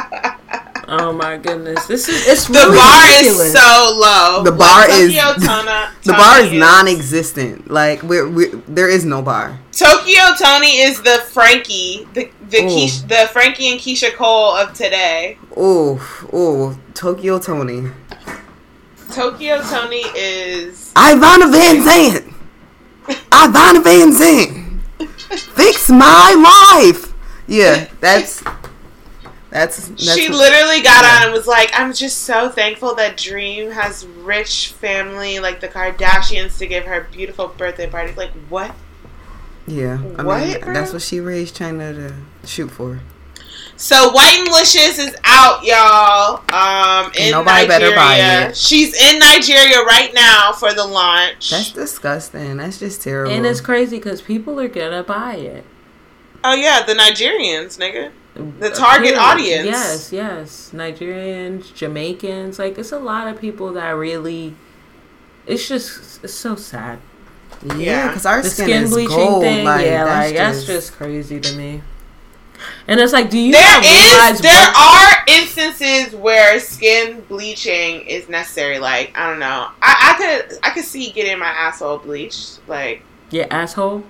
Oh 0.87 1.13
my 1.15 1.39
goodness, 1.39 1.87
this 1.87 2.09
is 2.11 2.27
it's 2.29 2.47
The 2.47 2.53
really 2.55 2.77
bar 2.77 3.03
ridiculous. 3.09 3.47
is 3.47 3.53
so 3.55 3.99
low. 3.99 4.43
The 4.45 4.53
bar 4.53 4.81
Like, 4.81 4.91
is- 4.91 5.15
Tona, 5.15 5.91
The 6.05 6.13
bar 6.13 6.41
is 6.43 6.53
non-existent. 6.53 7.71
Like 7.71 8.03
we're, 8.03 8.29
we 8.29 8.49
there 8.69 8.89
is 8.91 9.05
no 9.07 9.23
bar. 9.23 9.59
Tokyo 9.73 10.23
Tony 10.39 10.79
is 10.83 11.01
the 11.01 11.23
Frankie, 11.31 12.07
the 12.13 12.31
the 12.51 12.59
Ooh. 12.59 12.69
Keyshia, 12.69 13.09
the 13.09 13.29
Frankie 13.33 13.71
and 13.71 13.81
Keyshia 13.81 14.15
Cole 14.15 14.55
of 14.57 14.75
today. 14.75 15.39
Oh, 15.57 15.99
oh, 16.33 16.79
Tokyo 16.93 17.39
Tony. 17.39 17.91
Tokyo 19.15 19.63
Tony 19.63 20.03
is 20.17 20.93
Iyanla 20.97 21.53
Vanzant. 21.53 22.31
Ivana 23.31 23.83
Van 23.83 24.11
Zant. 24.13 24.81
Fix 25.55 25.89
my 25.91 26.35
life. 26.83 27.13
Yeah, 27.47 27.89
that's 28.01 28.43
that's, 29.51 29.87
that's 29.89 30.15
she 30.17 30.29
literally 30.29 30.83
got 30.83 31.05
on 31.05 31.25
and 31.25 31.33
was 31.33 31.47
like, 31.47 31.71
"I'm 31.75 31.93
just 31.93 32.23
so 32.23 32.49
thankful 32.49 32.95
that 32.97 33.17
Dream 33.17 33.71
has 33.71 34.07
rich 34.07 34.73
family 34.73 35.39
like 35.39 35.61
the 35.61 35.69
Kardashians 35.69 36.59
to 36.59 36.67
give 36.67 36.85
her 36.85 37.07
beautiful 37.13 37.49
birthday 37.49 37.89
party." 37.89 38.15
Like 38.15 38.33
what? 38.49 38.75
yeah. 39.67 39.99
I 40.19 40.23
What, 40.25 40.43
mean, 40.43 40.61
that's 40.73 40.93
what 40.93 41.03
she 41.03 41.21
raised 41.21 41.57
Chyna 41.57 41.95
to 41.95 42.15
shoot 42.47 42.71
for. 42.71 43.01
So 43.77 44.13
Whitenicious 44.13 44.99
is 44.99 45.17
out, 45.25 45.65
y'all. 45.65 46.43
Um, 46.55 47.11
in 47.19 47.33
nobody 47.33 47.67
better 47.67 47.87
Nigeria. 47.91 47.97
buy 47.97 48.47
it. 48.49 48.57
She's 48.57 48.95
in 48.95 49.19
Nigeria 49.19 49.83
right 49.85 50.13
now 50.15 50.53
for 50.53 50.73
the 50.73 50.87
launch. 50.87 51.51
That's 51.51 51.73
disgusting. 51.73 52.57
That's 52.59 52.79
just 52.79 53.03
terrible. 53.03 53.33
and 53.33 53.45
it's 53.45 53.61
crazy 53.61 53.97
because 53.99 54.23
people 54.23 54.61
are 54.61 54.69
gonna 54.69 55.03
buy 55.03 55.35
it. 55.37 55.65
oh 56.45 56.55
yeah, 56.55 56.83
the 56.87 56.95
Nigerians, 56.95 57.77
nigga. 57.79 58.13
The 58.35 58.71
target 58.71 59.15
Apparently, 59.15 59.55
audience. 59.55 59.67
Yes, 59.67 60.13
yes. 60.13 60.71
Nigerians, 60.75 61.73
Jamaicans, 61.75 62.59
like 62.59 62.79
it's 62.79 62.93
a 62.93 62.99
lot 62.99 63.27
of 63.29 63.41
people 63.41 63.73
that 63.75 63.91
really. 63.91 64.55
It's 65.47 65.69
just 65.69 66.23
it's 66.25 66.33
so 66.35 66.55
sad. 66.57 67.01
yeah, 67.65 67.75
Yeah. 67.77 68.09
because 68.09 68.25
our 68.27 68.41
The 68.43 68.51
skin, 68.51 68.65
skin 68.67 68.83
is 68.85 68.91
bleaching 68.93 69.17
gold. 69.17 69.43
thing, 69.43 69.65
like, 69.65 69.85
yeah, 69.85 70.05
that's 70.05 70.27
like 70.29 70.37
that's 70.37 70.57
just, 70.59 70.67
just 70.69 70.93
crazy 70.95 71.39
to 71.41 71.53
me. 71.57 71.83
And 72.87 73.01
it's 73.01 73.13
like, 73.15 73.31
do 73.31 73.39
you 73.39 73.53
There 73.53 73.63
not 73.63 73.83
is, 73.85 73.91
realize 73.91 74.41
there 74.41 74.53
what- 74.53 74.77
are 74.77 75.25
instances 75.29 76.15
where 76.15 76.61
skin 76.61 77.23
bleaching 77.29 78.03
is 78.07 78.29
necessary. 78.29 78.79
Like 78.79 79.13
I 79.17 79.31
don't 79.31 79.39
know, 79.39 79.69
I, 79.81 80.15
I 80.15 80.15
could, 80.49 80.59
I 80.63 80.71
could 80.71 80.85
see 80.85 81.11
getting 81.11 81.39
my 81.39 81.47
asshole 81.49 81.99
bleached. 81.99 82.61
Like 82.69 83.03
your 83.31 83.47
asshole? 83.51 84.05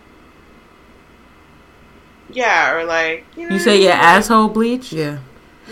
yeah, 2.30 2.74
or 2.74 2.84
like 2.84 3.24
you, 3.36 3.48
know, 3.48 3.54
You 3.54 3.60
say 3.60 3.82
your 3.82 3.92
asshole 3.92 4.48
bleach? 4.48 4.92
yeah. 4.92 5.18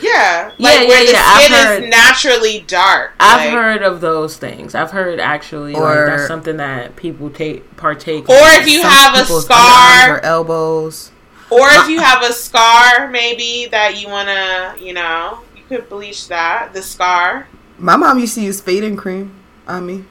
yeah, 0.00 0.52
Yeah, 0.58 0.68
like 0.68 0.80
yeah, 0.82 0.88
where 0.88 1.06
the 1.06 1.12
yeah, 1.12 1.22
I've 1.26 1.42
skin 1.44 1.56
heard- 1.66 1.82
is 1.84 1.90
naturally 1.90 2.64
dark. 2.66 3.12
I've 3.18 3.46
like- 3.46 3.50
heard 3.50 3.82
of 3.82 4.00
those 4.00 4.36
things. 4.36 4.74
I've 4.74 4.90
heard 4.92 5.18
actually 5.18 5.74
Or- 5.74 5.80
like 5.82 6.06
that's 6.06 6.26
something 6.28 6.56
that 6.58 6.96
people 6.96 7.30
take 7.30 7.76
partake. 7.76 8.28
Or 8.28 8.34
in. 8.36 8.60
if 8.62 8.68
you 8.68 8.82
have 8.82 9.14
a 9.18 9.24
scar, 9.24 9.58
underarms 9.58 10.08
or 10.18 10.24
elbows. 10.24 11.10
Or 11.52 11.68
if 11.68 11.88
you 11.88 12.00
have 12.00 12.22
a 12.22 12.32
scar, 12.32 13.08
maybe 13.10 13.66
that 13.70 14.00
you 14.00 14.08
wanna, 14.08 14.74
you 14.80 14.92
know, 14.94 15.40
you 15.56 15.62
could 15.68 15.88
bleach 15.88 16.28
that 16.28 16.72
the 16.72 16.82
scar 16.82 17.46
My 17.78 17.96
mom 17.96 18.18
used 18.18 18.34
to 18.36 18.40
use 18.40 18.60
fading 18.60 18.96
cream 18.96 19.34
on 19.66 19.86
me. 19.86 20.04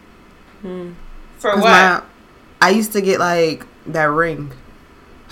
Hmm. 0.61 0.91
for 1.39 1.51
'Cause 1.51 1.61
what? 1.63 1.69
my- 1.71 2.01
I 2.61 2.69
used 2.69 2.91
to 2.93 3.01
get 3.01 3.19
like 3.19 3.65
that 3.87 4.09
ring, 4.09 4.51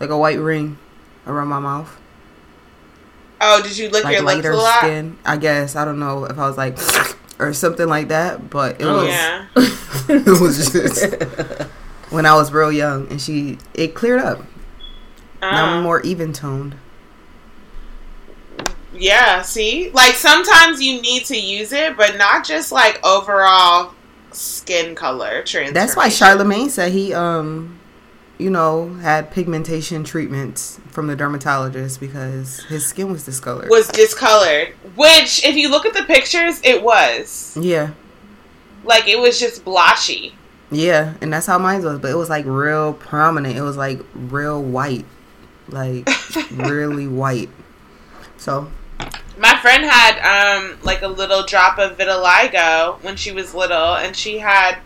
like 0.00 0.10
a 0.10 0.16
white 0.18 0.38
ring 0.38 0.76
around 1.26 1.48
my 1.48 1.58
mouth, 1.60 1.96
oh, 3.40 3.62
did 3.62 3.76
you 3.78 3.88
lick 3.88 4.04
like 4.04 4.14
your 4.16 4.22
lips 4.24 4.36
lighter 4.36 4.50
a 4.52 4.56
lot? 4.56 4.78
skin. 4.78 5.16
I 5.24 5.36
guess 5.38 5.76
I 5.76 5.84
don't 5.84 5.98
know 5.98 6.24
if 6.24 6.38
I 6.38 6.46
was 6.46 6.56
like 6.58 6.76
or 7.40 7.52
something 7.54 7.88
like 7.88 8.08
that, 8.08 8.50
but 8.50 8.80
it 8.80 8.84
Oh, 8.84 8.96
was 8.98 9.08
Yeah. 9.08 9.46
it 10.08 10.40
was 10.40 10.72
just 10.72 11.14
when 12.10 12.26
I 12.26 12.34
was 12.34 12.52
real 12.52 12.70
young, 12.72 13.08
and 13.08 13.20
she 13.20 13.58
it 13.74 13.94
cleared 13.94 14.20
up. 14.20 14.42
Now 15.50 15.66
I'm 15.66 15.78
Uh, 15.78 15.82
more 15.82 16.00
even 16.02 16.32
toned. 16.32 16.76
yeah. 18.94 19.42
See, 19.42 19.90
like 19.92 20.14
sometimes 20.14 20.80
you 20.82 21.00
need 21.00 21.24
to 21.26 21.36
use 21.38 21.72
it, 21.72 21.96
but 21.96 22.16
not 22.16 22.44
just 22.44 22.72
like 22.72 23.04
overall 23.04 23.94
skin 24.32 24.94
color 24.94 25.42
transformation. 25.42 25.74
That's 25.74 25.96
why 25.96 26.08
Charlemagne 26.08 26.70
said 26.70 26.92
he 26.92 27.12
um 27.12 27.78
you 28.38 28.50
know 28.50 28.94
had 28.94 29.30
pigmentation 29.30 30.04
treatments 30.04 30.80
from 30.88 31.06
the 31.06 31.16
dermatologist 31.16 32.00
because 32.00 32.60
his 32.64 32.86
skin 32.86 33.10
was 33.12 33.24
discolored. 33.24 33.68
was 33.70 33.88
discolored. 33.88 34.68
Which, 34.96 35.44
if 35.44 35.56
you 35.56 35.70
look 35.70 35.86
at 35.86 35.94
the 35.94 36.04
pictures, 36.04 36.60
it 36.64 36.82
was 36.82 37.56
yeah. 37.60 37.90
like 38.84 39.08
it 39.08 39.18
was 39.18 39.38
just 39.40 39.64
blotchy. 39.64 40.34
Yeah, 40.70 41.14
and 41.20 41.32
that's 41.32 41.46
how 41.46 41.58
mine 41.58 41.82
was, 41.82 41.98
but 41.98 42.10
it 42.10 42.16
was 42.16 42.30
like 42.30 42.44
real 42.46 42.94
prominent. 42.94 43.56
It 43.56 43.62
was 43.62 43.76
like 43.76 44.00
real 44.14 44.62
white. 44.62 45.04
Like 45.68 46.08
really 46.52 47.06
white. 47.22 47.50
So, 48.36 48.70
My 49.38 49.56
friend 49.60 49.84
had 49.84 50.18
um 50.62 50.78
like 50.82 51.02
a 51.02 51.08
little 51.08 51.44
drop 51.44 51.78
of 51.78 51.96
vitiligo 51.96 53.00
when 53.02 53.16
she 53.16 53.32
was 53.32 53.54
little, 53.54 53.94
and 53.94 54.14
she 54.16 54.38
had 54.38 54.78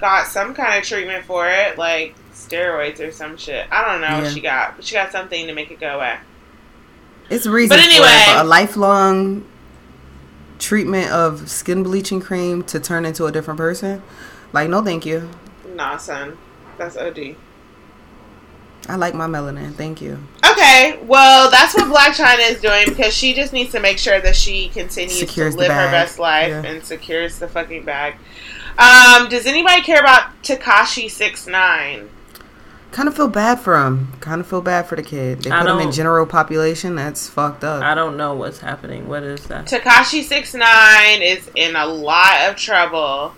got 0.00 0.26
some 0.26 0.54
kind 0.54 0.78
of 0.78 0.84
treatment 0.84 1.24
for 1.24 1.48
it, 1.48 1.78
like 1.78 2.14
steroids 2.32 3.00
or 3.00 3.10
some 3.12 3.36
shit. 3.36 3.66
I 3.70 3.84
don't 3.84 4.00
know 4.00 4.08
Yeah. 4.08 4.22
what 4.22 4.32
she 4.32 4.40
got, 4.40 4.76
but 4.76 4.84
she 4.84 4.94
got 4.94 5.10
something 5.12 5.46
to 5.46 5.54
make 5.54 5.70
it 5.70 5.80
go 5.80 5.96
away. 5.96 6.16
it's 7.30 7.46
reason 7.46 7.76
But 7.76 7.82
for 7.82 7.90
it, 7.90 7.94
anyway. 7.94 8.22
but 8.26 8.44
a 8.44 8.48
lifelong 8.48 9.44
treatment 10.58 11.10
of 11.10 11.48
skin 11.50 11.82
bleaching 11.82 12.20
cream 12.20 12.62
to 12.64 12.80
turn 12.80 13.04
into 13.04 13.26
a 13.26 13.32
different 13.32 13.58
person. 13.58 14.02
Like, 14.52 14.68
no 14.70 14.82
thank 14.82 15.04
you. 15.04 15.28
Nah, 15.74 15.96
son, 15.98 16.38
that's 16.78 16.96
OD. 16.96 17.36
I 18.88 18.96
like 18.96 19.14
my 19.14 19.26
melanin. 19.26 19.74
Thank 19.74 20.00
you. 20.00 20.18
Okay, 20.50 20.98
well, 21.02 21.50
that's 21.50 21.74
what 21.74 21.84
Blac 21.86 22.14
Chyna 22.16 22.50
is 22.50 22.60
doing 22.60 22.84
because 22.86 23.12
she 23.12 23.34
just 23.34 23.52
needs 23.52 23.72
to 23.72 23.80
make 23.80 23.98
sure 23.98 24.20
that 24.20 24.36
she 24.36 24.68
continues 24.68 25.18
Secures 25.18 25.54
to 25.54 25.60
live 25.60 25.70
her 25.72 25.90
best 25.90 26.18
life 26.18 26.48
Yeah. 26.50 26.62
and 26.64 26.84
secures 26.84 27.38
the 27.38 27.48
fucking 27.48 27.84
bag. 27.84 28.14
Um, 28.78 29.28
does 29.28 29.46
anybody 29.46 29.82
care 29.82 30.00
about 30.00 30.30
Tekashi 30.42 31.10
Six 31.10 31.46
Nine? 31.46 32.10
Kind 32.92 33.08
of 33.08 33.16
feel 33.16 33.28
bad 33.28 33.60
for 33.60 33.76
him. 33.84 34.12
Kind 34.20 34.40
of 34.40 34.46
feel 34.46 34.62
bad 34.62 34.86
for 34.86 34.96
the 34.96 35.02
kid. 35.02 35.42
They 35.42 35.50
I 35.50 35.62
put 35.62 35.70
him 35.70 35.80
in 35.80 35.92
general 35.92 36.24
population. 36.24 36.94
That's 36.94 37.28
fucked 37.28 37.64
up. 37.64 37.82
I 37.82 37.94
don't 37.94 38.16
know 38.16 38.34
what's 38.34 38.60
happening. 38.60 39.08
What 39.08 39.22
is 39.22 39.44
that? 39.48 39.66
Tekashi 39.66 40.22
Six 40.22 40.54
Nine 40.54 41.20
is 41.22 41.50
in 41.54 41.74
a 41.76 41.84
lot 41.86 42.48
of 42.48 42.56
trouble. 42.56 43.34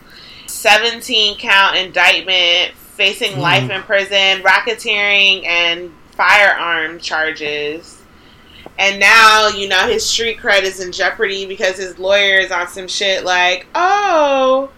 Seventeen 0.46 1.36
count 1.38 1.76
indictment, 1.76 2.74
facing 2.98 3.34
Hmm. 3.36 3.40
life 3.40 3.70
in 3.70 3.82
prison, 3.84 4.42
racketeering, 4.42 5.46
and 5.46 5.90
firearm 6.16 6.98
charges. 6.98 7.94
And 8.78 8.98
now, 9.00 9.48
you 9.48 9.68
know, 9.68 9.86
his 9.88 10.04
street 10.04 10.38
cred 10.38 10.62
is 10.62 10.80
in 10.80 10.92
jeopardy 10.92 11.46
because 11.46 11.76
his 11.78 11.98
lawyer 11.98 12.38
is 12.40 12.50
on 12.50 12.68
some 12.68 12.86
shit 12.88 13.24
like, 13.24 13.66
oh, 13.74 14.70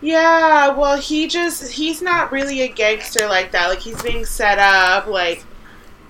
yeah, 0.00 0.68
well, 0.76 0.98
he 0.98 1.26
just, 1.26 1.72
he's 1.72 2.02
not 2.02 2.32
really 2.32 2.62
a 2.62 2.68
gangster 2.68 3.26
like 3.28 3.52
that. 3.52 3.68
Like, 3.68 3.78
he's 3.80 4.00
being 4.02 4.24
set 4.24 4.58
up. 4.58 5.06
Like, 5.06 5.44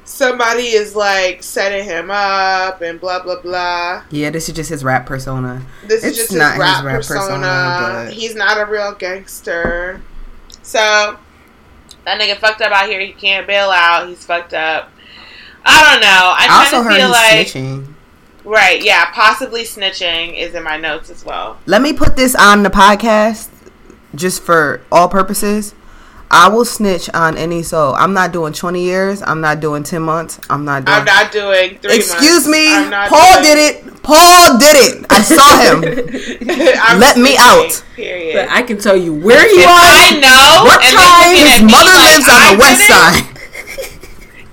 somebody 0.05 0.69
is, 0.69 0.95
like, 0.97 1.43
setting 1.43 1.85
him 1.85 2.11
up 2.11 2.81
and 2.83 3.01
blah, 3.01 3.23
blah, 3.23 3.41
blah. 3.41 4.03
yeah, 4.11 4.31
this 4.31 4.49
is 4.49 4.55
just 4.57 4.71
his 4.71 4.83
rap 4.85 5.07
persona. 5.07 5.63
This 5.87 6.05
It's 6.05 6.19
is 6.19 6.27
just 6.29 6.39
not 6.39 6.53
his 6.53 6.61
rap, 6.61 6.77
his 6.79 6.85
rap 6.85 6.97
persona. 6.97 7.21
persona, 7.21 8.05
but- 8.07 8.13
He's 8.15 8.35
not 8.35 8.59
a 8.61 8.65
real 8.71 8.93
gangster. 8.93 10.01
So, 10.63 11.19
That 12.05 12.21
nigga 12.21 12.37
fucked 12.39 12.61
up 12.63 12.73
out 12.73 12.89
here. 12.89 13.01
He 13.01 13.13
can't 13.13 13.47
bail 13.47 13.71
out. 13.71 14.09
He's 14.09 14.25
fucked 14.25 14.55
up. 14.55 14.91
I 15.65 15.93
don't 15.93 16.01
know. 16.01 16.07
I 16.09 16.47
I 16.51 16.65
also 16.65 16.83
kind 16.83 16.87
of 16.87 16.93
heard 16.93 16.97
feel 16.97 17.07
he's 17.09 17.15
like 17.15 17.47
snitching. 17.47 17.95
right, 18.45 18.83
yeah, 18.83 19.11
possibly 19.13 19.63
snitching 19.63 20.37
is 20.37 20.55
in 20.55 20.65
my 20.65 20.77
notes 20.77 21.11
as 21.11 21.25
well. 21.25 21.59
Let 21.67 21.83
me 21.83 21.93
put 21.93 22.17
this 22.17 22.35
on 22.35 22.63
the 22.65 22.69
podcast 22.71 23.49
just 24.15 24.43
for 24.43 24.81
all 24.91 25.09
purposes. 25.09 25.75
I 26.35 26.49
will 26.49 26.65
snitch 26.65 27.11
on 27.13 27.37
any 27.37 27.63
soul. 27.63 27.95
I'm 27.95 28.15
not 28.15 28.33
doing 28.33 28.55
20 28.55 28.83
years. 28.83 29.21
I'm 29.23 29.43
not 29.43 29.61
doing 29.61 29.83
10 29.83 30.01
months. 30.03 30.41
I'm 30.49 30.65
not 30.65 30.87
doing. 30.87 30.99
I'm 30.99 31.05
not 31.05 31.31
doing 31.31 31.79
three 31.79 31.97
Excuse 31.97 32.49
months. 32.49 32.49
me. 32.49 32.91
Paul 33.09 33.33
doing- 33.35 33.45
did 33.45 33.59
it. 33.87 34.03
Paul 34.03 34.59
did 34.59 34.75
it. 34.81 35.07
I 35.11 35.21
saw 35.23 35.53
him. 35.61 35.81
Let 36.99 37.19
me 37.19 37.37
out. 37.39 37.85
Period. 37.95 38.35
But 38.35 38.49
I 38.51 38.63
can 38.63 38.79
tell 38.79 38.97
you 38.97 39.13
where 39.15 39.45
he 39.47 39.61
if 39.63 39.69
I 39.69 40.11
was. 40.11 40.21
know 40.25 40.65
what 40.65 40.81
time 40.83 41.37
his 41.37 41.61
at 41.61 41.67
me 41.67 41.71
mother 41.71 41.93
like 41.95 42.17
lives 42.17 42.29
on 42.29 42.41
I 42.41 42.55
the 42.55 42.59
west 42.59 42.81
it, 42.83 42.89
side. 42.91 43.32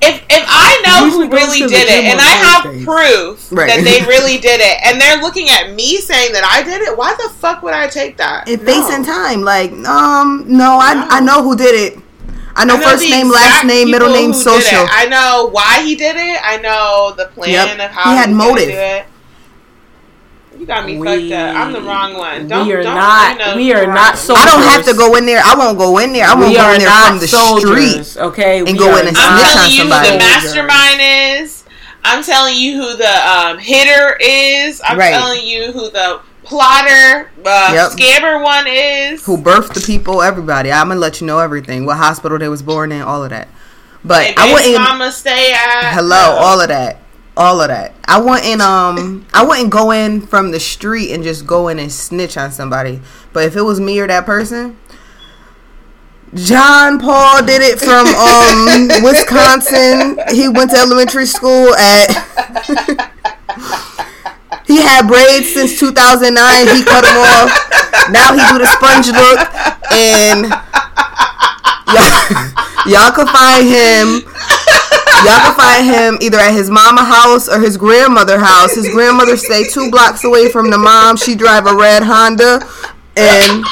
If 0.01 0.23
if 0.29 0.45
I 0.47 0.81
know 0.85 1.09
who 1.11 1.29
really 1.29 1.59
did 1.59 1.87
it 1.89 2.03
and 2.05 2.19
I 2.21 2.23
have 2.23 2.63
Thursdays. 2.63 2.85
proof 2.85 3.51
Right. 3.51 3.67
that 3.67 3.83
they 3.83 4.05
really 4.07 4.37
did 4.37 4.61
it 4.61 4.77
and 4.85 4.99
they're 4.99 5.17
looking 5.21 5.49
at 5.49 5.73
me 5.73 5.97
saying 5.97 6.31
that 6.33 6.43
I 6.45 6.63
did 6.63 6.81
it, 6.81 6.97
why 6.97 7.13
the 7.21 7.29
fuck 7.35 7.61
would 7.63 7.73
I 7.73 7.87
take 7.87 8.17
that? 8.17 8.47
In 8.47 8.63
No. 8.63 8.65
face 8.65 8.93
and 8.95 9.03
time. 9.05 9.41
Like, 9.41 9.71
um, 9.85 10.45
no, 10.47 10.79
I 10.79 10.93
No. 10.93 11.07
I 11.09 11.19
know 11.19 11.43
who 11.43 11.55
did 11.57 11.75
it. 11.75 11.99
I 12.55 12.65
know, 12.65 12.75
I 12.75 12.77
know 12.79 12.83
first 12.89 13.09
name, 13.09 13.29
last 13.29 13.63
name, 13.65 13.91
middle 13.91 14.09
name, 14.11 14.31
who 14.33 14.43
did 14.43 14.57
it. 14.57 14.63
social. 14.63 14.85
I 14.89 15.05
know 15.07 15.49
why 15.51 15.81
he 15.83 15.95
did 15.95 16.15
it. 16.17 16.39
I 16.43 16.57
know 16.57 17.13
the 17.15 17.25
plan 17.25 17.49
Yep. 17.77 17.79
of 17.89 17.91
how 17.91 18.11
He 18.11 18.17
had 18.17 18.29
was 18.29 18.37
gonna 18.37 18.49
motive. 18.51 19.05
Do 20.69 20.73
it. 20.73 20.91
You 20.91 20.99
got 20.99 21.07
me 21.13 21.17
We- 21.17 21.29
fucked 21.29 21.33
up. 21.39 21.55
I'm 21.55 21.73
the 21.73 21.81
wrong 21.81 22.13
one. 22.17 22.47
Don't, 22.47 22.67
we 22.67 22.73
are 22.73 22.83
don't, 22.83 22.95
not- 22.95 23.31
you 23.39 23.45
know, 23.45 23.55
we 23.55 23.73
are 23.73 23.87
not 23.87 24.17
so- 24.17 24.35
I 24.35 24.45
don't 24.45 24.61
have 24.63 24.83
to 24.85 24.93
soldiers. 24.93 24.97
go 25.09 25.15
in 25.15 25.25
there. 25.25 25.41
I 25.43 25.55
won't 25.55 25.77
go 25.77 25.97
in 25.99 26.13
there. 26.13 26.25
I 26.25 26.33
won't 26.35 26.49
we 26.49 26.55
go 26.55 26.61
are 26.63 26.73
in 26.73 26.79
there 26.79 26.89
not 26.89 27.07
from 27.09 27.19
the 27.19 27.27
soldiers, 27.27 28.11
street. 28.11 28.23
okay? 28.23 28.59
and 28.59 28.67
We 28.67 28.77
go 28.77 28.91
are 28.93 29.01
in 29.01 29.07
and 29.07 29.17
I'm 29.17 29.37
snitch 29.39 29.49
on 29.49 29.53
telling 29.55 29.71
you 29.71 29.83
who 29.83 30.11
the 30.11 30.17
mastermind 30.17 31.01
is. 31.43 31.63
I'm 32.05 32.23
telling 32.23 32.55
you 32.55 32.81
who 32.81 32.95
the 32.95 33.29
um, 33.29 33.57
hitter 33.57 34.17
is. 34.21 34.81
I'm 34.85 34.97
Right. 34.97 35.13
telling 35.13 35.45
you 35.45 35.71
who 35.73 35.89
the 35.89 36.21
plotter, 36.43 37.29
uh, 37.45 37.71
Yep. 37.73 37.91
scammer 37.91 38.41
one 38.41 38.65
is. 38.67 39.23
Who 39.25 39.37
birthed 39.37 39.73
the 39.73 39.81
people? 39.81 40.21
Everybody. 40.23 40.71
I'm 40.71 40.87
gonna 40.87 40.99
let 40.99 41.19
you 41.21 41.27
know 41.27 41.39
everything. 41.39 41.85
What 41.85 41.97
hospital 41.97 42.37
they 42.39 42.47
was 42.47 42.61
born 42.61 42.91
in, 42.93 43.01
all 43.01 43.23
of 43.23 43.29
that. 43.31 43.49
But 44.03 44.23
Hey, 44.27 44.33
I 44.37 44.41
baby 44.47 44.53
wouldn't. 44.53 44.89
mama 44.89 45.11
stay 45.11 45.51
at. 45.51 45.93
Hello, 45.93 46.37
all 46.39 46.61
of 46.61 46.69
that. 46.69 46.97
All 47.39 47.61
of 47.61 47.69
that. 47.69 47.93
I 48.03 48.19
wouldn't 48.19 48.59
um 48.59 49.25
I 49.33 49.45
wouldn't 49.45 49.69
go 49.69 49.91
in 49.91 50.27
from 50.27 50.51
the 50.51 50.59
street 50.59 51.13
and 51.13 51.23
just 51.23 51.47
go 51.47 51.69
in 51.69 51.79
and 51.79 51.89
snitch 51.89 52.35
on 52.35 52.51
somebody. 52.51 52.99
But 53.31 53.45
if 53.45 53.55
it 53.55 53.61
was 53.61 53.79
me 53.79 53.97
or 54.01 54.07
that 54.07 54.25
person, 54.25 54.77
John 56.35 56.99
Paul 56.99 57.45
did 57.45 57.61
it 57.61 57.79
from 57.79 58.07
um 58.07 59.03
Wisconsin. 59.05 60.19
He 60.35 60.49
went 60.49 60.71
to 60.71 60.77
elementary 60.77 61.25
school 61.25 61.73
at 61.75 62.11
He 64.67 64.81
had 64.81 65.07
braids 65.07 65.53
since 65.53 65.79
2009. 65.79 66.35
He 66.75 66.83
cut 66.83 67.07
them 67.07 67.17
off. 67.23 67.49
Now 68.11 68.35
he 68.35 68.43
do 68.51 68.59
the 68.59 68.67
sponge 68.67 69.07
look 69.07 69.39
and 69.95 70.43
y'all, 71.95 72.19
y'all 72.83 73.15
can 73.15 73.31
find 73.31 73.63
him 73.63 74.27
Y'all 75.25 75.39
can 75.39 75.55
find 75.55 75.85
him 75.85 76.17
either 76.21 76.37
at 76.37 76.53
his 76.53 76.69
mama 76.69 77.03
house 77.03 77.49
or 77.49 77.59
his 77.59 77.77
grandmother 77.77 78.39
house. 78.39 78.75
His 78.75 78.87
grandmother 78.89 79.35
stay 79.37 79.67
two 79.67 79.91
blocks 79.91 80.23
away 80.23 80.49
from 80.49 80.69
the 80.69 80.77
mom. 80.77 81.17
She 81.17 81.35
drive 81.35 81.65
a 81.67 81.75
red 81.75 82.03
Honda, 82.03 82.61
and 83.17 83.63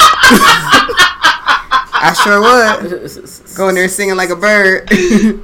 I 2.00 2.14
sure 2.24 2.42
would 2.42 3.56
go 3.56 3.70
in 3.70 3.76
there 3.76 3.88
singing 3.90 4.16
like 4.16 4.30
a 4.30 4.36
bird. 4.36 4.90
Woo! 4.92 5.40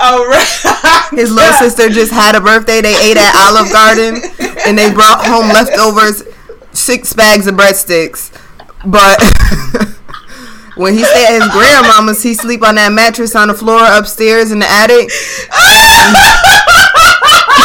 all 0.00 0.26
right. 0.26 1.08
His 1.12 1.32
little 1.32 1.54
sister 1.54 1.88
just 1.88 2.12
had 2.12 2.34
a 2.34 2.40
birthday. 2.40 2.80
They 2.80 2.94
ate 3.10 3.16
at 3.16 3.34
Olive 3.48 3.72
Garden, 3.72 4.22
and 4.66 4.76
they 4.76 4.92
brought 4.92 5.24
home 5.24 5.48
leftovers, 5.48 6.22
six 6.72 7.12
bags 7.12 7.46
of 7.46 7.54
breadsticks. 7.54 8.32
But 8.84 9.18
when 10.80 10.94
he 10.94 11.04
stay 11.04 11.26
at 11.28 11.34
his 11.36 11.44
grandmama's, 11.52 12.22
he 12.22 12.32
sleep 12.32 12.62
on 12.64 12.76
that 12.76 12.90
mattress 12.90 13.36
on 13.36 13.48
the 13.48 13.54
floor 13.54 13.82
upstairs 13.84 14.50
in 14.50 14.60
the 14.60 14.66
attic. 14.66 15.12
he 15.12 15.44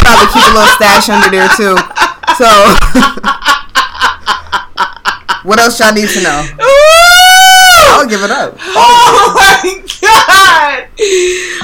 probably 0.03 0.28
keep 0.36 0.43
a 0.43 0.51
little 0.51 0.68
stash 0.76 1.07
under 1.07 1.32
there 1.32 1.47
too. 1.55 1.80
So, 2.36 2.43
what 5.47 5.63
else 5.63 5.80
y'all 5.80 5.95
need 5.95 6.11
to 6.11 6.20
know? 6.20 6.43
I'll 7.95 8.07
give 8.09 8.23
it 8.23 8.31
up. 8.31 8.55
Oh 8.59 9.33
my 9.35 9.81
god! 10.01 10.87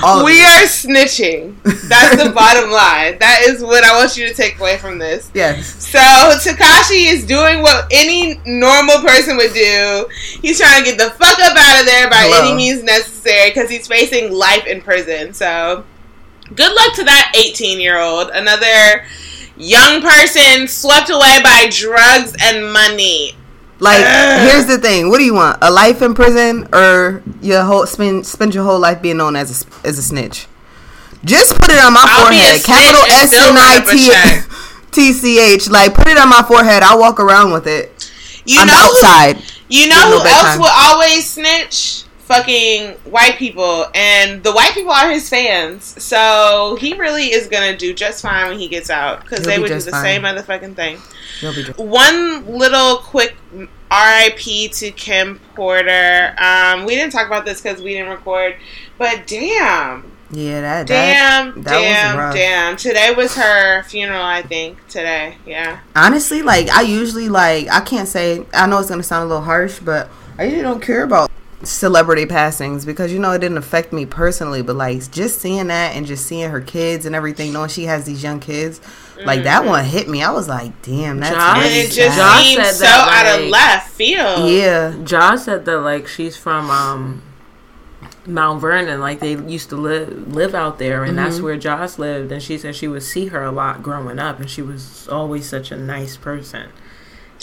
All 0.03 0.25
we 0.25 0.41
are 0.41 0.63
snitching. 0.65 1.55
That's 1.63 2.23
the 2.23 2.31
bottom 2.35 2.71
line. 2.71 3.19
That 3.19 3.43
is 3.47 3.61
what 3.61 3.83
I 3.83 3.95
want 3.97 4.17
you 4.17 4.27
to 4.27 4.33
take 4.33 4.59
away 4.59 4.77
from 4.77 4.97
this. 4.97 5.29
Yes. 5.33 5.67
So 5.91 5.99
Tekashi 5.99 7.11
is 7.11 7.25
doing 7.25 7.61
what 7.61 7.87
any 7.91 8.39
normal 8.45 8.99
person 8.99 9.37
would 9.37 9.53
do. 9.53 10.07
He's 10.41 10.59
trying 10.59 10.83
to 10.83 10.89
get 10.89 10.97
the 10.97 11.11
fuck 11.11 11.39
up 11.39 11.55
out 11.57 11.79
of 11.81 11.85
there 11.85 12.09
by 12.09 12.27
Hello. 12.29 12.47
any 12.47 12.55
means 12.55 12.83
necessary 12.83 13.49
because 13.49 13.69
he's 13.69 13.87
facing 13.87 14.31
life 14.31 14.65
in 14.67 14.81
prison. 14.81 15.33
So 15.33 15.83
good 16.55 16.73
luck 16.73 16.95
to 16.95 17.03
that 17.03 17.33
18 17.35 17.79
year 17.79 17.99
old. 17.99 18.29
Another 18.33 19.05
young 19.57 20.01
person 20.01 20.67
swept 20.67 21.09
away 21.09 21.39
by 21.43 21.67
drugs 21.71 22.35
and 22.41 22.71
money. 22.71 23.35
Like, 23.81 24.05
here's 24.47 24.67
the 24.67 24.77
thing. 24.77 25.09
What 25.09 25.17
do 25.17 25.25
you 25.25 25.33
want? 25.33 25.57
A 25.61 25.71
life 25.71 26.01
in 26.01 26.13
prison 26.13 26.67
or 26.71 27.21
your 27.41 27.63
whole 27.63 27.85
spend 27.87 28.25
spend 28.27 28.53
your 28.55 28.63
whole 28.63 28.79
life 28.79 29.01
being 29.01 29.17
known 29.17 29.35
as 29.35 29.65
a, 29.65 29.87
as 29.87 29.97
a 29.97 30.03
snitch? 30.03 30.47
Just 31.25 31.55
put 31.55 31.69
it 31.69 31.79
on 31.83 31.93
my 31.93 32.03
I'll 32.05 32.25
forehead. 32.25 32.63
Capital 32.63 33.01
S 33.09 33.33
N 33.33 33.57
I 33.57 33.81
T. 33.91 34.87
T 34.91 35.13
C 35.13 35.39
H. 35.39 35.69
Like, 35.69 35.93
put 35.95 36.07
it 36.07 36.17
on 36.17 36.29
my 36.29 36.43
forehead. 36.43 36.83
I'll 36.83 36.99
walk 36.99 37.19
around 37.19 37.51
with 37.53 37.65
it 37.67 38.09
You 38.45 38.59
on 38.61 38.67
the 38.67 38.73
know 38.73 38.79
who- 38.79 38.83
outside. 38.97 39.37
You 39.69 39.87
know 39.87 39.95
who 40.19 40.27
else 40.27 40.57
will 40.57 40.65
always 40.67 41.29
snitch? 41.29 42.03
Fucking 42.31 42.91
white 43.11 43.35
people. 43.37 43.87
And 43.93 44.43
the 44.43 44.51
white 44.51 44.71
people 44.73 44.91
are 44.91 45.09
his 45.09 45.29
fans. 45.29 46.01
So 46.01 46.77
he 46.79 46.93
really 46.93 47.31
is 47.31 47.47
to 47.47 47.75
do 47.77 47.93
just 47.93 48.21
fine 48.21 48.47
when 48.47 48.59
he 48.59 48.67
gets 48.67 48.89
out. 48.89 49.21
Because 49.21 49.43
they 49.43 49.59
would 49.59 49.67
do 49.67 49.79
the 49.79 49.91
fine. 49.91 50.03
same 50.03 50.21
motherfucking 50.23 50.75
thing. 50.75 50.97
Just- 51.41 51.77
One 51.77 52.45
little 52.45 52.97
quick 52.97 53.35
RIP 53.91 54.71
to 54.71 54.91
Kim 54.91 55.39
Porter. 55.55 56.35
Um, 56.37 56.85
we 56.85 56.95
didn't 56.95 57.11
talk 57.11 57.27
about 57.27 57.45
this 57.45 57.61
because 57.61 57.81
we 57.81 57.93
didn't 57.93 58.09
record. 58.09 58.55
But 58.97 59.27
damn. 59.27 60.11
Yeah, 60.33 60.61
that 60.61 60.87
Damn, 60.87 61.55
that, 61.55 61.63
that 61.65 61.75
was 61.75 61.83
damn, 61.83 62.33
damn. 62.33 62.77
Today 62.77 63.13
was 63.13 63.35
her 63.35 63.83
funeral, 63.83 64.23
I 64.23 64.41
think. 64.41 64.87
Today, 64.87 65.35
yeah. 65.45 65.81
Honestly, 65.93 66.41
like 66.41 66.69
I 66.69 66.83
usually 66.83 67.27
like 67.27 67.67
I 67.69 67.81
can't 67.81 68.07
say 68.07 68.45
I 68.53 68.65
know 68.65 68.79
it's 68.79 68.89
gonna 68.89 69.03
sound 69.03 69.25
a 69.25 69.27
little 69.27 69.43
harsh, 69.43 69.79
but 69.79 70.09
I 70.37 70.45
usually 70.45 70.61
don't 70.61 70.81
care 70.81 71.03
about 71.03 71.29
celebrity 71.63 72.25
passings 72.25 72.85
because 72.85 73.11
you 73.13 73.19
know 73.19 73.31
it 73.31 73.39
didn't 73.39 73.57
affect 73.57 73.93
me 73.93 74.05
personally, 74.05 74.61
but 74.61 74.75
like 74.75 75.09
just 75.11 75.39
seeing 75.41 75.67
that 75.67 75.95
and 75.95 76.05
just 76.05 76.25
seeing 76.25 76.49
her 76.49 76.61
kids 76.61 77.05
and 77.05 77.15
everything, 77.15 77.53
knowing 77.53 77.69
she 77.69 77.83
has 77.85 78.05
these 78.05 78.23
young 78.23 78.39
kids, 78.39 78.81
like 79.25 79.43
that 79.43 79.65
one 79.65 79.85
hit 79.85 80.07
me. 80.09 80.23
I 80.23 80.31
was 80.31 80.47
like, 80.47 80.81
damn, 80.81 81.19
that's 81.19 81.35
Josh- 81.35 81.55
And 81.57 81.61
really 81.63 81.79
it 81.81 81.91
just 81.91 82.17
sad. 82.17 82.17
Josh 82.17 82.43
seems 82.43 82.63
said 82.67 82.73
so 82.73 82.85
that, 82.85 83.25
out 83.35 83.39
of 83.41 83.49
left 83.49 83.89
field. 83.91 84.49
yeah. 84.49 84.95
Josh 85.03 85.41
said 85.41 85.65
that 85.65 85.77
like 85.79 86.07
she's 86.07 86.35
from 86.37 86.69
um 86.71 87.21
Mount 88.25 88.61
Vernon, 88.61 88.99
like 88.99 89.19
they 89.19 89.35
used 89.35 89.69
to 89.69 89.75
live 89.75 90.33
live 90.35 90.53
out 90.55 90.77
there, 90.79 91.03
and 91.03 91.15
Mm-hmm. 91.17 91.23
that's 91.25 91.41
where 91.41 91.57
Josh 91.57 91.97
lived. 91.97 92.31
And 92.31 92.41
she 92.41 92.57
said 92.57 92.75
she 92.75 92.87
would 92.87 93.03
see 93.03 93.27
her 93.27 93.43
a 93.43 93.51
lot 93.51 93.81
growing 93.83 94.19
up, 94.19 94.39
and 94.39 94.49
she 94.49 94.61
was 94.61 95.07
always 95.07 95.47
such 95.47 95.71
a 95.71 95.77
nice 95.77 96.17
person. 96.17 96.69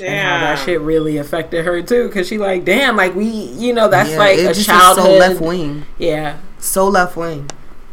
And 0.07 0.29
how 0.29 0.39
that 0.41 0.59
shit 0.65 0.81
really 0.81 1.17
affected 1.19 1.65
her 1.65 1.83
too, 1.83 2.09
because 2.09 2.29
she 2.29 2.39
like, 2.39 2.65
damn, 2.65 2.97
like 2.97 3.15
we, 3.15 3.27
you 3.27 3.73
know, 3.73 3.89
that's 3.89 4.11
Yeah, 4.11 4.19
like 4.19 4.39
it 4.39 4.45
a 4.45 4.49
just 4.49 4.59
was 4.59 4.67
childhood. 4.67 5.05
so 5.05 5.13
left 5.19 5.41
wing, 5.41 5.85
Yeah, 5.99 6.39
so 6.59 6.89
left 6.89 7.17
wing, 7.17 7.49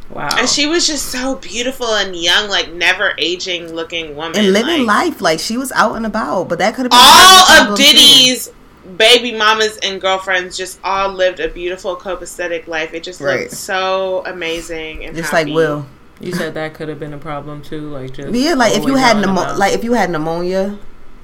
wow. 0.10 0.30
And 0.38 0.47
she 0.47 0.68
was 0.68 0.86
just 0.88 1.08
so 1.08 1.36
beautiful 1.36 1.88
and 1.88 2.16
young, 2.16 2.49
like 2.49 2.72
never 2.74 3.14
aging 3.18 3.74
looking 3.74 4.16
woman. 4.16 4.38
and 4.38 4.53
living 4.53 4.86
like, 4.86 5.08
life 5.12 5.22
like 5.22 5.39
she 5.39 5.58
was 5.58 5.72
out 5.74 5.95
and 5.95 6.06
about. 6.06 6.49
But 6.49 6.60
that 6.60 6.76
could 6.76 6.84
have 6.86 6.91
been 6.91 6.99
All 6.99 7.41
of 7.41 7.47
the 7.47 7.53
problem, 7.56 7.78
too. 7.78 7.84
Diddy's 7.84 8.51
baby 8.97 9.32
mamas 9.36 9.78
and 9.78 9.99
girlfriends 9.99 10.56
just 10.56 10.80
all 10.84 11.10
lived 11.12 11.39
a 11.39 11.49
beautiful 11.49 11.95
copacetic 11.95 12.68
life. 12.68 12.93
It 12.93 13.01
just 13.03 13.20
Right. 13.20 13.39
looked 13.41 13.51
so 13.53 14.22
amazing 14.28 15.03
and 15.06 15.16
just 15.18 15.32
happy. 15.32 15.45
like 15.49 15.56
Will. 15.56 15.88
you 16.22 16.32
said 16.34 16.53
that 16.53 16.76
could 16.76 16.88
have 16.89 16.99
been 16.99 17.14
a 17.14 17.18
problem 17.18 17.64
too, 17.64 17.89
like 17.89 18.14
just 18.14 18.32
Yeah, 18.34 18.53
like 18.53 18.76
if 18.76 18.86
you 18.86 18.95
had 18.95 19.18
pneumo- 19.18 19.58
like 19.58 19.74
if 19.74 19.84
you 19.84 19.93
had 19.93 20.12
pneumonia 20.12 20.78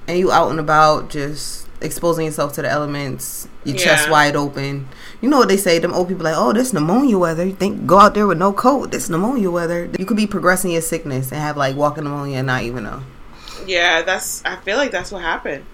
and 0.07 0.17
you 0.17 0.31
out 0.31 0.49
and 0.51 0.59
about 0.59 1.09
just 1.09 1.67
exposing 1.81 2.25
yourself 2.25 2.53
to 2.53 2.61
the 2.61 2.69
elements, 2.69 3.47
your 3.63 3.75
chest 3.77 4.09
wide 4.09 4.35
open. 4.35 4.87
You 5.19 5.29
know 5.29 5.37
what 5.37 5.47
they 5.49 5.57
say? 5.57 5.79
Them 5.79 5.93
old 5.93 6.07
people 6.07 6.23
like, 6.23 6.35
oh, 6.37 6.53
this 6.53 6.73
pneumonia 6.73 7.17
weather. 7.17 7.45
You 7.45 7.53
think 7.53 7.85
go 7.85 7.99
out 7.99 8.13
there 8.13 8.27
with 8.27 8.37
no 8.37 8.53
coat? 8.53 8.91
This 8.91 9.09
pneumonia 9.09 9.49
weather. 9.51 9.89
You 9.97 10.05
could 10.05 10.17
be 10.17 10.27
progressing 10.27 10.71
your 10.71 10.81
sickness 10.81 11.31
and 11.31 11.41
have 11.41 11.57
like 11.57 11.75
walking 11.75 12.03
pneumonia 12.03 12.37
and 12.37 12.47
not 12.47 12.63
even 12.63 12.83
know. 12.83 13.01
Yeah, 13.65 14.01
that's. 14.01 14.43
I 14.45 14.55
feel 14.57 14.77
like 14.77 14.91
that's 14.91 15.11
what 15.11 15.21
happened. 15.21 15.65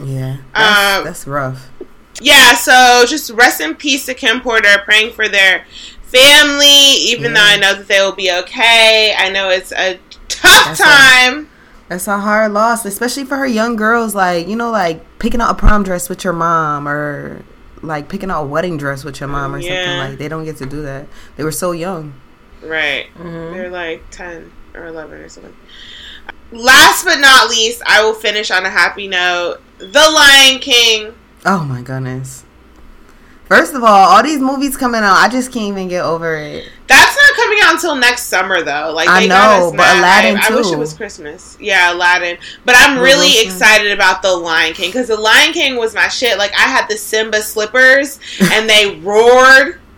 Yeah, 0.00 0.38
that's, 0.54 0.98
Um, 0.98 1.04
that's 1.04 1.26
rough. 1.26 1.68
yeah, 2.20 2.54
so 2.54 3.04
just 3.06 3.30
rest 3.30 3.60
in 3.60 3.74
peace 3.74 4.06
to 4.06 4.14
Kim 4.14 4.40
Porter. 4.40 4.78
Praying 4.84 5.12
for 5.12 5.28
their 5.28 5.64
family, 6.02 6.66
even 7.10 7.32
though 7.32 7.42
I 7.42 7.56
know 7.56 7.74
that 7.74 7.88
they 7.88 8.00
will 8.00 8.12
be 8.14 8.30
okay. 8.30 9.14
I 9.16 9.28
know 9.30 9.50
it's 9.50 9.72
a 9.72 9.98
tough 10.28 10.78
That's 10.78 10.80
time. 10.80 11.48
That's 11.88 12.08
a 12.08 12.18
hard 12.18 12.52
loss, 12.52 12.84
especially 12.84 13.24
for 13.24 13.36
her 13.36 13.46
young 13.46 13.76
girls. 13.76 14.14
Like 14.14 14.48
you 14.48 14.56
know, 14.56 14.70
like 14.70 15.02
picking 15.18 15.40
out 15.40 15.50
a 15.50 15.54
prom 15.54 15.82
dress 15.82 16.08
with 16.08 16.24
your 16.24 16.32
mom, 16.32 16.88
or 16.88 17.42
like 17.82 18.08
picking 18.08 18.30
out 18.30 18.44
a 18.44 18.46
wedding 18.46 18.76
dress 18.78 19.04
with 19.04 19.20
your 19.20 19.28
mom, 19.28 19.54
or 19.54 19.58
Yeah. 19.58 19.84
something. 19.84 19.98
Like 20.10 20.18
they 20.18 20.28
don't 20.28 20.44
get 20.44 20.56
to 20.58 20.66
do 20.66 20.82
that. 20.82 21.06
They 21.36 21.44
were 21.44 21.52
so 21.52 21.72
young. 21.72 22.14
Right. 22.62 23.06
Mm-hmm. 23.18 23.54
They're 23.54 23.70
like 23.70 24.08
10 24.10 24.50
or 24.74 24.86
11 24.86 25.18
or 25.20 25.28
something. 25.28 25.54
Last 26.52 27.04
but 27.04 27.18
not 27.18 27.50
least, 27.50 27.82
I 27.86 28.02
will 28.02 28.14
finish 28.14 28.50
on 28.50 28.64
a 28.64 28.70
happy 28.70 29.06
note. 29.08 29.58
The 29.78 29.86
Lion 29.92 30.60
King. 30.60 31.14
Oh 31.44 31.64
my 31.64 31.82
goodness. 31.82 32.43
First 33.46 33.74
of 33.74 33.82
all, 33.84 34.08
all 34.08 34.22
these 34.22 34.40
movies 34.40 34.76
coming 34.76 35.02
out, 35.02 35.16
I 35.16 35.28
just 35.28 35.52
can't 35.52 35.66
even 35.66 35.88
get 35.88 36.02
over 36.02 36.34
it. 36.36 36.66
That's 36.86 37.16
not 37.16 37.34
coming 37.36 37.58
out 37.62 37.74
until 37.74 37.94
next 37.94 38.24
summer, 38.24 38.62
though. 38.62 38.92
Like 38.94 39.08
I 39.08 39.20
they 39.20 39.28
got 39.28 39.60
know, 39.60 39.66
us 39.68 39.72
but 39.72 39.78
now. 39.78 40.00
Aladdin, 40.00 40.36
I, 40.38 40.48
I 40.48 40.54
wish 40.56 40.72
it 40.72 40.78
was 40.78 40.94
Christmas. 40.94 41.56
Yeah, 41.60 41.92
Aladdin. 41.92 42.38
But 42.64 42.74
I'm 42.78 42.96
Will 42.96 43.04
really 43.04 43.26
Wilson. 43.28 43.46
excited 43.46 43.92
about 43.92 44.22
the 44.22 44.34
Lion 44.34 44.72
King 44.72 44.88
because 44.90 45.08
the 45.08 45.16
Lion 45.20 45.52
King 45.52 45.76
was 45.76 45.94
my 45.94 46.08
shit. 46.08 46.38
Like 46.38 46.52
I 46.52 46.62
had 46.62 46.86
the 46.88 46.96
Simba 46.96 47.42
slippers, 47.42 48.18
and 48.52 48.68
they 48.68 48.96
roared. 49.00 49.80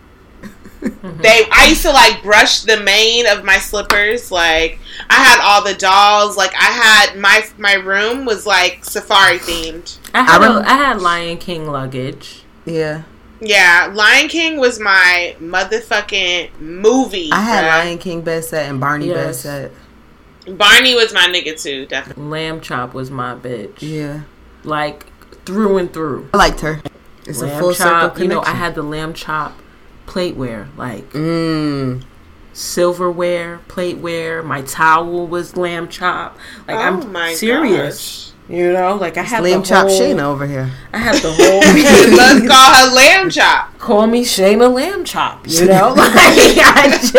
They, 1.01 1.43
I 1.51 1.65
used 1.69 1.81
to 1.81 1.91
like 1.91 2.21
brush 2.21 2.61
the 2.61 2.79
mane 2.81 3.25
of 3.27 3.43
my 3.43 3.57
slippers. 3.57 4.31
Like 4.31 4.77
I 5.09 5.15
had 5.15 5.39
all 5.41 5.63
the 5.63 5.73
dolls. 5.73 6.37
Like 6.37 6.53
I 6.53 6.65
had 6.65 7.17
my 7.17 7.43
my 7.57 7.73
room 7.73 8.25
was 8.25 8.45
like 8.45 8.85
safari 8.85 9.39
themed. 9.39 9.97
I 10.13 10.21
had, 10.21 10.41
I 10.41 10.45
a- 10.45 10.53
rem- 10.55 10.65
I 10.65 10.73
had 10.77 11.01
Lion 11.01 11.37
King 11.39 11.65
luggage. 11.65 12.43
Yeah, 12.65 13.03
Yeah, 13.39 13.91
Lion 13.93 14.27
King 14.29 14.57
was 14.57 14.79
my 14.79 15.35
motherfucking 15.39 16.59
movie. 16.59 17.29
I 17.31 17.41
had 17.41 17.63
bruh. 17.65 17.85
Lion 17.85 17.97
King 17.99 18.21
best 18.21 18.49
set 18.49 18.69
and 18.69 18.79
Barney 18.79 19.07
Yes. 19.07 19.15
best 19.15 19.41
set. 19.43 19.71
Barney 20.57 20.95
was 20.95 21.13
my 21.13 21.27
nigga 21.27 21.61
too, 21.61 21.85
definitely. 21.85 22.23
Lamb 22.23 22.61
chop 22.61 22.93
was 22.93 23.11
my 23.11 23.35
bitch. 23.35 23.75
Yeah, 23.81 24.21
Like 24.63 25.05
through 25.45 25.77
and 25.77 25.91
through. 25.93 26.29
I 26.33 26.37
liked 26.37 26.61
her. 26.61 26.81
It's 27.25 27.41
lamb 27.41 27.51
a 27.55 27.59
full 27.59 27.73
circle 27.73 28.09
connection. 28.09 28.23
You 28.23 28.27
know, 28.29 28.41
I 28.41 28.51
had 28.51 28.73
the 28.75 28.81
lamb 28.83 29.13
chop 29.13 29.53
plateware, 30.07 30.67
like 30.77 31.11
Mm. 31.11 32.03
silverware, 32.53 33.59
plateware. 33.67 34.43
My 34.43 34.61
towel 34.61 35.27
was 35.27 35.55
lamb 35.57 35.89
chop. 35.89 36.37
Like 36.67 36.77
Oh 36.77 36.81
I'm 36.81 37.11
my 37.11 37.33
serious. 37.33 38.33
You 38.49 38.71
know, 38.71 38.95
like 38.95 39.17
I 39.17 39.23
have 39.23 39.43
Lamb 39.43 39.59
the 39.59 39.65
chop 39.67 39.87
whole, 39.87 39.99
Shayna 39.99 40.21
over 40.21 40.47
here. 40.47 40.71
I 40.93 40.97
have 40.99 41.21
the 41.21 41.33
whole. 41.33 41.59
Let's 42.17 42.47
call 42.47 42.75
her 42.75 42.95
lamb 42.95 43.29
chop. 43.29 43.77
call 43.77 44.07
me 44.07 44.23
Shayna 44.23 44.73
Lamb 44.73 45.03
Chop. 45.03 45.45
You 45.47 45.65
know, 45.67 45.89
like 45.93 46.11
I 46.15 46.97
just. 47.01 47.13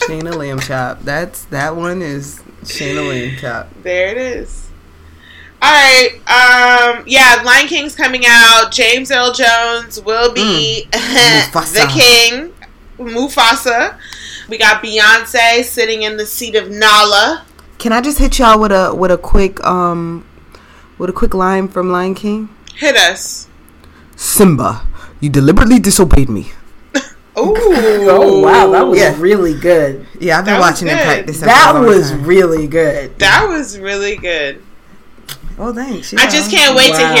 Shayna 0.00 0.34
Lamb 0.34 0.60
Chop. 0.60 1.00
That's 1.02 1.44
that 1.46 1.76
one 1.76 2.00
is 2.00 2.42
Shayna 2.62 3.06
Lamb 3.06 3.36
Chop. 3.38 3.68
There 3.82 4.08
it 4.08 4.16
is. 4.16 4.68
All 5.60 5.70
right. 5.70 6.10
Um. 6.96 7.04
Yeah. 7.06 7.42
Lion 7.44 7.66
King's 7.68 7.94
coming 7.94 8.22
out. 8.26 8.72
James 8.72 9.10
Earl 9.10 9.32
Jones 9.32 10.00
will 10.02 10.32
be 10.32 10.86
Mm. 10.90 11.52
The 11.74 11.86
king. 11.92 12.52
Mufasa. 12.98 13.98
We 14.48 14.58
got 14.58 14.82
Beyonce 14.82 15.64
sitting 15.64 16.02
in 16.02 16.16
the 16.16 16.26
seat 16.26 16.54
of 16.56 16.70
Nala. 16.70 17.44
Can 17.82 17.90
I 17.92 18.00
just 18.00 18.18
hit 18.18 18.38
y'all 18.38 18.60
with 18.60 18.70
a 18.70 18.94
with 18.94 19.10
a 19.10 19.18
quick 19.18 19.58
um 19.66 20.24
with 20.98 21.10
a 21.10 21.12
quick 21.12 21.34
line 21.34 21.66
from 21.66 21.90
Lion 21.90 22.14
King? 22.14 22.48
Hit 22.76 22.94
us. 22.96 23.48
Simba, 24.14 24.86
you 25.20 25.28
deliberately 25.28 25.80
disobeyed 25.80 26.28
me. 26.28 26.52
Ooh. 27.36 27.58
Oh 28.08 28.38
wow, 28.40 28.70
that 28.70 28.86
was 28.86 29.00
Yeah. 29.00 29.16
really 29.18 29.58
good. 29.58 30.06
Yeah, 30.20 30.38
I've 30.38 30.44
been 30.44 30.54
That 30.54 30.60
watching 30.60 30.86
it 30.86 30.92
practice. 31.02 31.40
That 31.40 31.72
for 31.72 31.78
a 31.78 31.80
long 31.80 31.86
was 31.90 32.10
time. 32.12 32.24
really 32.24 32.68
good. 32.68 33.18
That 33.18 33.48
was 33.48 33.76
really 33.80 34.16
good. 34.16 34.62
Oh, 35.58 35.74
thanks. 35.74 36.14
I 36.14 36.28
just 36.28 36.52
can't 36.52 36.76
wait 36.76 36.94
to 36.94 37.02
Wow. 37.02 37.14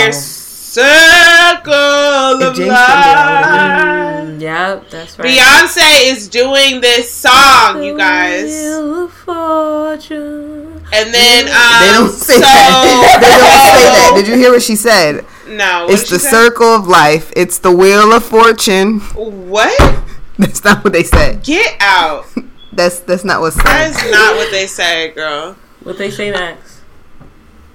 Heir 0.78 1.54
Circle 1.56 2.42
of 2.42 2.54
James 2.54 2.56
can 2.56 2.64
do 2.66 2.70
it, 2.70 2.76
I 2.76 4.22
Life. 4.24 4.40
Yep, 4.40 4.90
that's 4.90 5.18
right. 5.18 5.28
Beyonce 5.28 6.12
is 6.12 6.28
doing 6.28 6.80
this 6.80 7.10
song, 7.12 7.82
you 7.82 7.96
guys. 7.96 8.44
Wheel 8.50 9.04
of 9.04 9.12
Fortune. 9.12 10.84
And 10.94 11.12
then 11.14 11.48
um 11.48 11.80
They 11.80 11.92
don't 11.92 12.10
say 12.12 12.34
so 12.34 12.40
that. 12.40 13.18
They 13.20 13.28
don't 13.28 13.40
say 13.40 13.88
that. 13.88 14.12
Did 14.16 14.28
you 14.28 14.36
hear 14.36 14.50
what 14.52 14.62
she 14.62 14.76
said? 14.76 15.24
No, 15.48 15.86
It's 15.88 16.08
the 16.08 16.18
say? 16.18 16.30
circle 16.30 16.66
of 16.74 16.86
life. 16.86 17.32
It's 17.36 17.58
the 17.58 17.70
wheel 17.72 18.12
of 18.12 18.24
fortune. 18.24 19.00
What? 19.14 19.78
That's 20.38 20.64
not 20.64 20.82
what 20.84 20.92
they 20.92 21.02
said. 21.02 21.42
Get 21.44 21.76
out. 21.80 22.26
That's 22.72 23.00
that's 23.00 23.22
not 23.22 23.40
what's 23.42 23.56
That 23.62 23.92
said. 23.94 24.06
is 24.06 24.12
not 24.12 24.36
what 24.36 24.50
they 24.50 24.66
said, 24.66 25.14
girl. 25.14 25.56
What 25.82 25.98
they 25.98 26.10
say 26.10 26.30
next? 26.30 26.80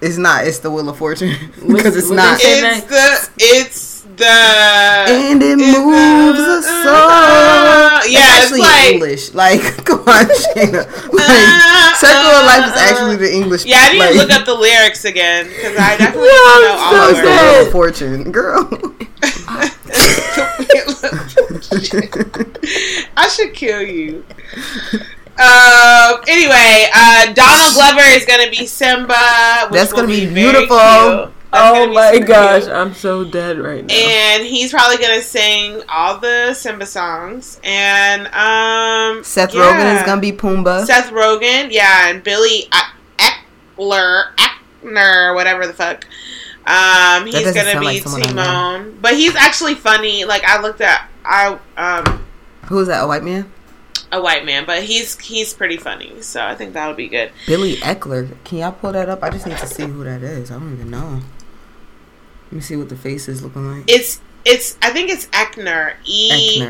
It's 0.01 0.17
not. 0.17 0.45
It's 0.45 0.59
the 0.59 0.69
wheel 0.71 0.89
of 0.89 0.97
fortune 0.97 1.35
because 1.67 1.95
it's 1.97 2.09
not. 2.11 2.37
they 2.39 2.43
say? 2.43 2.77
It's 2.77 2.85
the 2.87 3.29
it's 3.39 4.01
the 4.17 4.25
And 4.27 5.41
it 5.43 5.57
moves 5.57 6.37
the- 6.39 6.45
uh, 6.45 6.59
a 6.59 6.61
soul. 6.63 8.11
Yeah, 8.11 8.19
it's 8.21 8.45
actually 8.45 8.59
like 8.61 8.93
English. 8.93 9.33
Like, 9.33 9.61
come 9.85 9.99
on, 10.01 10.25
Shayna. 10.25 10.85
Uh, 10.85 11.11
like, 11.13 11.95
Circle 11.97 12.31
of 12.31 12.45
Life 12.45 12.65
is 12.67 12.73
uh, 12.73 12.87
actually 12.89 13.15
the 13.17 13.33
English. 13.33 13.65
Yeah, 13.65 13.77
I 13.81 13.91
need 13.93 13.99
like, 13.99 14.11
to 14.11 14.17
look 14.17 14.31
up 14.31 14.45
the 14.45 14.53
lyrics 14.55 15.03
again 15.05 15.47
because 15.47 15.75
I 15.77 15.97
definitely 15.97 16.27
Yeah, 16.29 16.43
don't 16.45 16.61
know 16.61 16.77
all 16.79 16.91
No, 16.93 16.97
the 17.05 17.11
it's 17.11 17.21
the 17.21 17.27
words. 17.27 17.41
Wheel 17.41 17.65
of 17.65 17.71
Fortune, 17.71 18.31
girl. 18.31 18.69
I 23.17 23.27
should 23.35 23.53
kill 23.53 23.81
you. 23.81 24.23
Um. 25.39 26.21
Anyway, 26.27 26.89
uh, 26.93 27.33
Donald 27.33 27.73
Glover 27.73 28.01
is 28.09 28.25
gonna 28.25 28.49
be 28.49 28.65
Simba. 28.65 29.67
Which 29.69 29.79
That's 29.79 29.93
gonna 29.93 30.07
be 30.07 30.25
very 30.25 30.51
beautiful. 30.51 30.77
cute. 30.77 31.33
That's 31.51 31.71
gonna 31.71 31.91
Oh 31.91 31.93
my 31.93 32.19
gosh, 32.19 32.63
cute. 32.63 32.73
I'm 32.75 32.93
so 32.93 33.23
dead 33.23 33.59
right 33.59 33.85
now. 33.85 33.93
And 33.93 34.43
he's 34.43 34.71
probably 34.71 34.97
gonna 34.97 35.21
sing 35.21 35.81
all 35.87 36.17
the 36.17 36.53
Simba 36.53 36.85
songs. 36.85 37.59
And 37.63 38.27
um, 38.27 39.23
Seth 39.23 39.53
yeah. 39.53 39.61
Rogen 39.61 39.95
is 39.97 40.03
gonna 40.05 40.21
be 40.21 40.31
Pumbaa. 40.31 40.85
Seth 40.85 41.11
Rogen, 41.11 41.71
yeah, 41.71 42.09
and 42.09 42.23
Billy 42.23 42.63
Eckler, 43.17 44.35
Eckner, 44.35 45.35
whatever 45.35 45.67
the 45.67 45.73
fuck. 45.73 46.05
Um, 46.65 47.25
he's 47.27 47.53
gonna 47.53 47.79
be 47.79 47.85
like 47.85 48.01
someone 48.03 48.23
I 48.23 48.33
know. 48.33 48.43
Timon, 48.43 48.97
but 49.01 49.13
he's 49.13 49.35
actually 49.35 49.75
funny. 49.75 50.25
Like 50.25 50.43
I 50.43 50.59
looked 50.61 50.81
at, 50.81 51.07
I 51.23 51.57
um, 51.77 52.25
Who's 52.65 52.87
that? 52.87 53.03
A 53.03 53.07
white 53.07 53.23
man? 53.23 53.49
A 54.11 54.21
white 54.21 54.45
man, 54.45 54.65
but 54.65 54.83
he's 54.83 55.19
he's 55.19 55.53
pretty 55.53 55.77
funny. 55.77 56.21
So 56.21 56.43
I 56.45 56.55
think 56.55 56.73
that'll 56.73 56.95
be 56.95 57.07
good. 57.07 57.31
Billy 57.45 57.75
Eckler. 57.77 58.35
Can 58.43 58.59
y'all 58.59 58.71
pull 58.71 58.91
that 58.93 59.09
up? 59.09 59.23
I 59.23 59.29
just 59.29 59.45
need 59.45 59.57
to 59.57 59.67
see 59.67 59.83
who 59.85 60.03
that 60.03 60.21
is. 60.23 60.51
I 60.51 60.59
don't 60.59 60.73
even 60.73 60.89
know. 60.89 61.21
Let 62.45 62.51
me 62.53 62.61
see 62.61 62.75
what 62.77 62.89
the 62.89 62.95
face 62.95 63.27
is 63.27 63.43
looking 63.43 63.69
like. 63.69 63.83
It's 63.87 64.21
it's 64.45 64.77
I 64.81 64.91
think 64.91 65.09
it's 65.09 65.25
Eckner, 65.27 65.95
E 66.05 66.61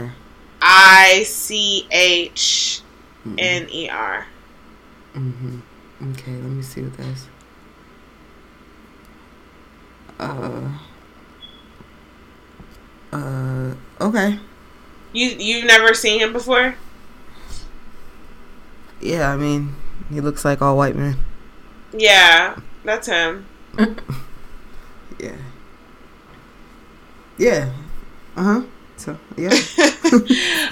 I 0.61 1.23
C 1.23 1.87
H 1.91 2.81
N 3.37 3.37
E 3.37 3.37
R. 3.37 3.37
Eckner. 3.37 3.37
I 3.37 3.37
C 3.37 3.37
H 3.37 3.37
N 3.37 3.67
E 3.69 3.89
R. 3.89 4.25
hmm 5.13 5.59
Okay, 6.11 6.31
let 6.31 6.43
me 6.43 6.61
see 6.61 6.81
what 6.81 6.95
that's. 6.97 7.27
Uh. 10.19 10.79
Uh. 13.11 13.73
Okay. 14.01 14.39
You 15.13 15.27
you've 15.29 15.65
never 15.65 15.93
seen 15.93 16.19
him 16.19 16.33
before? 16.33 16.75
Yeah, 19.01 19.31
I 19.31 19.37
mean, 19.37 19.75
he 20.09 20.21
looks 20.21 20.43
like 20.45 20.61
all 20.61 20.75
white 20.77 20.95
man. 20.95 21.17
Yeah, 21.93 22.57
that's 22.83 23.07
him. 23.07 23.45
Yeah. 25.19 25.35
Yeah. 27.39 27.71
Uh 28.35 28.43
huh. 28.43 28.61
So 28.97 29.17
yeah. 29.35 29.49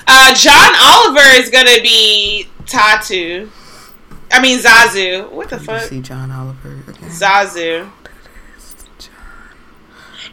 uh, 0.07 0.33
John 0.35 0.71
Oliver 0.79 1.27
is 1.41 1.49
gonna 1.49 1.81
be 1.81 2.47
Tatu. 2.67 3.49
I 4.31 4.39
mean 4.41 4.59
Zazu. 4.59 5.31
What 5.31 5.49
the 5.49 5.55
You 5.57 5.63
fuck? 5.63 5.81
see 5.83 5.99
John 6.01 6.29
Oliver 6.29 6.73
again. 6.87 7.09
Zazu. 7.09 7.89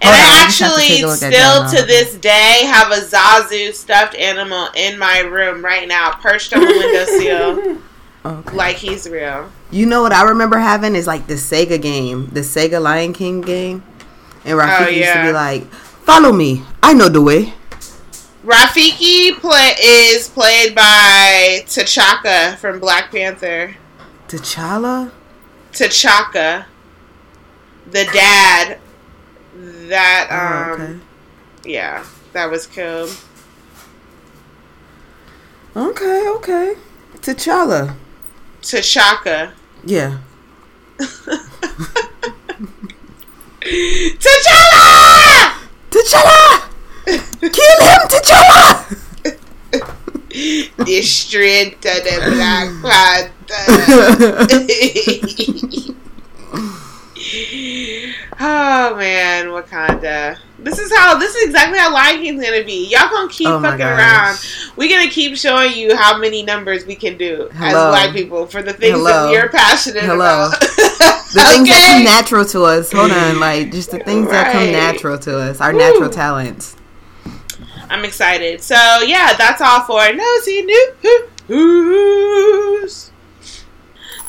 And 0.04 0.10
I 0.14 0.18
I 0.18 0.44
just 0.44 0.60
have 0.60 0.68
to 0.70 0.74
actually 0.74 0.86
take 0.88 1.02
a 1.02 1.06
look 1.06 1.22
at 1.22 1.32
still 1.32 1.80
to 1.80 1.86
this 1.86 2.14
day 2.16 2.62
have 2.66 2.90
a 2.90 2.96
Zazu 3.00 3.72
stuffed 3.72 4.14
animal 4.16 4.68
in 4.74 4.98
my 4.98 5.20
room 5.20 5.64
right 5.64 5.86
now, 5.86 6.12
perched 6.20 6.52
on 6.52 6.60
the 6.60 6.66
windowsill, 6.66 7.78
Okay. 8.24 8.56
like 8.56 8.76
he's 8.76 9.08
real. 9.08 9.50
You 9.70 9.86
know 9.86 10.02
what 10.02 10.12
I 10.12 10.22
remember 10.24 10.58
having 10.58 10.94
is 10.96 11.06
like 11.06 11.26
the 11.28 11.34
Sega 11.34 11.80
game, 11.80 12.28
the 12.32 12.40
Sega 12.40 12.80
Lion 12.82 13.12
King 13.12 13.40
game, 13.40 13.82
and 14.44 14.58
Rafiki 14.58 14.86
Oh, 14.86 14.88
used 14.88 15.12
to 15.12 15.22
be 15.22 15.32
like, 15.32 15.64
"Follow 15.72 16.32
me, 16.32 16.62
I 16.82 16.94
know 16.94 17.08
the 17.08 17.22
way." 17.22 17.54
Rafiki 18.44 19.32
play 19.38 19.74
is 19.80 20.28
played 20.28 20.74
by 20.74 21.62
T'Chaka 21.66 22.56
from 22.56 22.80
Black 22.80 23.12
Panther. 23.12 23.76
T'Challa. 24.28 25.12
T'Chaka, 25.72 26.64
the 27.90 28.04
dad 28.12 28.78
That 29.54 30.28
Oh, 30.30 30.74
um 30.74 30.80
okay. 30.80 30.98
yeah, 31.70 32.04
that 32.32 32.50
was 32.50 32.66
cool. 32.66 33.08
Okay, 35.76 36.28
okay. 36.28 36.74
T'Challa. 37.20 37.94
T'Chaka. 38.60 39.52
Yeah. 39.84 40.18
T'Challa! 44.18 45.54
T'Challa! 45.90 46.68
Kill 47.40 47.80
him, 47.80 48.08
T'Challa! 48.08 48.86
the 50.84 51.02
strength 51.02 51.84
of 51.86 52.04
the 52.04 52.16
Black 52.32 53.30
Panther. 53.48 54.48
oh 58.40 58.96
man, 58.96 59.46
Wakanda. 59.46 60.38
This 60.58 60.78
is 60.78 60.92
how 60.94 61.18
this 61.18 61.34
is 61.34 61.46
exactly 61.46 61.78
how 61.78 61.92
Lion 61.92 62.20
King's 62.22 62.42
gonna 62.44 62.64
be. 62.64 62.88
Y'all 62.88 63.08
gonna 63.10 63.28
keep 63.28 63.48
Oh 63.48 63.60
fucking 63.60 63.78
gosh. 63.78 63.98
around. 63.98 64.38
We're 64.76 64.88
gonna 64.96 65.10
keep 65.10 65.36
showing 65.36 65.72
you 65.72 65.96
how 65.96 66.18
many 66.18 66.42
numbers 66.42 66.86
we 66.86 66.94
can 66.94 67.16
do 67.18 67.48
Hello. 67.54 67.88
as 67.88 67.92
black 67.92 68.12
people 68.14 68.46
for 68.46 68.62
the 68.62 68.72
things 68.72 68.96
Hello. 68.96 69.24
that 69.24 69.30
we're 69.30 69.48
passionate 69.48 70.04
Hello. 70.04 70.46
about. 70.48 70.60
The 70.60 71.40
things 71.40 71.68
that 71.68 71.94
come 71.94 72.04
natural 72.16 72.44
to 72.44 72.64
us. 72.64 72.92
Hold 72.92 73.10
on, 73.10 73.40
like 73.40 73.72
just 73.72 73.90
the 73.90 73.98
things 74.00 74.28
that 74.30 74.52
come 74.52 74.70
natural 74.70 75.18
to 75.18 75.38
us. 75.38 75.60
Our 75.60 75.72
Woo. 75.72 75.78
natural 75.78 76.10
talents. 76.10 76.76
I'm 77.90 78.04
excited. 78.04 78.62
So 78.62 78.74
yeah, 79.04 79.32
that's 79.34 79.60
all 79.60 79.82
for 79.84 80.12
nosy 80.12 80.62
news. 81.48 83.11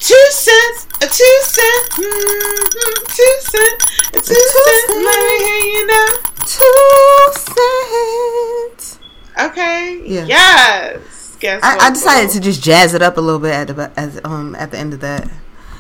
Two 0.04 0.26
cents, 0.32 0.86
a 1.02 1.08
two 1.08 1.38
cent, 1.44 1.90
mm, 1.92 2.68
two 3.08 3.36
cent, 3.40 3.84
a 4.10 4.20
two, 4.20 4.34
cent. 4.34 4.86
cent. 4.86 5.02
Let 5.02 5.18
me 5.24 5.36
hear 5.46 5.62
you 5.64 5.88
know. 5.88 6.08
Two 6.46 7.32
cents. 7.40 9.00
Okay. 9.40 10.02
Yeah. 10.06 10.26
Yes. 10.26 11.38
Guess 11.40 11.62
what? 11.62 11.82
I, 11.82 11.88
I 11.88 11.90
decided 11.92 12.32
to 12.32 12.42
just 12.42 12.62
jazz 12.62 12.94
it 12.94 13.02
up 13.02 13.16
a 13.16 13.22
little 13.22 13.40
bit 13.40 13.54
at 13.54 13.68
the 13.68 13.92
as, 13.96 14.20
um 14.26 14.56
at 14.56 14.72
the 14.72 14.78
end 14.78 14.94
of 14.94 15.00
that. 15.00 15.30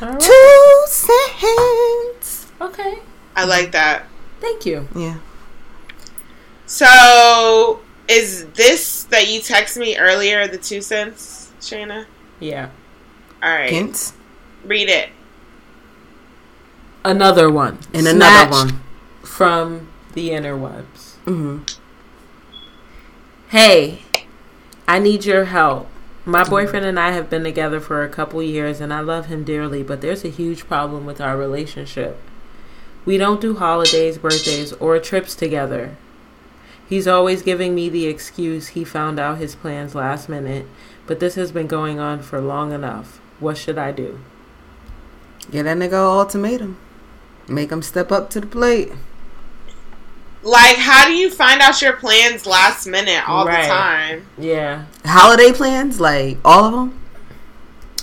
All 0.01 0.07
right. 0.07 0.21
Two 0.21 0.83
cents. 0.87 2.49
Okay. 2.61 2.99
I 3.35 3.43
like 3.43 3.73
that. 3.73 4.05
Thank 4.39 4.65
you. 4.65 4.87
Yeah. 4.95 5.17
So 6.65 7.81
is 8.07 8.45
this 8.51 9.03
that 9.05 9.27
you 9.27 9.41
texted 9.41 9.81
me 9.81 9.97
earlier? 9.97 10.47
The 10.47 10.57
two 10.57 10.79
cents, 10.79 11.51
Shayna. 11.59 12.05
Yeah. 12.39 12.69
All 13.43 13.49
right. 13.49 13.69
Hints. 13.69 14.13
Read 14.63 14.87
it. 14.87 15.09
Another 17.03 17.51
one. 17.51 17.79
And 17.93 18.07
another 18.07 18.49
one. 18.49 18.81
From 19.21 19.89
the 20.13 20.29
interwebs. 20.29 21.17
Mm-hmm. 21.25 21.63
Hey, 23.49 24.03
I 24.87 24.99
need 24.99 25.25
your 25.25 25.45
help. 25.45 25.89
My 26.25 26.45
boyfriend 26.45 26.85
and 26.85 26.97
I 26.97 27.11
have 27.11 27.29
been 27.29 27.43
together 27.43 27.81
for 27.81 28.01
a 28.01 28.09
couple 28.09 28.41
years 28.41 28.79
and 28.79 28.93
I 28.93 29.01
love 29.01 29.25
him 29.25 29.43
dearly, 29.43 29.83
but 29.83 29.99
there's 29.99 30.23
a 30.23 30.29
huge 30.29 30.65
problem 30.65 31.05
with 31.05 31.19
our 31.19 31.35
relationship. 31.35 32.17
We 33.03 33.17
don't 33.17 33.41
do 33.41 33.57
holidays, 33.57 34.17
birthdays, 34.17 34.71
or 34.73 34.97
trips 34.99 35.35
together. 35.35 35.97
He's 36.87 37.07
always 37.07 37.41
giving 37.41 37.75
me 37.75 37.89
the 37.89 38.05
excuse 38.05 38.69
he 38.69 38.85
found 38.85 39.19
out 39.19 39.37
his 39.37 39.55
plans 39.55 39.95
last 39.95 40.29
minute, 40.29 40.65
but 41.05 41.19
this 41.19 41.35
has 41.35 41.51
been 41.51 41.67
going 41.67 41.99
on 41.99 42.21
for 42.21 42.39
long 42.39 42.71
enough. 42.71 43.19
What 43.43 43.57
should 43.57 43.77
I 43.77 43.91
do? 43.91 44.19
Get 45.51 45.63
that 45.63 45.75
nigga 45.77 45.87
an 45.87 46.17
ultimatum. 46.17 46.77
Make 47.49 47.73
him 47.73 47.81
step 47.81 48.09
up 48.09 48.29
to 48.29 48.39
the 48.39 48.47
plate. 48.47 48.93
Like, 50.43 50.77
how 50.77 51.05
do 51.07 51.13
you 51.13 51.29
find 51.29 51.59
out 51.61 51.81
your 51.81 51.93
plans 51.93 52.45
last 52.45 52.87
minute 52.87 53.27
all 53.27 53.45
Right. 53.45 53.63
the 53.63 53.67
time? 53.67 54.27
Yeah. 54.37 54.83
Holiday 55.05 55.51
plans, 55.51 55.99
like 55.99 56.37
all 56.45 56.65
of 56.65 56.71
them. 56.71 56.99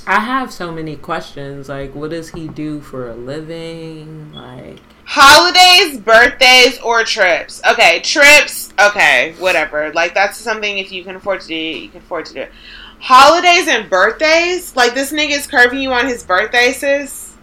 I 0.07 0.21
have 0.21 0.53
so 0.53 0.71
many 0.71 0.97
questions. 0.97 1.71
Like, 1.71 1.95
what 1.95 2.11
does 2.11 2.31
he 2.31 2.47
do 2.49 2.83
for 2.83 3.09
a 3.09 3.15
living? 3.15 4.33
Like, 4.35 4.81
Holidays, 5.05 5.99
birthdays, 5.99 6.79
or 6.81 7.03
trips. 7.03 7.61
Okay, 7.69 7.99
trips. 8.01 8.73
Okay, 8.79 9.35
whatever. 9.39 9.91
Like 9.93 10.15
that's 10.15 10.39
something 10.39 10.79
if 10.79 10.93
you 10.93 11.03
can 11.03 11.17
afford 11.17 11.41
to 11.41 11.47
do, 11.49 11.55
you 11.55 11.89
can 11.89 11.99
afford 11.99 12.27
to 12.27 12.35
do 12.35 12.41
it. 12.43 12.53
Holidays 13.01 13.67
and 13.69 13.89
birthdays. 13.89 14.77
Like 14.77 14.95
this 14.95 15.13
nigga 15.13 15.31
is 15.31 15.47
curving 15.47 15.81
you 15.81 15.93
on 15.93 16.07
his 16.07 16.23
birthday, 16.25 16.73
sis. 16.73 17.35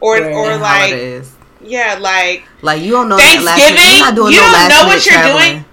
Or 0.00 0.14
Right. 0.16 0.32
or 0.32 0.56
like 0.56 0.90
holidays. 0.90 1.30
yeah, 1.60 1.98
like 2.00 2.44
Like 2.62 2.82
you 2.82 2.90
don't 2.92 3.08
know 3.08 3.16
that 3.16 3.42
last 3.42 3.58
Thanksgiving? 3.60 3.96
You're 3.96 4.06
not 4.06 4.14
doing 4.14 4.32
You 4.32 4.38
no 4.38 4.42
don't 4.44 4.52
last 4.52 4.70
know 4.70 4.86
what 4.86 5.06
you're 5.06 5.14
traveling. 5.14 5.52
doing? 5.52 5.64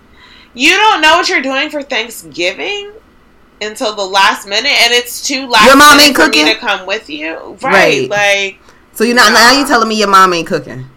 you 0.54 0.72
don't 0.76 1.02
know 1.02 1.16
what 1.18 1.30
you're 1.30 1.42
doing 1.42 1.70
for 1.70 1.82
Thanksgiving 1.84 2.92
until 3.62 3.96
the 3.96 4.04
last 4.06 4.48
minute, 4.48 4.72
and 4.84 4.94
it's 4.94 5.26
too 5.26 5.48
last 5.48 5.66
Your 5.66 5.76
mom 5.78 5.98
minute 5.98 6.08
ain't 6.10 6.16
for 6.18 6.24
me 6.28 6.30
cooking? 6.30 6.46
to 6.48 6.56
come 6.56 6.86
with 6.86 7.10
you. 7.10 7.36
Right. 7.62 8.10
Right? 8.10 8.10
Like 8.10 8.60
So 8.94 9.04
you're 9.04 9.16
not 9.16 9.32
now. 9.34 9.52
You 9.58 9.66
telling 9.68 9.88
me 9.88 9.96
your 9.96 10.08
mom 10.10 10.34
ain't 10.34 10.48
cooking? 10.48 10.88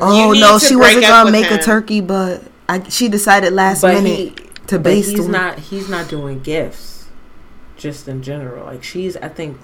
Oh 0.00 0.32
no, 0.32 0.58
she 0.58 0.74
wasn't 0.76 1.02
gonna 1.02 1.24
with 1.24 1.32
make 1.32 1.50
a 1.50 1.58
turkey, 1.58 2.00
but 2.00 2.42
I, 2.68 2.88
she 2.88 3.08
decided 3.08 3.52
last 3.52 3.82
but 3.82 3.94
minute 4.02 4.16
he, 4.18 4.30
to 4.68 4.78
but 4.78 4.82
base 4.84 5.10
he's 5.10 5.26
the- 5.26 5.32
not. 5.32 5.58
He's 5.58 5.88
not 5.88 6.08
doing 6.08 6.40
gifts. 6.40 6.97
Just 7.78 8.06
in 8.08 8.22
general, 8.22 8.66
like 8.66 8.84
she's. 8.84 9.16
I 9.16 9.28
think. 9.28 9.56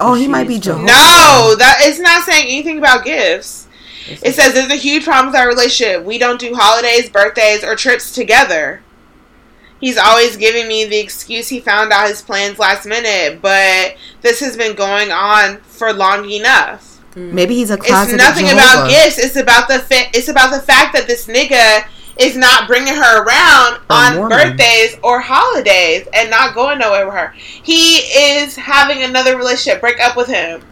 Oh, 0.00 0.14
he 0.14 0.26
might 0.28 0.46
be 0.48 0.54
is 0.54 0.60
Jehovah. 0.60 0.86
no, 0.86 1.54
that 1.58 1.78
it's 1.80 1.98
not 1.98 2.22
saying 2.24 2.46
anything 2.46 2.78
about 2.78 3.04
gifts. 3.04 3.66
It's 4.08 4.22
It 4.22 4.34
says 4.34 4.54
there's 4.54 4.70
a 4.70 4.76
huge 4.76 5.04
problem 5.04 5.26
with 5.32 5.36
our 5.40 5.48
relationship. 5.48 6.04
We 6.04 6.18
don't 6.18 6.38
do 6.40 6.54
holidays, 6.54 7.10
birthdays, 7.10 7.64
or 7.64 7.74
trips 7.74 8.12
together. 8.14 8.82
He's 9.80 9.98
always 9.98 10.36
giving 10.36 10.68
me 10.68 10.84
the 10.86 10.98
excuse 10.98 11.48
he 11.48 11.60
found 11.60 11.92
out 11.92 12.08
his 12.08 12.22
plans 12.22 12.58
last 12.58 12.86
minute, 12.86 13.42
but 13.42 13.96
this 14.22 14.40
has 14.40 14.56
been 14.56 14.74
going 14.74 15.10
on 15.10 15.58
for 15.62 15.92
long 15.92 16.30
enough. 16.30 16.98
Hmm. 17.14 17.34
Maybe 17.34 17.56
he's 17.56 17.70
a 17.70 17.74
It's 17.74 18.12
nothing 18.12 18.46
Jehovah. 18.46 18.54
about 18.84 18.90
gifts. 18.90 19.18
It's 19.18 19.36
about 19.36 19.68
the 19.68 19.80
fa- 19.80 20.08
it's 20.14 20.28
about 20.28 20.52
the 20.52 20.60
fact 20.60 20.94
that 20.94 21.06
this 21.06 21.26
nigga 21.26 21.86
is 22.18 22.36
not 22.36 22.66
bringing 22.66 22.94
her 22.94 23.22
around 23.22 23.74
Or 23.90 23.96
on 23.96 24.16
Mormon. 24.16 24.38
birthdays 24.38 24.96
or 25.02 25.20
holidays 25.20 26.06
and 26.14 26.30
not 26.30 26.54
going 26.54 26.78
nowhere 26.78 27.04
with 27.06 27.14
her. 27.14 27.28
He 27.36 27.96
is 27.98 28.56
having 28.56 29.02
another 29.02 29.36
relationship. 29.36 29.80
Break 29.80 30.00
up 30.00 30.16
with 30.16 30.28
him. 30.28 30.62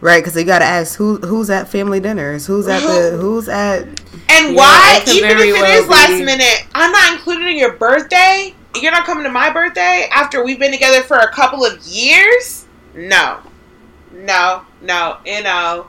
Right, 0.00 0.22
because 0.22 0.36
you 0.36 0.44
got 0.44 0.60
to 0.60 0.64
ask 0.64 0.96
who 0.96 1.16
who's 1.18 1.50
at 1.50 1.66
family 1.68 1.98
dinners, 1.98 2.46
who's 2.46 2.68
at 2.68 2.80
the 2.82 3.16
who's 3.16 3.48
at. 3.48 3.82
And 4.28 4.54
Yeah, 4.54 4.54
why, 4.54 5.00
it 5.04 5.08
even 5.12 5.30
if 5.30 5.36
very 5.36 5.48
it 5.48 5.52
well 5.54 5.82
is 5.82 5.88
last 5.88 6.08
be. 6.10 6.24
minute, 6.24 6.66
I'm 6.74 6.92
not 6.92 7.14
including 7.14 7.58
your 7.58 7.72
birthday. 7.72 8.54
You're 8.76 8.92
not 8.92 9.04
coming 9.06 9.24
to 9.24 9.30
my 9.30 9.50
birthday 9.50 10.08
after 10.12 10.44
we've 10.44 10.58
been 10.60 10.70
together 10.70 11.02
for 11.02 11.16
a 11.18 11.32
couple 11.32 11.64
of 11.64 11.82
years. 11.84 12.66
No, 12.94 13.40
no, 14.12 14.62
no, 14.82 15.16
no, 15.26 15.86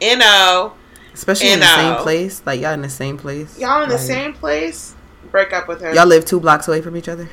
no. 0.00 0.72
Especially 1.20 1.50
in 1.52 1.60
the 1.60 1.66
same 1.66 1.92
uh, 1.92 2.02
place, 2.02 2.40
like 2.46 2.62
y'all 2.62 2.72
in 2.72 2.80
the 2.80 2.88
same 2.88 3.18
place. 3.18 3.58
Y'all 3.58 3.82
in 3.82 3.90
the 3.90 3.96
Like, 3.96 4.04
same 4.04 4.32
place. 4.32 4.94
Break 5.30 5.52
up 5.52 5.68
with 5.68 5.82
her. 5.82 5.92
Y'all 5.94 6.06
live 6.06 6.24
two 6.24 6.40
blocks 6.40 6.66
away 6.66 6.80
from 6.80 6.96
each 6.96 7.08
other, 7.10 7.28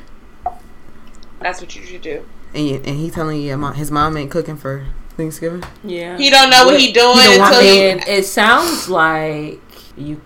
That's 1.40 1.62
what 1.62 1.74
you 1.74 1.84
should 1.86 2.02
do. 2.02 2.26
and 2.54 2.68
you, 2.68 2.76
and 2.76 2.98
he 2.98 3.10
telling 3.10 3.42
you 3.42 3.58
his 3.72 3.90
mom 3.90 4.18
ain't 4.18 4.30
cooking 4.30 4.58
for 4.58 4.86
Thanksgiving. 5.16 5.64
Yeah. 5.86 6.18
He 6.18 6.30
don't 6.30 6.50
know 6.50 6.66
what 6.66 6.78
he 6.82 6.92
doing 6.92 7.18
He 7.18 7.38
don't 7.38 7.48
until 7.48 7.62
he, 7.62 7.80
it 8.12 8.26
sounds 8.26 8.90
like 8.90 9.62
you 9.96 10.20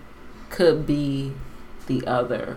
could 0.50 0.84
be 0.84 1.32
the 1.86 2.04
other. 2.04 2.56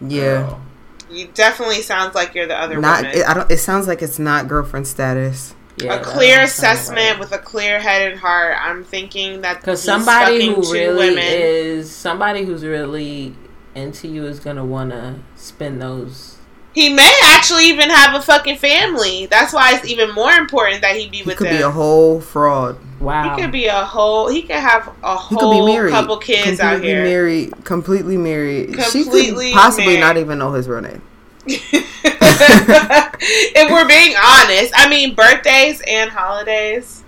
Yeah, 0.00 0.20
girl. 0.48 0.62
You 1.10 1.28
definitely 1.34 1.82
sounds 1.82 2.14
like 2.14 2.34
you're 2.34 2.46
the 2.46 2.58
other 2.58 2.80
not. 2.80 3.02
woman. 3.02 3.18
It, 3.18 3.28
I 3.28 3.34
don't. 3.34 3.50
It 3.50 3.58
sounds 3.58 3.86
like 3.86 4.00
it's 4.00 4.18
not 4.18 4.48
girlfriend 4.48 4.86
status. 4.86 5.54
Yeah, 5.80 5.94
a 5.94 6.02
clear 6.02 6.42
assessment 6.42 7.10
right. 7.12 7.18
with 7.20 7.32
a 7.32 7.38
clear 7.38 7.78
head 7.80 8.10
and 8.10 8.18
heart. 8.20 8.56
I'm 8.60 8.84
thinking 8.84 9.42
that 9.42 9.60
Because 9.60 9.82
somebody 9.82 10.46
who 10.54 10.72
really 10.72 11.10
women. 11.10 11.24
is 11.24 11.90
somebody 11.90 12.44
who's 12.44 12.64
really 12.64 13.34
into 13.74 14.08
you 14.08 14.26
is 14.26 14.40
gonna 14.40 14.64
want 14.64 14.90
to 14.90 15.16
spend 15.36 15.80
those. 15.80 16.36
He 16.74 16.92
may 16.92 17.12
actually 17.24 17.64
even 17.66 17.90
have 17.90 18.14
a 18.14 18.22
fucking 18.22 18.56
family. 18.58 19.26
That's 19.26 19.52
why 19.52 19.74
it's 19.74 19.84
even 19.86 20.12
more 20.14 20.32
important 20.32 20.82
that 20.82 20.96
he 20.96 21.08
be 21.08 21.18
He 21.18 21.22
with 21.24 21.36
could 21.38 21.48
them. 21.48 21.56
be 21.56 21.62
a 21.62 21.70
whole 21.70 22.20
fraud. 22.20 22.76
Wow. 23.00 23.34
he 23.36 23.42
could 23.42 23.52
be 23.52 23.66
a 23.66 23.84
whole. 23.84 24.28
He 24.28 24.42
could 24.42 24.56
have 24.56 24.88
a 25.02 25.16
He 25.16 25.34
could 25.36 25.38
whole 25.40 25.66
be 25.66 25.72
married. 25.72 25.90
couple 25.90 26.18
kids 26.18 26.60
out 26.60 26.72
completely 26.74 26.88
here. 26.88 27.04
married, 27.04 27.64
completely 27.64 28.16
married. 28.16 28.70
she 28.92 29.02
Completely 29.02 29.52
could 29.52 29.58
possibly 29.58 29.86
married. 29.96 30.00
not 30.00 30.16
even 30.18 30.38
know 30.38 30.52
his 30.52 30.68
real 30.68 30.80
name. 30.82 31.02
if 33.20 33.70
we're 33.70 33.88
being 33.88 34.14
honest, 34.16 34.72
I 34.76 34.88
mean 34.88 35.14
birthdays 35.14 35.82
and 35.86 36.10
holidays. 36.10 37.04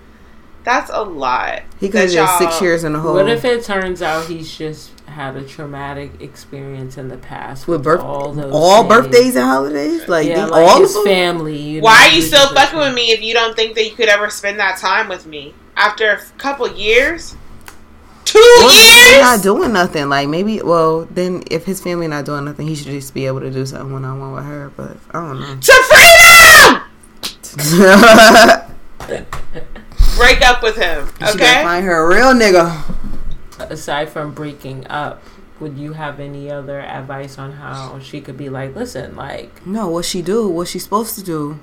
That's 0.63 0.91
a 0.93 1.01
lot. 1.01 1.63
He 1.79 1.89
could 1.89 2.01
have 2.01 2.09
that 2.11 2.15
just 2.15 2.37
six 2.37 2.61
years 2.61 2.83
in 2.83 2.93
a 2.93 2.99
hole. 2.99 3.15
What 3.15 3.29
if 3.29 3.43
it 3.45 3.63
turns 3.63 4.01
out 4.01 4.27
he's 4.27 4.55
just 4.55 4.91
had 5.07 5.35
a 5.35 5.41
traumatic 5.43 6.21
experience 6.21 6.97
in 6.97 7.07
the 7.09 7.17
past 7.17 7.67
with 7.67 7.79
with, 7.79 7.83
birth 7.85 8.01
all 8.01 8.31
those 8.31 8.53
all 8.53 8.83
things? 8.83 8.93
birthdays 8.93 9.35
and 9.35 9.45
holidays? 9.45 10.07
Like, 10.07 10.27
yeah, 10.27 10.45
like 10.45 10.69
all 10.69 10.79
his 10.79 10.95
of 10.95 11.03
them? 11.03 11.13
family. 11.13 11.57
You 11.57 11.81
Why 11.81 11.97
know, 11.97 12.05
are 12.05 12.15
you 12.15 12.21
still 12.21 12.53
fucking 12.53 12.77
with 12.77 12.93
me 12.93 13.11
if 13.11 13.21
you 13.23 13.33
don't 13.33 13.55
think 13.55 13.75
that 13.75 13.85
you 13.85 13.95
could 13.95 14.07
ever 14.09 14.29
spend 14.29 14.59
that 14.59 14.77
time 14.77 15.09
with 15.09 15.25
me 15.25 15.55
after 15.75 16.11
a 16.11 16.19
couple 16.37 16.67
years? 16.71 17.35
Two 18.31 18.39
Well, 18.59 18.71
years. 18.71 19.11
they're 19.11 19.21
not 19.23 19.41
doing 19.43 19.73
nothing. 19.73 20.07
Like 20.07 20.29
maybe, 20.29 20.61
well, 20.61 21.05
then 21.11 21.43
if 21.51 21.65
his 21.65 21.81
family 21.81 22.07
not 22.07 22.23
doing 22.25 22.45
nothing, 22.45 22.65
he 22.67 22.75
should 22.75 22.85
just 22.87 23.13
be 23.13 23.25
able 23.27 23.41
to 23.41 23.51
do 23.51 23.65
something 23.65 23.91
one 23.91 24.05
on 24.05 24.19
one 24.21 24.31
with 24.33 24.45
her. 24.45 24.71
But 24.77 24.95
I 25.11 25.19
don't 25.19 25.39
know. 25.41 25.57
to 25.59 25.73
freedom. 27.51 29.21
Break 30.17 30.41
up 30.47 30.61
with 30.63 30.77
him. 30.77 31.07
She 31.07 31.19
gotta 31.19 31.33
Okay. 31.33 31.63
find 31.63 31.85
her 31.85 31.95
a 32.03 32.07
real 32.07 32.33
nigga. 32.33 32.71
Aside 33.59 34.09
from 34.09 34.33
breaking 34.33 34.87
up, 34.87 35.21
would 35.59 35.77
you 35.77 35.93
have 35.93 36.19
any 36.19 36.49
other 36.49 36.79
advice 36.79 37.37
on 37.37 37.51
how 37.53 37.99
she 37.99 38.21
could 38.21 38.37
be 38.37 38.49
like, 38.49 38.75
listen, 38.75 39.15
like, 39.15 39.65
No, 39.65 39.87
what 39.89 40.05
she 40.05 40.21
do, 40.21 40.47
what 40.47 40.67
she's 40.67 40.83
supposed 40.83 41.15
to 41.15 41.23
do, 41.23 41.59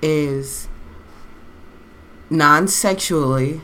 is 0.00 0.68
non-sexually 2.30 3.60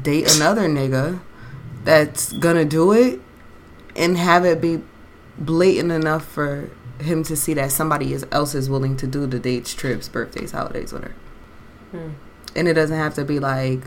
date 0.00 0.34
another 0.36 0.68
nigga 0.68 1.20
that's 1.84 2.32
gonna 2.32 2.64
do 2.64 2.92
it, 2.92 3.20
and 3.96 4.16
have 4.16 4.44
it 4.44 4.60
be 4.60 4.82
blatant 5.38 5.90
enough 5.92 6.24
for 6.26 6.70
him 7.00 7.22
to 7.24 7.34
see 7.36 7.54
that 7.54 7.72
somebody 7.72 8.16
else 8.30 8.54
is 8.54 8.68
willing 8.68 8.96
to 8.98 9.06
do 9.06 9.26
the 9.26 9.38
dates, 9.38 9.72
trips, 9.74 10.08
birthdays, 10.08 10.52
holidays 10.52 10.92
with 10.92 11.04
her. 11.04 11.14
Hmm. 11.92 12.08
And 12.54 12.68
it 12.68 12.74
doesn't 12.74 12.96
have 12.96 13.14
to 13.14 13.24
be 13.24 13.38
like, 13.38 13.80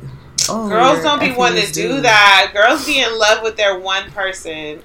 oh, 0.50 0.68
Girls 0.70 1.04
don't 1.04 1.20
be 1.20 1.32
wanting 1.32 1.56
this 1.58 1.72
to 1.74 1.82
do 1.82 2.02
that. 2.02 2.52
Girls 2.56 2.86
be 2.86 3.00
in 3.02 3.18
love 3.20 3.44
with 3.44 3.56
their 3.58 3.78
one 3.80 4.10
person. 4.12 4.82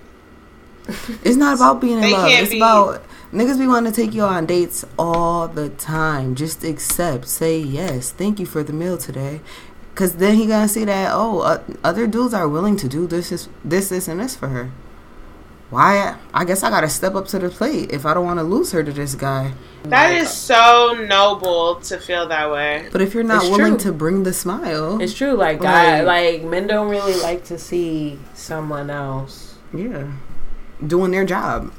It's 1.22 1.36
not 1.36 1.56
about 1.56 1.80
being 1.80 1.94
in 1.94 2.00
They 2.00 2.12
love. 2.12 2.28
can't 2.28 2.42
It's 2.42 2.50
be- 2.52 2.58
about 2.58 3.02
niggas 3.32 3.58
be 3.58 3.66
wanting 3.66 3.92
to 3.92 4.02
take 4.02 4.14
you 4.14 4.22
on 4.22 4.46
dates 4.46 4.84
all 4.98 5.46
the 5.48 5.68
time. 5.70 6.34
Just 6.34 6.64
accept, 6.64 7.28
say 7.28 7.58
yes. 7.58 8.10
Thank 8.10 8.40
you 8.40 8.46
for 8.46 8.62
the 8.62 8.72
meal 8.72 8.98
today. 8.98 9.40
Cause 9.98 10.12
then 10.14 10.36
he 10.36 10.46
gonna 10.46 10.68
see 10.68 10.84
that 10.84 11.10
oh, 11.12 11.40
uh, 11.40 11.60
other 11.82 12.06
dudes 12.06 12.32
are 12.32 12.46
willing 12.46 12.76
to 12.76 12.88
do 12.88 13.08
this, 13.08 13.30
this, 13.30 13.48
this, 13.64 13.88
this, 13.88 14.06
and 14.06 14.20
this 14.20 14.36
for 14.36 14.46
her. 14.46 14.70
Why? 15.70 16.14
I 16.32 16.44
guess 16.44 16.62
I 16.62 16.70
gotta 16.70 16.88
step 16.88 17.16
up 17.16 17.26
to 17.28 17.38
the 17.40 17.48
plate 17.50 17.90
if 17.90 18.06
I 18.06 18.14
don't 18.14 18.24
want 18.24 18.38
to 18.38 18.44
lose 18.44 18.70
her 18.70 18.84
to 18.84 18.92
this 18.92 19.16
guy. 19.16 19.54
That 19.82 20.14
is 20.14 20.30
so 20.30 20.96
noble 21.08 21.80
to 21.80 21.98
feel 21.98 22.28
that 22.28 22.48
way. 22.52 22.88
But 22.92 23.00
if 23.02 23.12
you're 23.12 23.24
not 23.24 23.42
It's 23.42 23.50
willing 23.50 23.74
true. 23.76 23.90
to 23.90 23.92
bring 23.92 24.22
the 24.22 24.32
smile, 24.32 25.02
it's 25.02 25.14
true, 25.14 25.32
like, 25.32 25.60
guy, 25.60 26.02
Like- 26.02 26.42
like, 26.42 26.42
men 26.48 26.68
don't 26.68 26.88
really 26.88 27.20
like 27.20 27.44
to 27.46 27.58
see 27.58 28.20
someone 28.34 28.90
else. 28.90 29.56
yeah, 29.74 30.04
doing 30.86 31.10
their 31.10 31.24
job 31.26 31.72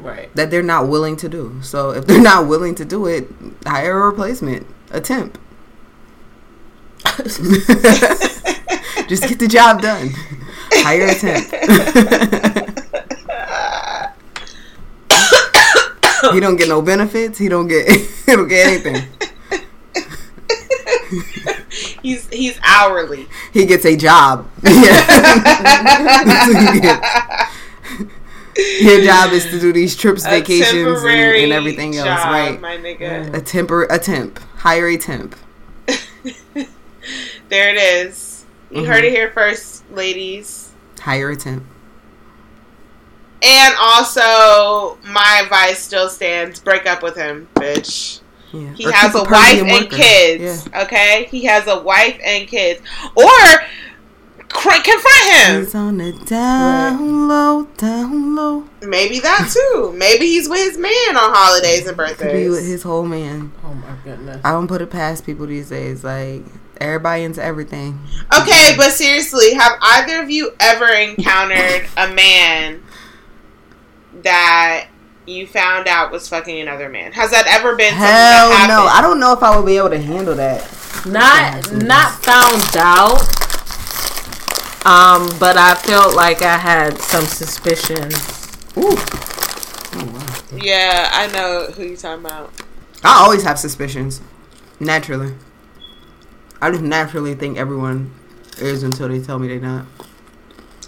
Right. 0.00 0.34
that 0.34 0.50
they're 0.50 0.62
not 0.62 0.88
willing 0.88 1.16
to 1.16 1.28
do. 1.28 1.58
So 1.60 1.90
if 1.90 2.06
they're 2.06 2.20
not 2.22 2.48
willing 2.48 2.74
to 2.76 2.84
do 2.86 3.04
it, 3.06 3.28
hire 3.66 4.02
a 4.02 4.06
replacement, 4.06 4.66
a 4.90 5.00
temp. 5.02 5.38
Just 9.08 9.28
get 9.28 9.40
the 9.40 9.48
job 9.48 9.82
done. 9.82 10.10
Hire 10.70 11.06
a 11.06 11.14
temp. 11.14 11.44
he 16.32 16.40
don't 16.40 16.56
get 16.56 16.68
no 16.68 16.80
benefits. 16.80 17.38
He 17.38 17.48
don't 17.48 17.66
get. 17.66 17.88
He 18.28 18.36
don't 18.36 18.46
get 18.46 18.66
anything. 18.68 19.08
He's 22.02 22.28
he's 22.28 22.60
hourly. 22.62 23.26
He 23.52 23.64
gets 23.64 23.86
a 23.86 23.96
job. 23.96 24.48
Yeah. 24.62 25.06
That's 26.24 26.54
what 26.54 26.74
he 26.74 26.80
gets. 26.80 27.08
Your 28.82 29.02
job 29.02 29.32
is 29.32 29.46
to 29.46 29.58
do 29.58 29.72
these 29.72 29.96
trips, 29.96 30.26
A 30.26 30.30
vacations, 30.30 31.02
and, 31.02 31.36
and 31.36 31.52
everything 31.52 31.96
else, 31.96 32.06
right? 32.24 32.60
My 32.60 32.76
nigga. 32.76 33.34
A 33.34 33.40
temper, 33.40 33.84
a 33.84 33.98
temp. 33.98 34.38
Hire 34.58 34.88
a 34.88 34.98
temp. 34.98 35.34
There 37.48 37.70
it 37.70 37.76
is. 37.78 38.44
You 38.70 38.82
Mm-hmm. 38.82 38.90
heard 38.90 39.04
it 39.04 39.10
here 39.12 39.30
first, 39.30 39.90
ladies. 39.90 40.72
Higher 41.00 41.30
a 41.30 41.36
temp. 41.36 41.64
And 43.42 43.74
also, 43.80 44.98
my 45.06 45.40
advice 45.44 45.78
still 45.78 46.08
stands: 46.08 46.58
break 46.60 46.86
up 46.86 47.02
with 47.02 47.16
him, 47.16 47.48
bitch. 47.54 48.20
Yeah. 48.52 48.72
He 48.74 48.86
Or 48.86 48.92
has 48.92 49.12
keep 49.12 49.26
a 49.26 49.30
wife 49.30 49.60
and 49.60 49.70
worker. 49.70 49.96
kids. 49.96 50.68
Yeah. 50.72 50.82
Okay, 50.82 51.24
he 51.30 51.44
has 51.44 51.66
a 51.68 51.80
wife 51.80 52.18
and 52.24 52.48
kids. 52.48 52.80
Or 53.14 53.24
cr- 54.48 54.82
confront 54.82 55.24
him. 55.46 55.60
He's 55.64 55.74
on 55.74 55.98
the 55.98 56.12
down 56.24 57.28
low, 57.28 57.64
down 57.76 58.34
low. 58.34 58.64
Maybe 58.82 59.20
that 59.20 59.50
too. 59.52 59.92
Maybe 59.96 60.26
he's 60.26 60.48
with 60.48 60.60
his 60.60 60.78
man 60.78 61.16
on 61.16 61.32
holidays 61.34 61.86
and 61.86 61.96
birthdays. 61.96 62.18
Could 62.18 62.32
be 62.32 62.48
with 62.48 62.66
his 62.66 62.82
whole 62.82 63.04
man. 63.04 63.52
Oh 63.64 63.74
my 63.74 63.94
goodness. 64.02 64.40
I 64.44 64.50
don't 64.52 64.66
put 64.66 64.82
it 64.82 64.90
past 64.90 65.24
people 65.26 65.46
these 65.46 65.68
days. 65.70 66.02
Like 66.02 66.42
everybody 66.80 67.24
into 67.24 67.42
everything. 67.42 67.98
Okay, 68.40 68.74
but 68.76 68.92
seriously, 68.92 69.54
have 69.54 69.78
either 69.80 70.22
of 70.22 70.30
you 70.30 70.52
ever 70.60 70.88
encountered 70.88 71.88
a 71.96 72.12
man 72.12 72.82
that 74.22 74.88
you 75.26 75.46
found 75.46 75.88
out 75.88 76.10
was 76.10 76.28
fucking 76.28 76.58
another 76.60 76.88
man? 76.88 77.12
Has 77.12 77.30
that 77.30 77.46
ever 77.46 77.76
been 77.76 77.94
Hell 77.94 78.50
that 78.50 78.66
no! 78.68 78.86
I 78.86 79.00
don't 79.00 79.20
know 79.20 79.32
if 79.32 79.42
I 79.42 79.56
would 79.56 79.66
be 79.66 79.76
able 79.76 79.90
to 79.90 80.00
handle 80.00 80.34
that. 80.36 80.62
Not 81.06 81.72
not 81.72 82.12
found 82.24 82.76
out. 82.76 83.20
Um, 84.86 85.28
but 85.38 85.56
I 85.58 85.74
felt 85.74 86.14
like 86.14 86.40
I 86.40 86.56
had 86.56 86.98
some 86.98 87.24
suspicions. 87.24 88.14
Ooh. 88.76 88.96
Yeah, 90.56 91.10
I 91.12 91.26
know 91.32 91.66
who 91.72 91.82
you're 91.82 91.96
talking 91.96 92.24
about. 92.24 92.52
I 93.04 93.22
always 93.22 93.42
have 93.42 93.58
suspicions. 93.58 94.20
Naturally. 94.80 95.34
I 96.60 96.70
just 96.70 96.82
naturally 96.82 97.34
think 97.34 97.56
everyone 97.56 98.12
is 98.58 98.82
until 98.82 99.08
they 99.08 99.20
tell 99.20 99.38
me 99.38 99.48
they're 99.48 99.60
not. 99.60 99.86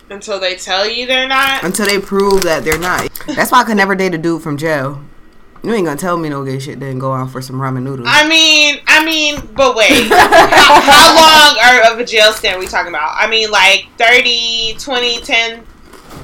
Until 0.09 0.41
they 0.41 0.57
tell 0.57 0.89
you 0.89 1.07
they're 1.07 1.29
not. 1.29 1.63
Until 1.63 1.87
they 1.87 2.01
prove 2.01 2.43
that 2.43 2.65
they're 2.65 2.79
not. 2.79 3.09
That's 3.27 3.53
why 3.53 3.61
I 3.61 3.65
could 3.65 3.77
never 3.77 3.95
date 3.95 4.15
a 4.15 4.19
dude 4.19 4.43
from 4.43 4.57
jail. 4.57 5.03
You 5.63 5.75
ain't 5.75 5.85
gonna 5.85 5.99
tell 5.99 6.17
me 6.17 6.29
no 6.31 6.43
gay 6.45 6.59
shit, 6.59 6.81
then 6.81 6.99
go 6.99 7.13
out 7.13 7.31
for 7.31 7.43
some 7.43 7.57
ramen 7.57 7.83
noodles. 7.83 8.09
I 8.11 8.27
mean, 8.27 8.81
I 8.87 9.05
mean, 9.05 9.41
but 9.55 9.77
wait. 9.77 10.09
how, 10.09 10.81
how 10.81 11.15
long 11.15 11.59
are, 11.63 11.93
of 11.93 12.01
a 12.01 12.05
jail 12.05 12.33
stint 12.33 12.57
are 12.57 12.59
we 12.59 12.67
talking 12.67 12.89
about? 12.89 13.15
I 13.15 13.29
mean, 13.29 13.51
like 13.51 13.87
30, 13.99 14.77
20, 14.79 15.21
10, 15.21 15.67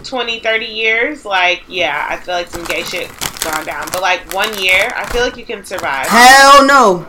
20, 0.02 0.40
30 0.40 0.66
years? 0.66 1.24
Like, 1.26 1.62
yeah, 1.68 2.06
I 2.08 2.16
feel 2.16 2.34
like 2.34 2.48
some 2.48 2.64
gay 2.64 2.82
shit 2.82 3.12
gone 3.44 3.66
down. 3.66 3.86
But 3.92 4.00
like 4.00 4.32
one 4.32 4.58
year, 4.60 4.90
I 4.96 5.06
feel 5.12 5.22
like 5.22 5.36
you 5.36 5.44
can 5.44 5.64
survive. 5.64 6.06
Hell 6.06 6.66
no. 6.66 7.06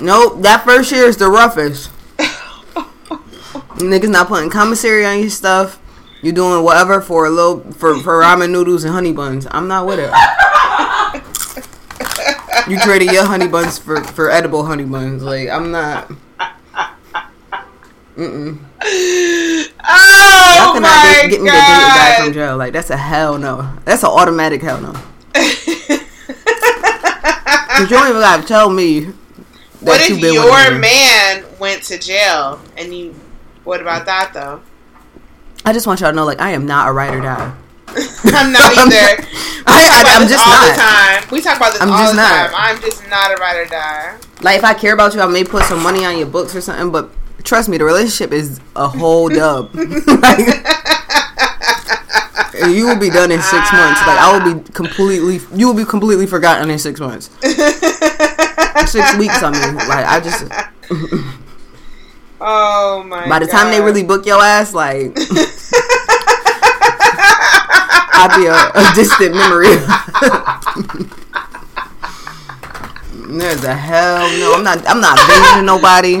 Nope, 0.00 0.42
that 0.42 0.64
first 0.64 0.92
year 0.92 1.04
is 1.04 1.16
the 1.16 1.28
roughest. 1.28 1.90
Niggas 3.78 4.10
not 4.10 4.28
putting 4.28 4.50
commissary 4.50 5.04
on 5.04 5.20
your 5.20 5.30
stuff. 5.30 5.80
You 6.22 6.32
doing 6.32 6.64
whatever 6.64 7.00
for 7.00 7.26
a 7.26 7.30
little 7.30 7.60
for, 7.72 7.98
for 8.00 8.20
ramen 8.20 8.50
noodles 8.50 8.84
and 8.84 8.92
honey 8.92 9.12
buns. 9.12 9.46
I'm 9.50 9.68
not 9.68 9.86
with 9.86 10.00
it. 10.00 10.10
You 12.68 12.78
traded 12.80 13.12
your 13.12 13.24
honey 13.24 13.48
buns 13.48 13.78
for, 13.78 14.02
for 14.04 14.30
edible 14.30 14.64
honey 14.64 14.84
buns. 14.84 15.22
Like 15.22 15.48
I'm 15.48 15.70
not. 15.70 16.10
Mm-mm. 18.16 18.58
Oh 19.90 20.54
Y'all 20.58 20.74
cannot 20.74 20.82
my 20.82 21.18
get, 21.22 21.30
get 21.30 21.40
me 21.40 21.48
a 21.48 21.52
guy 21.52 22.16
from 22.24 22.32
jail. 22.32 22.56
Like 22.56 22.72
that's 22.72 22.90
a 22.90 22.96
hell 22.96 23.38
no. 23.38 23.72
That's 23.84 24.02
an 24.02 24.10
automatic 24.10 24.60
hell 24.60 24.80
no. 24.80 24.92
Cause 27.78 27.90
you 27.90 27.96
don't 27.96 28.08
even 28.08 28.20
gotta 28.20 28.42
tell 28.42 28.68
me 28.70 29.12
what 29.80 30.00
if 30.00 30.18
your 30.18 30.78
man 30.78 31.44
went 31.58 31.82
to 31.84 31.98
jail 31.98 32.60
and 32.76 32.94
you? 32.94 33.14
What 33.64 33.80
about 33.80 34.06
that 34.06 34.32
though? 34.32 34.62
I 35.64 35.72
just 35.72 35.86
want 35.86 36.00
y'all 36.00 36.10
to 36.10 36.16
know, 36.16 36.24
like, 36.24 36.40
I 36.40 36.50
am 36.50 36.66
not 36.66 36.88
a 36.88 36.92
ride 36.92 37.14
or 37.14 37.20
die. 37.20 37.54
I'm 38.24 38.52
not 38.52 38.72
either. 38.78 39.24
I, 39.66 39.84
I, 39.84 40.04
i'm 40.16 40.28
just 40.28 40.46
all 40.46 40.52
not. 40.52 40.70
the 40.70 40.80
time. 40.80 41.28
We 41.30 41.40
talk 41.42 41.56
about 41.56 41.72
this 41.72 41.82
I'm 41.82 41.90
all 41.90 41.98
just 41.98 42.12
the 42.12 42.22
not. 42.22 42.50
time. 42.50 42.54
I'm 42.56 42.80
just 42.80 43.08
not 43.08 43.32
a 43.32 43.36
ride 43.36 43.56
or 43.56 43.66
die. 43.66 44.16
Like, 44.40 44.58
if 44.58 44.64
I 44.64 44.74
care 44.74 44.94
about 44.94 45.14
you, 45.14 45.20
I 45.20 45.26
may 45.26 45.44
put 45.44 45.64
some 45.64 45.82
money 45.82 46.04
on 46.04 46.16
your 46.16 46.26
books 46.26 46.54
or 46.54 46.60
something, 46.60 46.90
but 46.90 47.10
trust 47.44 47.68
me, 47.68 47.76
the 47.76 47.84
relationship 47.84 48.32
is 48.32 48.60
a 48.76 48.88
whole 48.88 49.28
dub. 49.28 49.74
like, 49.74 50.38
you 52.68 52.86
will 52.86 52.98
be 52.98 53.10
done 53.10 53.30
in 53.30 53.40
six 53.42 53.72
months. 53.72 54.00
Like, 54.06 54.18
I 54.18 54.38
will 54.38 54.54
be 54.54 54.60
ah. 54.60 54.72
completely, 54.72 55.40
you 55.54 55.66
will 55.66 55.74
be 55.74 55.84
completely 55.84 56.26
forgotten 56.26 56.70
in 56.70 56.78
six 56.78 57.00
months. 57.00 57.30
Six 58.88 59.16
weeks, 59.16 59.42
I 59.42 59.50
mean. 59.50 59.74
Like, 59.76 60.06
I 60.06 60.20
just, 60.20 60.44
Oh 62.40 63.02
my! 63.06 63.28
by 63.28 63.38
the 63.40 63.46
time 63.46 63.70
they 63.70 63.80
really 63.80 64.02
book 64.04 64.24
your 64.26 64.40
ass, 64.40 64.72
like, 64.74 65.12
I'd 68.20 68.34
be 68.36 68.46
a, 68.46 68.54
a 68.74 68.94
distant 68.94 69.34
memory. 69.34 69.76
There's 73.38 73.62
a 73.64 73.74
hell 73.74 74.26
no. 74.38 74.54
I'm 74.54 74.64
not. 74.64 74.86
I'm 74.88 75.00
not 75.00 75.18
visiting 75.26 75.66
nobody. 75.66 76.16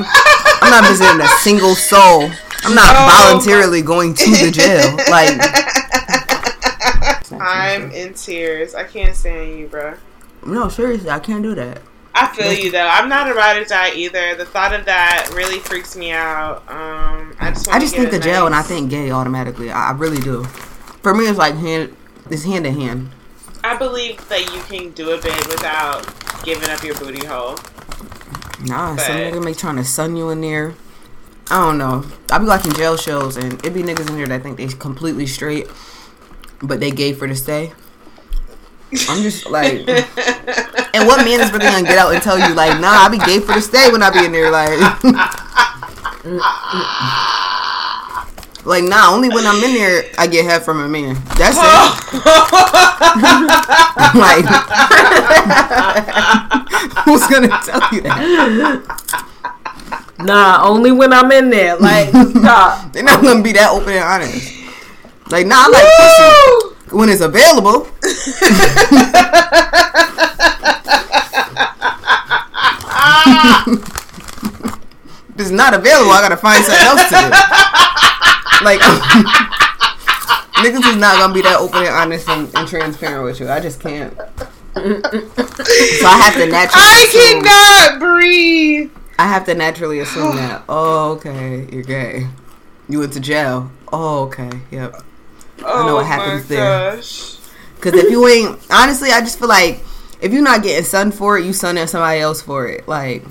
I'm 0.60 0.70
not 0.70 0.84
visiting 0.88 1.20
a 1.20 1.28
single 1.40 1.74
soul. 1.74 2.30
I'm 2.64 2.74
not 2.74 2.94
Oh, 2.96 3.28
voluntarily 3.30 3.82
going 3.82 4.14
to 4.14 4.30
the 4.30 4.50
jail. 4.50 4.96
Like 5.10 5.40
I'm 7.40 7.90
in 7.92 8.14
tears. 8.14 8.74
I 8.74 8.84
can't 8.84 9.14
stand 9.16 9.58
you, 9.58 9.68
bro. 9.68 9.94
no, 10.44 10.68
seriously, 10.68 11.08
I 11.10 11.18
can't 11.20 11.42
do 11.42 11.54
that. 11.54 11.80
I 12.20 12.34
feel 12.34 12.52
you 12.52 12.70
though. 12.70 12.86
I'm 12.86 13.08
not 13.08 13.30
a 13.30 13.34
ride 13.34 13.60
or 13.60 13.64
die 13.64 13.92
either. 13.94 14.34
The 14.34 14.44
thought 14.44 14.72
of 14.72 14.84
that 14.86 15.30
really 15.34 15.58
freaks 15.60 15.96
me 15.96 16.10
out. 16.12 16.58
Um, 16.68 17.34
I 17.38 17.50
just, 17.50 17.68
I 17.68 17.78
just 17.78 17.94
think 17.94 18.12
a 18.12 18.16
of 18.16 18.22
jail 18.22 18.46
and 18.46 18.54
I 18.54 18.62
think 18.62 18.90
gay 18.90 19.10
automatically. 19.10 19.70
I, 19.70 19.90
I 19.90 19.92
really 19.92 20.18
do. 20.20 20.44
For 21.02 21.14
me, 21.14 21.26
it's 21.26 21.38
like 21.38 21.54
hand, 21.54 21.96
it's 22.30 22.44
hand 22.44 22.66
in 22.66 22.74
hand. 22.74 23.10
I 23.62 23.76
believe 23.76 24.26
that 24.28 24.52
you 24.52 24.60
can 24.62 24.92
do 24.92 25.10
a 25.10 25.20
bit 25.20 25.46
without 25.48 26.06
giving 26.44 26.68
up 26.70 26.82
your 26.82 26.94
booty 26.96 27.26
hole. 27.26 27.56
Nah, 28.64 28.96
some 28.96 29.16
But- 29.16 29.32
nigga 29.32 29.44
may 29.44 29.54
trying 29.54 29.76
to 29.76 29.84
sun 29.84 30.16
you 30.16 30.30
in 30.30 30.40
there. 30.40 30.74
I 31.50 31.64
don't 31.64 31.78
know. 31.78 32.04
I 32.30 32.38
be 32.38 32.44
watching 32.44 32.72
jail 32.74 32.96
shows 32.96 33.36
and 33.36 33.54
it 33.64 33.72
be 33.72 33.82
niggas 33.82 34.08
in 34.10 34.16
there 34.16 34.26
that 34.26 34.42
think 34.42 34.58
they 34.58 34.66
completely 34.68 35.26
straight, 35.26 35.66
but 36.60 36.78
they 36.80 36.90
gay 36.90 37.12
for 37.14 37.26
the 37.26 37.34
stay. 37.34 37.72
I'm 38.90 39.22
just 39.22 39.50
like, 39.50 39.86
and 40.94 41.06
what 41.06 41.22
man 41.24 41.40
is 41.40 41.52
really 41.52 41.66
gonna 41.66 41.82
get 41.82 41.98
out 41.98 42.14
and 42.14 42.22
tell 42.22 42.38
you 42.38 42.54
like, 42.54 42.80
nah, 42.80 42.88
I 42.88 43.08
be 43.10 43.18
gay 43.18 43.40
for 43.40 43.52
the 43.52 43.60
stay 43.60 43.92
when 43.92 44.02
I 44.02 44.08
be 44.10 44.24
in 44.24 44.32
there, 44.32 44.50
like, 44.50 44.70
like 48.64 48.84
nah, 48.84 49.12
only 49.12 49.28
when 49.28 49.46
I'm 49.46 49.62
in 49.62 49.74
there 49.74 50.04
I 50.16 50.26
get 50.26 50.46
head 50.46 50.62
from 50.62 50.80
a 50.80 50.88
man. 50.88 51.16
That's 51.36 51.58
it. 51.58 51.62
like, 54.16 54.46
who's 57.04 57.26
gonna 57.26 57.48
tell 57.62 57.82
you 57.92 58.00
that? 58.02 58.82
Nah, 60.20 60.66
only 60.66 60.90
when 60.92 61.12
I'm 61.12 61.30
in 61.30 61.50
there. 61.50 61.76
Like, 61.76 62.08
stop. 62.08 62.90
They're 62.92 63.04
not 63.04 63.22
gonna 63.22 63.42
be 63.42 63.52
that 63.52 63.70
open 63.70 63.92
and 63.92 64.02
honest. 64.02 64.54
Like, 65.30 65.46
nah, 65.46 65.56
I 65.58 65.68
like 65.68 65.86
pussy 65.98 66.77
when 66.92 67.08
it's 67.08 67.20
available. 67.20 67.88
if 75.28 75.38
it's 75.38 75.50
not 75.50 75.74
available, 75.74 76.10
I 76.12 76.20
gotta 76.20 76.36
find 76.36 76.64
something 76.64 76.86
else 76.86 77.02
to 77.08 77.14
do. 77.14 77.30
Like, 78.64 78.80
niggas 80.58 80.88
is 80.90 80.96
not 80.96 81.18
gonna 81.18 81.34
be 81.34 81.42
that 81.42 81.58
open 81.60 81.80
and 81.80 81.88
honest 81.94 82.28
and, 82.28 82.50
and 82.54 82.68
transparent 82.68 83.24
with 83.24 83.40
you. 83.40 83.48
I 83.48 83.60
just 83.60 83.80
can't. 83.80 84.14
So 84.14 84.22
I 86.06 86.18
have 86.22 86.34
to 86.34 86.46
naturally. 86.46 86.84
I 86.84 87.06
assume- 87.08 87.42
cannot 87.44 88.00
breathe. 88.00 88.90
I 89.18 89.26
have 89.26 89.44
to 89.46 89.54
naturally 89.54 89.98
assume 90.00 90.36
that. 90.36 90.62
Oh, 90.68 91.12
okay, 91.16 91.66
you're 91.72 91.82
gay. 91.82 92.28
You 92.88 93.00
went 93.00 93.12
to 93.14 93.20
jail. 93.20 93.70
Oh, 93.92 94.24
okay, 94.24 94.50
yep. 94.70 95.02
Oh 95.64 95.86
know 95.86 95.94
what 95.96 96.04
oh 96.04 96.08
my 96.16 96.16
happens 96.16 96.48
there. 96.48 96.96
Because 97.76 97.94
if 97.94 98.10
you 98.10 98.26
ain't, 98.26 98.58
honestly, 98.70 99.10
I 99.10 99.20
just 99.20 99.38
feel 99.38 99.48
like 99.48 99.84
if 100.20 100.32
you're 100.32 100.42
not 100.42 100.62
getting 100.62 100.84
sun 100.84 101.12
for 101.12 101.38
it, 101.38 101.44
you 101.44 101.52
sunning 101.52 101.86
somebody 101.86 102.20
else 102.20 102.42
for 102.42 102.66
it. 102.66 102.88
Like 102.88 103.24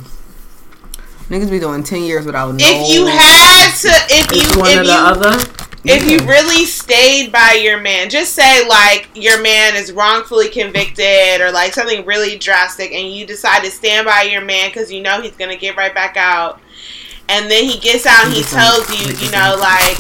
niggas 1.30 1.50
be 1.52 1.60
doing 1.60 1.84
ten 1.84 2.04
years 2.04 2.26
without 2.26 2.56
no. 2.56 2.58
If 2.60 2.94
you 2.94 3.06
had 3.08 3.76
to, 3.82 3.90
if 4.10 4.32
you, 4.32 4.60
one 4.60 4.72
if 4.72 4.80
or 4.80 4.84
the 4.84 4.90
you, 4.90 4.98
other. 4.98 5.54
if 5.86 6.10
you 6.10 6.28
really 6.28 6.66
stayed 6.66 7.32
by 7.32 7.60
your 7.62 7.80
man, 7.80 8.10
just 8.10 8.34
say 8.34 8.68
like 8.68 9.10
your 9.14 9.42
man 9.42 9.76
is 9.76 9.92
wrongfully 9.92 10.50
convicted 10.50 11.42
or 11.42 11.52
like 11.52 11.74
something 11.74 12.06
really 12.06 12.38
drastic, 12.38 12.92
and 12.94 13.12
you 13.12 13.26
decide 13.26 13.64
to 13.64 13.72
stand 13.72 14.06
by 14.06 14.22
your 14.24 14.42
man 14.42 14.70
because 14.70 14.92
you 14.92 15.02
know 15.02 15.22
he's 15.22 15.36
gonna 15.36 15.58
get 15.58 15.76
right 15.76 15.94
back 15.94 16.16
out, 16.18 16.62
and 17.30 17.50
then 17.52 17.66
he 17.66 17.80
gets 17.80 18.06
out 18.06 18.26
and 18.26 18.34
he 18.34 18.34
He 18.34 18.42
gets 18.42 18.54
out. 18.54 18.86
tells 18.86 18.90
you, 18.90 19.26
you 19.26 19.32
know, 19.32 19.58
like 19.60 19.98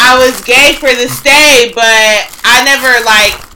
I 0.00 0.16
was 0.24 0.40
gay 0.42 0.74
for 0.78 0.88
the 0.88 1.08
stay, 1.08 1.72
but 1.74 1.84
I 2.44 2.64
never 2.64 3.04
like 3.04 3.48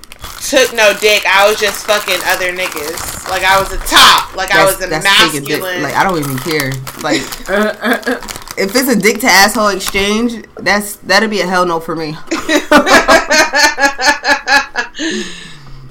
took 0.43 0.74
no 0.74 0.93
dick. 1.01 1.24
I 1.26 1.49
was 1.49 1.59
just 1.59 1.86
fucking 1.86 2.18
other 2.26 2.53
niggas. 2.53 3.28
Like 3.28 3.45
I 3.45 3.59
was 3.61 3.72
a 3.72 3.78
top. 3.78 4.34
Like 4.36 4.51
I 4.53 4.64
was 4.64 4.76
a 4.80 4.88
taking 4.88 5.01
dick. 5.01 5.61
masculine. 5.62 5.82
Like 5.82 5.95
I 5.95 6.03
don't 6.05 6.18
even 6.18 6.38
care. 6.38 6.72
Like 7.03 7.22
Uh, 7.49 7.74
uh, 7.82 8.03
uh. 8.07 8.20
if 8.57 8.74
it's 8.74 8.88
a 8.88 8.97
dick 8.97 9.20
to 9.20 9.26
asshole 9.26 9.68
exchange, 9.68 10.45
that's 10.57 10.97
that'd 10.97 11.30
be 11.30 11.40
a 11.40 11.47
hell 11.47 11.66
no 11.66 11.80
for 11.80 11.97
me. 11.97 12.16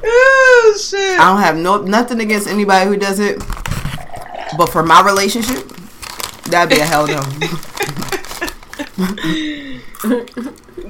oh 0.04 0.78
shit. 0.80 1.20
I 1.20 1.30
don't 1.32 1.42
have 1.42 1.58
no 1.58 1.82
nothing 1.82 2.20
against 2.20 2.48
anybody 2.48 2.88
who 2.88 2.98
does 2.98 3.20
it, 3.20 3.40
but 4.58 4.68
for 4.68 4.84
my 4.84 5.02
relationship, 5.04 5.68
that'd 6.46 6.70
be 6.76 6.82
a 6.82 6.86
hell 6.86 7.08
no. 7.08 7.22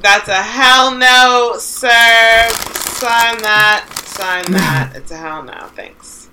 That's 0.01 0.27
a 0.27 0.41
hell 0.41 0.95
no, 0.95 1.55
sir. 1.59 2.49
Sign 2.49 3.37
that. 3.41 3.85
Sign 4.05 4.43
that. 4.51 4.93
It's 4.95 5.11
a 5.11 5.17
hell 5.17 5.43
no. 5.43 5.67
Thanks. 5.75 6.29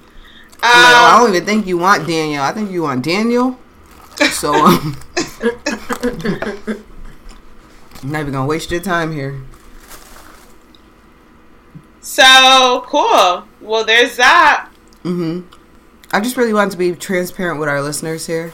Like, 0.61 0.61
oh, 0.65 1.11
I 1.13 1.15
Um, 1.15 1.21
don't 1.27 1.35
even 1.37 1.47
think 1.47 1.67
you 1.67 1.79
want 1.79 2.07
Daniel. 2.07 2.43
I 2.43 2.53
think 2.53 2.71
you 2.71 2.83
want 2.83 3.05
Daniel. 3.05 3.59
So 4.33 4.53
um, 4.53 4.97
I'm 8.03 8.11
not 8.13 8.21
even 8.21 8.33
gonna 8.33 8.47
waste 8.47 8.71
your 8.71 8.81
time 8.81 9.13
here. 9.13 9.41
so 12.01 12.83
cool. 12.87 13.45
Well, 13.61 13.85
there's 13.85 14.17
that. 14.17 14.71
Mm-hmm. 15.05 15.47
I 16.13 16.21
just 16.21 16.37
really 16.37 16.53
wanted 16.53 16.73
to 16.73 16.77
be 16.79 16.93
transparent 16.97 17.61
with 17.61 17.69
our 17.69 17.81
listeners 17.83 18.27
here. 18.27 18.53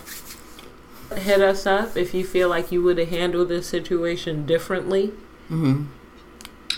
Hit 1.19 1.41
us 1.41 1.67
up 1.67 1.97
if 1.97 2.15
you 2.15 2.25
feel 2.25 2.49
like 2.49 2.73
you 2.73 2.83
would 2.83 2.99
have 2.99 3.09
handled 3.11 3.49
this 3.49 3.67
situation 3.67 4.47
differently. 4.47 5.12
hmm 5.49 5.85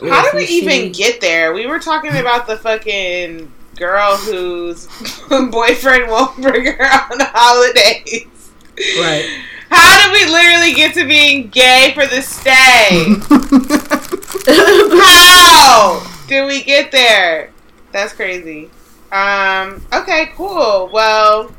How 0.00 0.22
did 0.22 0.34
we 0.34 0.42
you 0.42 0.48
even 0.62 0.92
get 0.92 1.20
there? 1.20 1.52
We 1.52 1.66
were 1.66 1.78
talking 1.78 2.16
about 2.16 2.46
the 2.46 2.56
fucking 2.56 3.50
girl 3.76 4.16
whose 4.16 4.86
boyfriend 5.50 6.10
won't 6.10 6.36
bring 6.40 6.66
her 6.66 6.84
on 6.84 7.18
the 7.18 7.30
holidays. 7.32 8.52
Right. 8.98 9.24
How 9.70 10.04
did 10.04 10.12
we 10.12 10.32
literally 10.32 10.72
get 10.74 10.94
to 10.94 11.06
being 11.06 11.48
gay 11.48 11.92
for 11.94 12.06
the 12.06 12.22
stay? 12.22 13.16
How 14.46 16.02
did 16.28 16.46
we 16.46 16.62
get 16.62 16.92
there? 16.92 17.52
That's 17.92 18.12
crazy. 18.12 18.70
Um. 19.12 19.82
Okay. 19.92 20.32
Cool. 20.36 20.90
Well, 20.92 21.52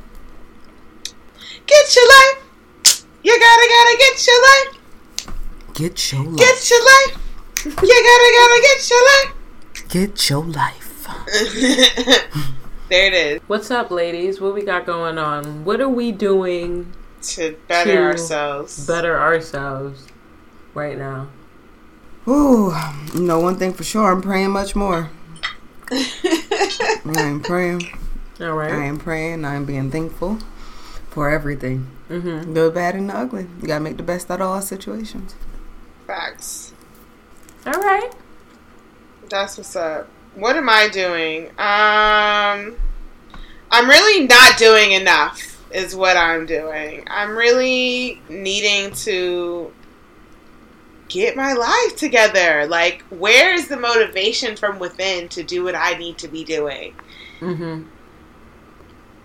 get 1.65 1.95
your 1.95 2.07
life. 2.07 2.46
You 3.27 3.37
gotta 3.37 3.67
gotta 3.67 3.97
get 3.97 4.25
your 4.25 4.41
life. 4.41 5.73
Get 5.73 6.11
your 6.13 6.23
life. 6.23 6.37
Get 6.37 6.69
your 6.69 6.85
life. 6.85 7.17
You 7.65 7.71
gotta 7.73 8.29
gotta 8.39 8.61
get 8.61 8.89
your 8.89 9.03
life. 9.03 9.89
Get 9.89 10.29
your 10.29 10.45
life. 10.45 11.07
there 12.89 13.07
it 13.07 13.13
is. 13.13 13.41
What's 13.47 13.69
up, 13.69 13.91
ladies? 13.91 14.39
What 14.39 14.53
we 14.53 14.63
got 14.63 14.85
going 14.85 15.17
on? 15.17 15.65
What 15.65 15.81
are 15.81 15.89
we 15.89 16.13
doing 16.13 16.93
To 17.23 17.57
better 17.67 17.95
To 17.95 18.01
ourselves. 18.01 18.87
better 18.87 19.19
ourselves 19.19 20.07
right 20.73 20.97
now? 20.97 21.27
Ooh, 22.29 22.73
you 23.13 23.19
know 23.19 23.41
one 23.41 23.57
thing 23.57 23.73
for 23.73 23.83
sure. 23.83 24.09
I'm 24.09 24.21
praying 24.21 24.51
much 24.51 24.73
more. 24.73 25.09
I 25.91 26.95
am 27.05 27.41
praying. 27.41 27.81
All 28.39 28.53
right. 28.53 28.71
I 28.71 28.85
am 28.85 28.97
praying. 28.97 29.43
I 29.43 29.55
am 29.55 29.65
being 29.65 29.91
thankful 29.91 30.39
for 31.09 31.29
everything, 31.29 31.87
Mm-hmm. 32.09 32.53
good, 32.53 32.73
bad, 32.73 32.95
and 32.95 33.09
the 33.09 33.17
ugly. 33.17 33.47
You 33.61 33.67
gotta 33.67 33.83
make 33.83 33.97
the 33.97 34.03
best 34.03 34.31
out 34.31 34.41
of 34.41 34.47
all 34.47 34.61
situations. 34.61 35.35
Facts. 36.05 36.73
All 37.65 37.73
right. 37.73 38.11
That's 39.29 39.57
what's 39.57 39.75
up. 39.75 40.07
What 40.35 40.55
am 40.55 40.69
I 40.69 40.87
doing? 40.87 41.47
Um, 41.57 42.77
I'm 43.69 43.89
really 43.89 44.25
not 44.25 44.57
doing 44.57 44.93
enough. 44.93 45.55
Is 45.69 45.95
what 45.95 46.15
I'm 46.15 46.45
doing. 46.45 47.05
I'm 47.09 47.35
really 47.35 48.21
needing 48.29 48.91
to 48.91 49.73
get 51.09 51.35
my 51.35 51.51
life 51.53 51.97
together. 51.97 52.65
Like, 52.67 53.01
where 53.09 53.53
is 53.53 53.67
the 53.67 53.75
motivation 53.75 54.55
from 54.55 54.79
within 54.79 55.27
to 55.29 55.43
do 55.43 55.65
what 55.65 55.75
I 55.75 55.97
need 55.97 56.17
to 56.19 56.29
be 56.29 56.45
doing? 56.45 56.93
Mm-hmm. 57.41 57.83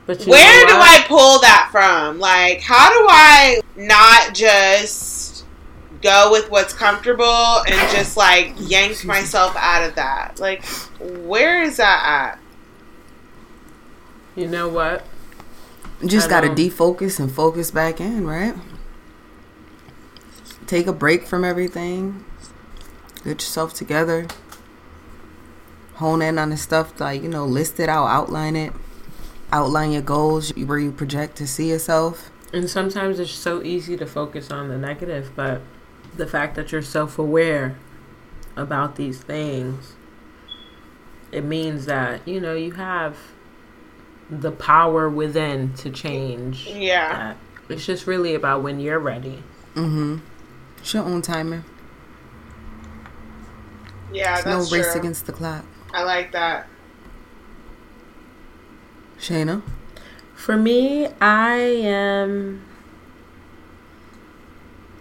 But 0.07 0.24
you 0.26 0.30
Where 0.32 0.66
do? 0.66 0.72
I 0.74 1.05
pull 1.07 1.38
that 1.40 1.68
from? 1.70 2.18
Like, 2.18 2.61
how 2.61 2.90
do 2.90 3.07
I 3.09 3.61
not 3.76 4.34
just 4.34 5.44
go 6.03 6.32
with 6.32 6.50
what's 6.50 6.72
comfortable 6.72 7.24
and 7.24 7.90
just 7.92 8.16
like 8.16 8.55
yank 8.59 9.05
myself 9.05 9.55
out 9.57 9.88
of 9.88 9.94
that? 9.94 10.40
Like, 10.40 10.64
where 10.98 11.62
is 11.62 11.76
that 11.76 12.32
at? 12.34 12.38
You 14.34 14.48
know 14.48 14.68
what? 14.68 15.05
You 16.00 16.09
just 16.09 16.28
gotta 16.28 16.48
defocus 16.48 17.20
and 17.20 17.30
focus 17.30 17.70
back 17.70 18.00
in, 18.00 18.26
right? 18.26 18.57
Take 20.66 20.86
a 20.86 20.92
break 20.92 21.26
from 21.26 21.44
everything. 21.44 22.24
Get 23.24 23.40
yourself 23.40 23.74
together. 23.74 24.26
Hone 25.94 26.22
in 26.22 26.38
on 26.38 26.50
the 26.50 26.57
stuff 26.57 26.98
like, 26.98 27.22
you 27.22 27.28
know, 27.28 27.44
list 27.44 27.78
it 27.78 27.88
out, 27.88 28.07
outline 28.07 28.57
it. 28.57 28.72
Outline 29.53 29.92
your 29.92 30.03
goals, 30.03 30.50
where 30.57 30.78
you 30.78 30.90
project 30.90 31.36
to 31.36 31.46
see 31.46 31.68
yourself. 31.70 32.30
And 32.53 32.68
sometimes 32.68 33.20
it's 33.20 33.30
so 33.30 33.62
easy 33.62 33.96
to 33.98 34.07
focus 34.07 34.50
on 34.50 34.68
the 34.68 34.78
negative, 34.78 35.32
but 35.36 35.61
the 36.16 36.26
fact 36.26 36.55
that 36.57 36.72
you're 36.72 36.82
self 36.82 37.18
aware 37.18 37.76
about 38.57 38.96
these 38.96 39.20
things, 39.20 39.94
it 41.30 41.44
means 41.44 41.86
that, 41.86 42.26
you 42.26 42.40
know, 42.40 42.55
you 42.55 42.72
have 42.72 43.16
the 44.30 44.53
power 44.53 45.09
within 45.09 45.74
to 45.74 45.90
change. 45.90 46.66
Yeah. 46.66 47.12
that. 47.12 47.36
It's 47.68 47.84
just 47.86 48.07
really 48.07 48.34
about 48.34 48.62
when 48.62 48.80
you're 48.80 48.98
ready. 48.98 49.42
Mm-hmm. 49.74 50.18
It's 50.78 50.92
your 50.92 51.05
own 51.05 51.22
timing. 51.22 51.64
Yeah, 54.12 54.36
It's 54.36 54.46
no 54.46 54.59
race 54.76 54.92
true. 54.92 55.00
against 55.00 55.26
the 55.26 55.32
clock. 55.32 55.64
I 55.94 56.03
like 56.03 56.32
that. 56.32 56.68
Shayna? 59.22 59.62
For 60.34 60.56
me, 60.56 61.06
I 61.20 61.54
am 61.54 62.66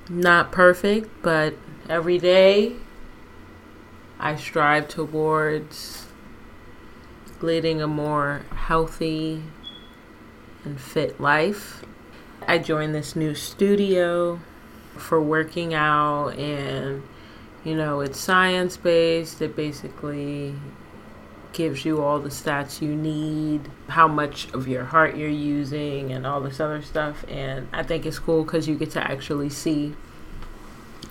not 0.08 0.52
perfect, 0.52 1.10
but 1.24 1.56
every 1.90 2.20
day 2.20 2.76
I 4.20 4.36
strive 4.36 4.88
towards 4.90 6.06
leading 7.42 7.82
a 7.82 7.88
more 7.88 8.44
healthy 8.54 9.42
and 10.64 10.80
fit 10.80 11.20
life. 11.20 11.84
I 12.48 12.60
joined 12.60 12.94
this 12.94 13.16
new 13.16 13.34
studio 13.34 14.40
for 14.98 15.20
working 15.20 15.74
out 15.74 16.38
and 16.38 17.02
you 17.64 17.76
know, 17.76 18.02
it's 18.02 18.20
science 18.20 18.78
based. 18.78 19.42
It 19.42 19.56
basically 19.56 20.54
gives 21.54 21.84
you 21.86 22.02
all 22.02 22.20
the 22.20 22.30
stats 22.30 22.82
you 22.82 22.96
need, 22.96 23.70
how 23.90 24.08
much 24.08 24.50
of 24.54 24.68
your 24.68 24.86
heart 24.86 25.16
you're 25.18 25.30
using, 25.30 26.12
and 26.12 26.26
all 26.26 26.42
this 26.42 26.60
other 26.60 26.82
stuff. 26.82 27.26
And 27.28 27.68
I 27.74 27.84
think 27.84 28.06
it's 28.06 28.20
cool 28.20 28.44
because 28.44 28.68
you 28.68 28.76
get 28.76 28.92
to 28.92 29.04
actually 29.04 29.50
see 29.50 29.94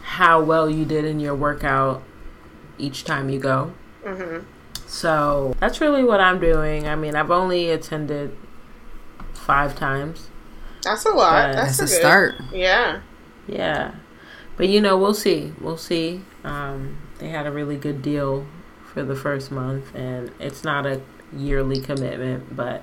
how 0.03 0.43
well 0.43 0.69
you 0.71 0.85
did 0.85 1.05
in 1.05 1.21
your 1.21 1.35
workout 1.35 2.03
each 2.79 3.05
time 3.05 3.29
you 3.29 3.39
go. 3.39 3.73
hmm 4.05 4.39
So 4.87 5.55
that's 5.61 5.81
really 5.81 6.05
what 6.05 6.21
I'm 6.21 6.41
doing. 6.41 6.89
I 6.89 6.97
mean, 6.97 7.15
I've 7.15 7.31
only 7.31 7.71
attended 7.71 8.37
five 9.35 9.77
times. 9.77 10.29
That's 10.83 11.05
a 11.05 11.11
lot. 11.11 11.53
That's, 11.53 11.77
That's 11.77 11.81
a 11.81 11.83
a 11.83 11.87
good- 11.87 12.01
start. 12.01 12.35
Yeah. 12.53 13.01
Yeah. 13.47 13.95
But 14.57 14.69
you 14.69 14.81
know, 14.81 14.97
we'll 14.97 15.15
see. 15.15 15.53
We'll 15.61 15.77
see. 15.77 16.23
Um, 16.45 16.99
they 17.19 17.29
had 17.29 17.47
a 17.47 17.51
really 17.53 17.77
good 17.77 18.01
deal 18.03 18.47
for 18.93 19.03
the 19.03 19.15
first 19.15 19.51
month, 19.51 19.95
and 19.95 20.31
it's 20.39 20.65
not 20.65 20.87
a 20.87 21.01
yearly 21.33 21.81
commitment, 21.81 22.57
but 22.57 22.83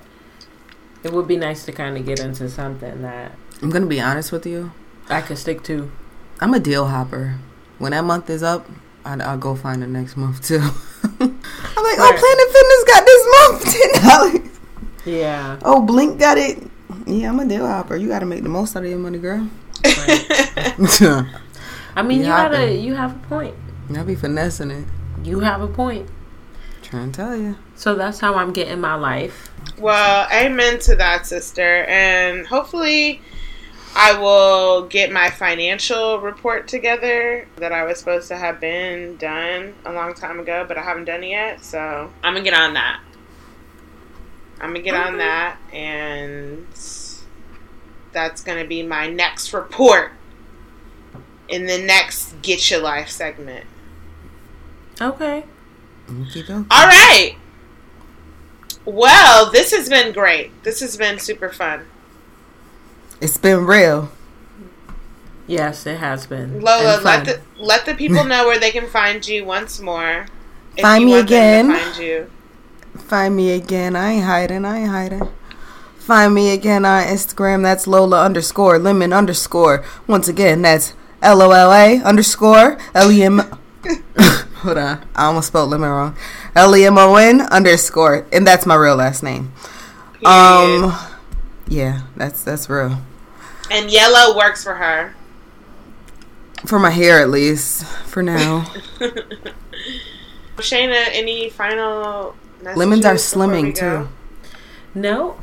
it 1.04 1.12
would 1.12 1.28
be 1.28 1.38
nice 1.38 1.66
to 1.66 1.72
kind 1.72 1.98
of 1.98 2.06
get 2.06 2.20
into 2.20 2.50
something 2.50 3.02
that 3.02 3.34
I'm 3.62 3.70
gonna 3.70 3.86
be 3.86 4.00
honest 4.00 4.32
with 4.32 4.46
you. 4.46 4.72
I 5.10 5.22
could 5.22 5.38
stick 5.38 5.64
to. 5.64 5.92
I'm 6.40 6.54
a 6.54 6.60
deal 6.60 6.88
hopper. 6.88 7.40
When 7.78 7.92
that 7.92 8.04
month 8.04 8.30
is 8.30 8.44
up, 8.44 8.68
I'll, 9.06 9.22
I'll 9.22 9.38
go 9.38 9.56
find 9.56 9.82
the 9.82 9.88
next 9.88 10.18
month 10.18 10.46
too. 10.46 10.60
I'm 11.04 11.20
like, 11.20 11.98
oh, 12.00 12.14
Planet 12.18 12.50
Fitness 12.54 12.84
got 12.88 13.06
this 13.06 13.28
month 13.34 13.94
ten 13.94 14.10
dollars. 14.10 14.60
Yeah. 15.06 15.60
Oh, 15.64 15.82
Blink 15.82 16.20
got 16.20 16.38
it. 16.38 16.62
Yeah, 17.06 17.30
I'm 17.30 17.40
a 17.40 17.48
deal 17.48 17.66
hopper. 17.66 17.96
You 17.96 18.10
got 18.10 18.20
to 18.20 18.26
make 18.26 18.44
the 18.44 18.50
most 18.50 18.76
out 18.76 18.84
of 18.84 18.90
your 18.90 19.00
money, 19.00 19.18
girl. 19.18 19.50
Right. 19.84 20.26
I 21.96 22.02
mean, 22.02 22.08
Be 22.08 22.16
you 22.16 22.24
gotta. 22.24 22.76
You 22.76 22.96
have 22.96 23.16
a 23.16 23.28
point. 23.28 23.56
I'll 23.96 24.04
be 24.04 24.16
finessing 24.16 24.72
it. 24.72 24.86
You 25.24 25.40
have 25.40 25.62
a 25.62 25.68
point. 25.68 26.10
Trying 26.82 27.12
to 27.12 27.18
tell 27.18 27.36
you. 27.36 27.58
So 27.76 27.96
that's 27.96 28.20
how 28.20 28.36
I'm 28.36 28.54
getting 28.54 28.80
my 28.80 28.96
life. 28.96 29.50
Well, 29.78 30.28
amen 30.32 30.80
to 30.80 30.96
that, 30.96 31.26
sister. 31.26 31.84
And 31.86 32.48
hopefully, 32.48 33.22
I 33.96 34.18
will 34.18 34.86
get 34.88 35.12
my 35.12 35.30
financial 35.30 36.20
report 36.20 36.68
together 36.68 37.48
that 37.58 37.72
I 37.72 37.84
was 37.84 38.00
supposed 38.00 38.28
to 38.30 38.38
have 38.38 38.60
been 38.60 39.18
done 39.18 39.74
a 39.86 39.92
long 39.92 40.14
time 40.14 40.40
ago, 40.40 40.66
but 40.68 40.78
I 40.78 40.84
haven't 40.84 41.06
done 41.06 41.24
it 41.24 41.30
yet. 41.30 41.64
So 41.64 42.12
I'm 42.24 42.34
going 42.34 42.46
to 42.46 42.50
get 42.50 42.60
on 42.60 42.74
that. 42.76 43.02
I'm 44.60 44.74
going 44.74 44.84
to 44.84 44.92
get 44.92 44.96
on 44.96 45.18
that. 45.18 45.58
And 45.74 46.68
that's 48.12 48.44
going 48.44 48.62
to 48.62 48.68
be 48.68 48.84
my 48.84 49.08
next 49.08 49.52
report 49.54 50.12
in 51.50 51.66
the 51.66 51.78
next 51.78 52.42
Get 52.42 52.70
Your 52.72 52.82
Life 52.82 53.10
segment. 53.10 53.66
Okay. 55.02 55.46
Okey 56.10 56.44
doke. 56.44 56.66
All 56.72 56.88
right. 56.88 57.36
Well, 58.86 59.52
this 59.52 59.72
has 59.72 59.90
been 59.90 60.14
great. 60.14 60.64
This 60.64 60.80
has 60.80 60.96
been 60.96 61.20
super 61.20 61.50
fun. 61.50 61.86
It's 63.20 63.38
been 63.38 63.66
real. 63.66 64.12
Yes, 65.46 65.86
it 65.86 65.98
has 65.98 66.26
been. 66.26 66.62
Lola, 66.62 67.02
let 67.04 67.26
the 67.26 67.42
let 67.58 67.86
the 67.86 67.94
people 67.94 68.24
know 68.26 68.46
where 68.46 68.60
they 68.60 68.72
can 68.72 68.88
find 68.88 69.26
you 69.28 69.46
once 69.46 69.80
more. 69.80 70.28
If 70.76 70.82
Find 70.82 71.02
you 71.02 71.08
me 71.08 71.14
want 71.14 71.30
them 71.30 71.70
to 71.70 71.74
again. 71.74 71.92
Find 71.94 72.04
you. 72.04 72.32
Find 72.98 73.36
me 73.36 73.52
again. 73.52 73.96
I 73.96 74.12
ain't 74.14 74.26
hiding. 74.26 74.66
I 74.66 74.80
ain't 74.80 74.90
hiding. 74.90 75.30
Find 75.98 76.34
me 76.34 76.52
again 76.54 76.86
on 76.86 77.04
Instagram. 77.04 77.64
That's 77.64 77.88
Lola 77.88 78.24
underscore 78.24 78.80
lemon 78.80 79.12
underscore. 79.12 79.84
Once 80.08 80.28
again, 80.28 80.62
that's 80.62 80.94
L 81.22 81.42
O 81.42 81.52
L 81.52 81.74
A 81.74 82.02
underscore 82.04 82.78
L 82.94 83.12
E 83.12 83.24
M. 83.24 83.42
Hold 84.62 84.78
on, 84.78 85.06
I 85.16 85.26
almost 85.26 85.48
spelled 85.48 85.70
lemon 85.70 85.90
wrong. 85.90 86.18
L 86.56 86.76
E 86.76 86.86
M 86.86 86.98
O 86.98 87.16
N 87.16 87.42
underscore, 87.42 88.26
and 88.32 88.46
that's 88.48 88.66
my 88.66 88.76
real 88.76 88.96
last 88.96 89.22
name. 89.24 89.52
Period. 90.22 90.28
Um, 90.28 90.98
yeah, 91.68 92.02
that's 92.16 92.44
that's 92.44 92.70
real 92.70 92.98
and 93.70 93.92
yellow 93.92 94.36
works 94.38 94.64
for 94.64 94.76
her. 94.76 95.14
for 96.66 96.80
my 96.80 96.90
hair 96.90 97.20
at 97.20 97.30
least 97.30 97.86
for 97.86 98.24
now. 98.24 98.62
Shayna, 100.58 101.06
any 101.12 101.50
final 101.50 102.36
messages 102.62 102.78
Lemons 102.78 103.06
are 103.06 103.16
slimming 103.16 103.76
too. 103.76 104.08
No. 104.96 105.38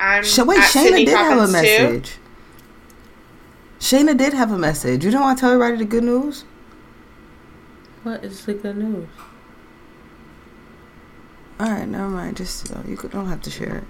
I'm 0.00 0.24
Sh- 0.24 0.38
wait, 0.38 0.58
at 0.60 0.64
Shayna 0.70 0.82
Sydney 0.84 1.04
did 1.06 1.14
have 1.16 1.32
a 1.32 1.40
Poppins, 1.46 1.52
too. 1.52 1.62
message. 1.62 2.16
Shayna 3.80 4.16
did 4.16 4.32
have 4.32 4.50
a 4.52 4.58
message. 4.58 5.04
You 5.04 5.10
don't 5.10 5.20
want 5.22 5.38
to 5.38 5.40
tell 5.40 5.50
everybody 5.52 5.76
the 5.78 5.84
good 5.90 6.04
news? 6.04 6.44
What 8.06 8.24
is 8.24 8.46
the 8.46 8.54
good 8.54 8.76
news? 8.76 9.08
All 11.58 11.68
right, 11.68 11.88
never 11.88 12.08
mind. 12.08 12.36
Just 12.36 12.72
uh, 12.72 12.80
you 12.86 12.94
don't 12.94 13.26
have 13.26 13.42
to 13.42 13.50
share 13.50 13.78
it. 13.78 13.84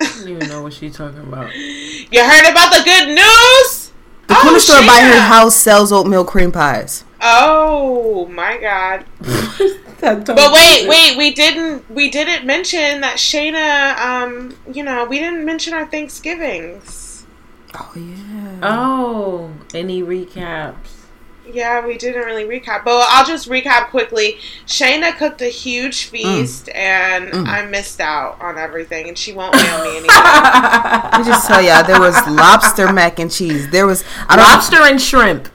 I 0.00 0.04
don't 0.20 0.28
even 0.28 0.48
know 0.48 0.62
what 0.62 0.72
she's 0.72 0.96
talking 0.96 1.18
about. 1.18 1.52
You 1.56 2.22
heard 2.22 2.48
about 2.48 2.72
the 2.72 2.82
good 2.84 3.08
news? 3.08 3.90
The 4.28 4.34
Oh, 4.36 4.40
corner 4.40 4.60
store 4.60 4.86
by 4.86 5.00
her 5.00 5.20
house 5.20 5.56
sells 5.56 5.90
oatmeal 5.90 6.24
cream 6.24 6.52
pies. 6.52 7.02
Oh 7.20 8.26
my 8.26 8.56
god! 8.58 9.04
But 10.00 10.28
wait, 10.52 10.86
wait, 10.86 11.16
we 11.18 11.34
didn't 11.34 11.90
we 11.90 12.10
didn't 12.10 12.46
mention 12.46 13.00
that 13.00 13.16
Shayna. 13.16 13.98
Um, 13.98 14.56
you 14.72 14.84
know, 14.84 15.06
we 15.06 15.18
didn't 15.18 15.44
mention 15.44 15.74
our 15.74 15.86
Thanksgivings. 15.86 17.26
Oh 17.74 17.92
yeah. 17.96 18.58
Oh, 18.62 19.50
any 19.74 20.04
recaps? 20.04 21.03
Yeah, 21.52 21.86
we 21.86 21.98
didn't 21.98 22.22
really 22.24 22.44
recap, 22.44 22.84
but 22.84 23.06
I'll 23.10 23.26
just 23.26 23.48
recap 23.48 23.88
quickly. 23.88 24.38
Shayna 24.66 25.16
cooked 25.16 25.42
a 25.42 25.46
huge 25.48 26.04
feast, 26.06 26.68
and 26.70 27.26
Mm. 27.32 27.46
I 27.46 27.66
missed 27.66 28.00
out 28.00 28.40
on 28.40 28.56
everything, 28.58 29.08
and 29.08 29.16
she 29.18 29.32
won't 29.32 29.54
mail 29.56 29.82
me 29.84 29.90
anything. 29.98 30.08
Let 30.08 31.18
me 31.18 31.24
just 31.26 31.46
tell 31.46 31.60
y'all, 31.62 31.84
there 31.84 32.00
was 32.00 32.14
lobster 32.28 32.92
mac 32.92 33.18
and 33.18 33.30
cheese. 33.30 33.68
There 33.70 33.86
was 33.86 34.04
I 34.28 34.36
don't 34.36 34.44
Lobster 34.48 34.82
and 34.82 35.00
shrimp. 35.00 35.48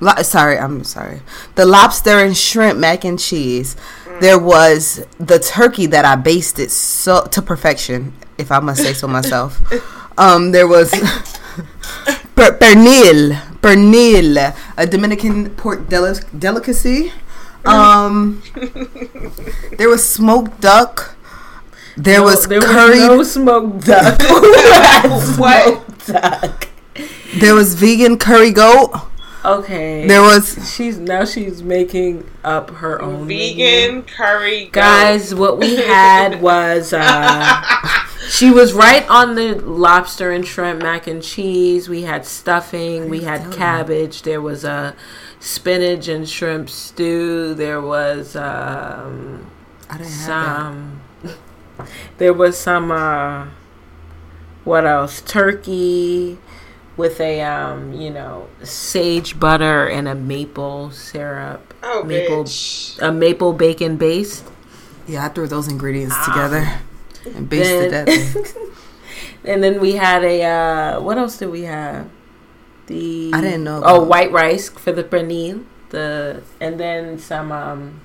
Lo- 0.00 0.22
sorry, 0.22 0.58
I'm 0.58 0.84
sorry. 0.84 1.20
The 1.56 1.66
lobster 1.66 2.18
and 2.20 2.36
shrimp 2.36 2.78
mac 2.78 3.04
and 3.04 3.18
cheese. 3.18 3.76
There 4.20 4.38
was 4.38 5.04
the 5.18 5.40
turkey 5.40 5.86
that 5.86 6.04
I 6.04 6.14
basted 6.14 6.70
so 6.70 7.24
to 7.26 7.42
perfection, 7.42 8.12
if 8.38 8.52
I 8.52 8.60
must 8.60 8.80
say 8.82 8.92
so 8.94 9.08
myself. 9.08 9.60
Um, 10.16 10.52
there 10.52 10.68
was 10.68 10.92
pernil, 12.36 13.36
pernil, 13.64 14.54
a 14.76 14.86
Dominican 14.86 15.50
pork 15.56 15.88
deli- 15.88 16.20
delicacy. 16.38 17.12
Um, 17.64 18.42
there 19.78 19.88
was 19.88 20.06
smoked 20.06 20.60
duck. 20.60 21.16
There 21.96 22.18
No, 22.18 22.24
was 22.24 22.46
there 22.46 22.60
curried. 22.60 22.98
no 22.98 23.22
smoked 23.22 23.86
duck. 23.86 24.20
What? 25.38 25.80
duck? 26.06 26.68
there 27.40 27.54
was 27.54 27.74
vegan 27.74 28.18
curry 28.18 28.52
goat. 28.52 28.90
Okay. 29.44 30.06
There 30.06 30.20
was 30.22 30.56
She's 30.74 30.98
now 30.98 31.24
she's 31.24 31.62
making 31.62 32.28
up 32.44 32.70
her 32.84 33.00
own 33.00 33.26
menu. 33.26 33.54
Vegan 33.56 34.02
curry, 34.02 34.66
goat. 34.66 34.72
Guys, 34.72 35.34
what 35.34 35.58
we 35.58 35.76
had 35.76 36.40
was 36.42 36.92
uh 36.92 37.62
she 38.28 38.50
was 38.50 38.72
right 38.72 39.08
on 39.08 39.34
the 39.34 39.54
lobster 39.54 40.30
and 40.30 40.46
shrimp 40.46 40.82
mac 40.82 41.06
and 41.06 41.22
cheese. 41.22 41.88
We 41.88 42.02
had 42.02 42.24
stuffing, 42.26 43.08
we 43.08 43.20
had 43.22 43.52
cabbage, 43.52 44.22
there 44.22 44.40
was 44.40 44.64
a 44.64 44.94
spinach 45.40 46.08
and 46.08 46.28
shrimp 46.28 46.70
stew, 46.70 47.54
there 47.54 47.80
was 47.80 48.34
um 48.36 49.46
I 49.90 49.98
didn't 49.98 50.12
have 50.12 50.26
that. 50.26 50.26
some 50.26 51.00
there 52.18 52.32
was 52.32 52.56
some 52.58 52.90
uh 52.90 53.48
what 54.64 54.86
else 54.86 55.20
turkey 55.20 56.38
with 56.96 57.20
a 57.20 57.42
um 57.42 57.92
you 57.92 58.10
know 58.10 58.48
sage 58.62 59.38
butter 59.38 59.86
and 59.88 60.08
a 60.08 60.14
maple 60.14 60.90
syrup 60.90 61.74
Oh, 61.82 62.02
maple 62.04 62.44
bitch. 62.44 62.98
a 63.02 63.12
maple 63.12 63.52
bacon 63.52 63.96
base 63.96 64.42
Yeah, 65.06 65.26
I 65.26 65.28
threw 65.28 65.46
those 65.46 65.68
ingredients 65.68 66.16
together. 66.24 66.78
And 67.26 67.48
based 67.48 67.90
Then- 67.90 68.06
to 68.06 68.12
death. 68.12 68.56
and 69.44 69.62
then 69.62 69.80
we 69.80 69.92
had 69.92 70.24
a 70.24 70.42
uh, 70.42 71.00
what 71.00 71.18
else 71.18 71.38
did 71.38 71.50
we 71.50 71.62
have? 71.62 72.08
The 72.86 73.30
I 73.32 73.40
didn't 73.40 73.64
know 73.64 73.82
Oh, 73.84 74.02
white 74.04 74.30
rice 74.32 74.68
for 74.68 74.92
the 74.92 75.04
pernil. 75.04 75.64
The 75.90 76.42
and 76.60 76.78
then 76.78 77.18
some 77.18 77.50
um, 77.52 78.00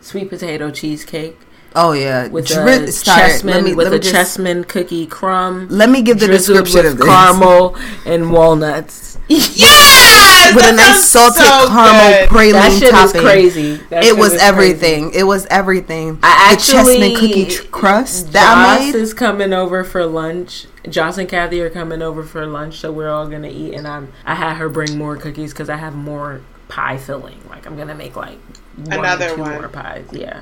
sweet 0.00 0.28
potato 0.30 0.70
cheesecake 0.70 1.38
Oh 1.74 1.92
yeah, 1.92 2.28
with 2.28 2.46
Dri- 2.46 2.72
a 2.72 2.92
start- 2.92 3.20
Chessmen 3.30 3.64
me- 3.64 3.74
with 3.74 3.92
a 3.92 3.98
just- 3.98 4.14
Chessmen 4.38 4.66
cookie 4.66 5.06
crumb. 5.06 5.68
Let 5.68 5.90
me 5.90 6.00
give 6.02 6.20
the 6.20 6.26
description 6.26 6.84
with 6.84 6.92
of 6.92 6.98
this. 6.98 7.06
caramel 7.06 7.76
and 8.06 8.32
walnuts. 8.32 9.18
Yes! 9.28 10.54
with 10.54 10.64
a 10.64 10.72
nice 10.76 11.04
salted 11.04 11.42
so 11.42 11.68
caramel 11.68 12.20
good. 12.20 12.28
praline 12.28 12.52
That 12.52 12.72
shit 12.78 12.90
topping. 12.90 13.16
is 13.16 13.22
crazy. 13.22 13.76
That 13.90 14.04
It 14.04 14.08
shit 14.10 14.16
was 14.18 14.32
is 14.34 14.40
everything. 14.42 15.10
It 15.12 15.24
was 15.24 15.46
everything. 15.46 16.18
I 16.22 16.54
the 16.54 16.60
Chessmen 16.60 17.14
cookie 17.18 17.46
tr- 17.46 17.64
crust 17.64 18.32
that 18.32 18.56
I 18.56 18.76
Joss 18.78 18.92
made. 18.94 18.98
is 19.00 19.12
coming 19.14 19.52
over 19.52 19.82
for 19.84 20.06
lunch. 20.06 20.66
Joss 20.88 21.18
and 21.18 21.28
Kathy 21.28 21.60
are 21.60 21.70
coming 21.70 22.00
over 22.02 22.22
for 22.22 22.46
lunch, 22.46 22.78
so 22.78 22.92
we're 22.92 23.10
all 23.10 23.26
gonna 23.28 23.48
eat. 23.48 23.74
And 23.74 23.86
I'm 23.88 24.12
I 24.24 24.36
had 24.36 24.54
her 24.58 24.68
bring 24.68 24.96
more 24.96 25.16
cookies 25.16 25.52
because 25.52 25.68
I 25.68 25.76
have 25.76 25.94
more 25.96 26.42
pie 26.68 26.96
filling. 26.96 27.40
Like 27.50 27.66
I'm 27.66 27.76
gonna 27.76 27.94
make 27.96 28.14
like 28.14 28.38
one 28.76 29.00
Another 29.00 29.30
or 29.30 29.34
two 29.34 29.40
one. 29.40 29.52
more 29.54 29.68
pies. 29.68 30.04
Yeah, 30.12 30.40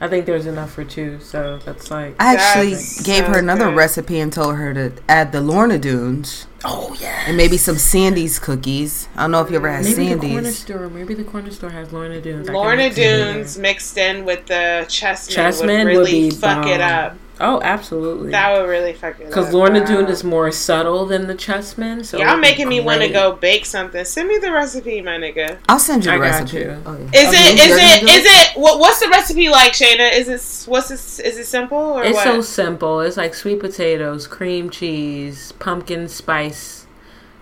I 0.00 0.06
think 0.08 0.26
there's 0.26 0.46
enough 0.46 0.72
for 0.72 0.84
two. 0.84 1.18
So 1.20 1.58
that's 1.64 1.90
like 1.90 2.14
I 2.20 2.36
actually 2.36 2.76
gave 3.04 3.26
her 3.26 3.38
another 3.38 3.66
good. 3.66 3.76
recipe 3.76 4.20
and 4.20 4.32
told 4.32 4.56
her 4.56 4.72
to 4.74 4.92
add 5.08 5.32
the 5.32 5.40
Lorna 5.40 5.78
Doones 5.78 6.46
oh 6.64 6.96
yeah. 7.00 7.24
and 7.26 7.36
maybe 7.36 7.56
some 7.56 7.76
Sandies 7.76 8.40
cookies. 8.40 9.08
I 9.16 9.22
don't 9.22 9.32
know 9.32 9.42
if 9.42 9.50
you 9.50 9.56
ever 9.56 9.70
had 9.70 9.84
Maybe 9.84 10.14
the 10.14 10.16
corner 10.16 10.42
Sandies. 10.42 10.52
store. 10.52 10.88
Maybe 10.88 11.14
the 11.14 11.24
corner 11.24 11.50
store 11.50 11.70
has 11.70 11.92
Lorna 11.92 12.20
Doones. 12.20 12.48
Lorna 12.48 12.76
mix 12.76 12.98
it 12.98 13.02
in 13.02 13.18
there. 13.18 13.34
Doones 13.34 13.58
mixed 13.58 13.98
in 13.98 14.24
with 14.24 14.46
the 14.46 14.86
Chessmen, 14.88 15.34
Chessmen 15.34 15.66
would 15.66 15.84
would 15.84 15.86
really 15.86 16.30
be 16.30 16.30
fuck 16.30 16.66
it 16.66 16.80
up. 16.80 17.16
Oh, 17.40 17.60
absolutely. 17.62 18.30
That 18.30 18.58
would 18.58 18.68
really 18.68 18.92
fuck 18.92 19.18
it 19.20 19.24
up. 19.24 19.28
Because 19.28 19.52
Lorna 19.52 19.80
Wow. 19.80 19.86
Doone 19.86 20.06
is 20.08 20.24
more 20.24 20.50
subtle 20.52 21.06
than 21.06 21.26
the 21.26 21.34
chessmen. 21.34 22.04
So 22.04 22.18
Y'all 22.18 22.36
making 22.36 22.68
me 22.68 22.80
want 22.80 23.00
to 23.02 23.08
go 23.08 23.32
bake 23.36 23.64
something. 23.66 24.04
Send 24.04 24.28
me 24.28 24.38
the 24.38 24.50
recipe, 24.52 25.00
my 25.02 25.18
nigga. 25.18 25.58
I'll 25.68 25.78
send 25.78 26.04
you 26.04 26.10
the 26.10 26.16
I 26.16 26.18
got 26.18 26.40
recipe. 26.40 26.58
you. 26.58 26.82
Oh, 26.86 26.96
yeah. 27.12 27.20
Is 27.20 27.28
Oh, 27.28 27.32
it? 27.32 27.56
you- 27.56 27.74
it? 27.74 28.00
gonna 28.00 28.00
do 28.00 28.06
Is 28.18 28.24
it? 28.26 28.56
What, 28.58 28.78
what's 28.80 29.00
the 29.00 29.08
recipe 29.08 29.48
like, 29.48 29.72
Shayna? 29.72 30.12
Is 30.12 30.28
it? 30.28 30.70
What's 30.70 30.88
this? 30.88 31.18
Is 31.20 31.38
it 31.38 31.44
simple 31.46 31.78
or 31.78 32.02
It's 32.04 32.14
what? 32.14 32.24
so 32.24 32.40
simple. 32.40 33.00
It's 33.00 33.16
like 33.16 33.34
sweet 33.34 33.60
potatoes, 33.60 34.26
cream 34.26 34.70
cheese, 34.70 35.52
pumpkin 35.58 36.08
spice, 36.08 36.77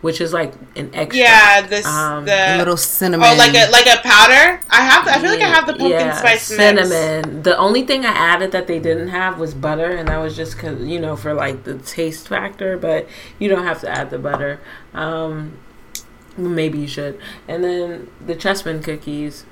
which 0.06 0.20
is 0.20 0.32
like 0.32 0.52
an 0.76 0.88
extra. 0.94 1.18
yeah, 1.24 1.60
this 1.72 1.84
Um, 1.84 2.24
the 2.24 2.54
A 2.54 2.58
little 2.58 2.76
cinnamon. 2.76 3.26
oh, 3.28 3.36
like 3.36 3.54
a 3.54 3.64
like 3.70 3.86
a 3.86 3.98
powder. 4.02 4.60
I 4.70 4.80
have. 4.90 5.06
I 5.08 5.20
feel 5.20 5.30
like 5.30 5.42
I 5.42 5.48
have 5.56 5.66
the 5.66 5.72
pumpkin 5.74 5.90
Yeah, 6.06 6.16
spice 6.16 6.48
mix. 6.50 6.62
cinnamon. 6.62 7.42
The 7.42 7.56
only 7.58 7.82
thing 7.84 8.04
I 8.06 8.14
added 8.32 8.52
that 8.52 8.66
they 8.68 8.78
didn't 8.78 9.08
have 9.08 9.38
was 9.38 9.52
butter, 9.54 9.90
and 9.98 10.08
that 10.08 10.18
was 10.18 10.34
just 10.36 10.58
cause 10.58 10.80
you 10.92 11.00
know 11.00 11.14
for 11.16 11.34
like 11.34 11.64
the 11.64 11.76
taste 11.78 12.28
factor. 12.28 12.78
But 12.78 13.08
you 13.40 13.48
don't 13.48 13.64
have 13.64 13.80
to 13.82 13.88
add 13.90 14.10
the 14.10 14.18
butter. 14.18 14.60
Um, 14.94 15.58
maybe 16.36 16.78
you 16.78 16.88
should. 16.88 17.18
And 17.48 17.62
then 17.64 18.10
the 18.24 18.34
Chessmen 18.34 18.82
cookies. 18.82 19.44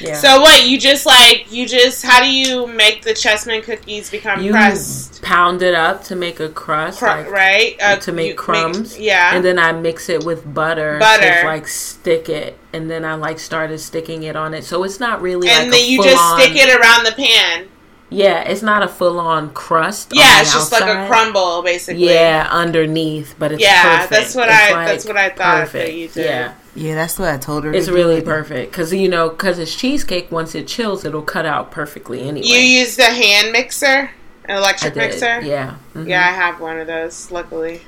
Yeah. 0.00 0.14
So 0.14 0.40
what? 0.40 0.66
You 0.66 0.78
just 0.78 1.06
like 1.06 1.46
you 1.50 1.66
just 1.66 2.04
how 2.04 2.20
do 2.20 2.30
you 2.32 2.66
make 2.66 3.02
the 3.02 3.12
Chessmen 3.12 3.62
cookies 3.62 4.10
become 4.10 4.42
you 4.42 4.52
crust? 4.52 5.22
pound 5.22 5.62
it 5.62 5.74
up 5.74 6.02
to 6.04 6.16
make 6.16 6.40
a 6.40 6.48
crust, 6.48 6.98
Cru- 6.98 7.08
like, 7.08 7.30
right? 7.30 7.76
Uh, 7.80 7.96
to 7.96 8.12
make 8.12 8.36
crumbs. 8.36 8.98
yeah. 8.98 9.34
and 9.34 9.44
then 9.44 9.58
I 9.58 9.72
mix 9.72 10.08
it 10.08 10.24
with 10.24 10.52
butter, 10.52 10.98
Butter. 10.98 11.40
to 11.42 11.46
like 11.46 11.68
stick 11.68 12.28
it, 12.28 12.58
and 12.72 12.90
then 12.90 13.04
I 13.04 13.14
like 13.14 13.38
started 13.38 13.78
sticking 13.78 14.24
it 14.24 14.34
on 14.36 14.54
it. 14.54 14.64
So 14.64 14.82
it's 14.84 14.98
not 14.98 15.22
really 15.22 15.48
and 15.48 15.70
like 15.70 15.80
then 15.80 15.90
you 15.90 16.02
just 16.02 16.34
stick 16.34 16.56
it 16.56 16.68
around 16.68 17.04
the 17.04 17.12
pan. 17.12 17.68
Yeah, 18.12 18.40
it's 18.42 18.62
not 18.62 18.82
a 18.82 18.88
full 18.88 19.18
on 19.18 19.50
crust. 19.54 20.12
on 20.12 20.18
Yeah, 20.18 20.36
the 20.36 20.40
it's 20.42 20.52
just 20.54 20.72
like 20.72 20.82
a 20.82 21.06
crumble, 21.08 21.62
basically. 21.62 22.04
Yeah, 22.12 22.48
underneath, 22.50 23.34
but 23.38 23.52
it's 23.52 23.62
Yeah, 23.62 23.82
perfect. 24.06 24.10
that's 24.10 24.34
what 24.34 24.48
It's, 24.48 24.58
I- 24.58 24.84
that's 24.86 25.04
what 25.06 25.16
I 25.16 25.30
thought 25.30 25.72
that 25.72 25.94
you 25.94 26.08
did. 26.08 26.24
Yeah, 26.26 26.52
Yeah, 26.74 26.94
that's 26.94 27.18
what 27.18 27.28
I 27.28 27.36
told 27.38 27.64
her. 27.64 27.72
to 27.72 27.78
it's 27.78 27.86
do. 27.88 27.94
really 27.94 28.20
perfect 28.22 28.72
because 28.72 28.92
you 28.92 29.08
know 29.08 29.28
because 29.30 29.58
it's 29.58 29.74
cheesecake. 29.74 30.30
Once 30.32 30.54
it 30.54 30.66
chills, 30.66 31.04
it'll 31.04 31.22
cut 31.22 31.46
out 31.46 31.70
perfectly 31.70 32.20
anyway. 32.22 32.46
You 32.46 32.58
use 32.58 32.96
the 32.96 33.04
hand 33.04 33.52
mixer, 33.52 34.10
an 34.46 34.50
I 34.50 34.56
electric 34.58 34.94
did. 34.94 35.00
mixer. 35.00 35.40
Yeah, 35.42 35.74
mhm. 35.94 36.08
Yeah, 36.08 36.20
I 36.20 36.32
have 36.32 36.60
one 36.60 36.78
of 36.78 36.86
those. 36.86 37.30
Luckily, 37.30 37.82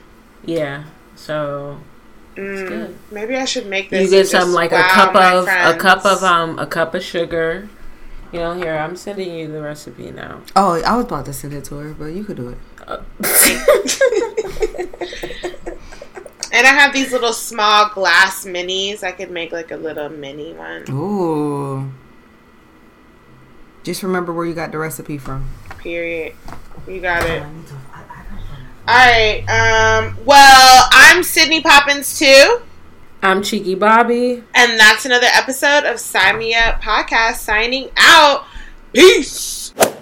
yeah. 0.45 0.85
So 1.17 1.79
mm, 2.37 2.69
good. 2.69 2.99
maybe 3.11 3.37
I 3.37 3.45
should 3.45 3.67
make 3.67 3.91
this. 3.91 4.05
you 4.11 4.19
get 4.19 4.29
some 4.29 4.53
like 4.53 4.73
a 4.73 4.83
cup 4.83 5.15
my 5.15 5.33
of 5.33 5.47
a 5.49 5.79
cup 5.79 6.05
of 6.05 6.23
um 6.23 6.59
a 6.59 6.67
cup 6.67 6.95
of 6.95 7.03
sugar. 7.03 7.69
You 8.35 8.41
know, 8.41 8.55
here 8.55 8.77
I'm 8.77 8.97
sending 8.97 9.33
you 9.33 9.47
the 9.47 9.63
recipe 9.63 10.11
now. 10.11 10.43
Oh, 10.57 10.83
I 10.83 10.97
was 10.97 11.05
about 11.05 11.27
to 11.27 11.33
send 11.33 11.53
it 11.53 11.63
to 11.67 11.77
her, 11.77 11.95
but 11.95 12.07
you 12.07 12.25
could 12.25 12.37
do 12.37 12.49
it. 12.49 12.59
And 16.55 16.69
I 16.69 16.71
have 16.71 16.93
these 16.93 17.11
little 17.11 17.33
small 17.33 17.89
glass 17.89 18.45
minis. 18.45 19.03
I 19.03 19.11
could 19.11 19.33
make 19.33 19.51
like 19.51 19.73
a 19.73 19.77
little 19.77 20.09
mini 20.09 20.53
one. 20.53 20.85
Ooh. 20.89 21.93
Just 23.83 24.05
remember 24.05 24.33
where 24.33 24.47
you 24.47 24.55
got 24.55 24.71
the 24.71 24.79
recipe 24.79 25.19
from. 25.19 25.49
Period. 25.79 26.37
You 26.87 27.01
got 27.01 27.29
it. 27.29 27.43
All 27.43 27.51
right. 28.87 29.45
Um. 29.49 30.17
Well, 30.25 30.89
I'm 30.93 31.25
Sydney 31.25 31.61
Poppins 31.61 32.21
too. 32.21 32.63
I'm 33.25 33.43
Cheeky 33.43 33.75
Bobby. 33.75 34.45
And 34.55 34.79
that's 34.79 35.07
another 35.07 35.29
episode 35.33 35.85
of 35.85 35.99
Sign 35.99 36.37
Me 36.37 36.55
Up 36.55 36.83
Podcast 36.83 37.37
signing 37.37 37.89
out. 37.97 38.45
Peace. 38.93 39.64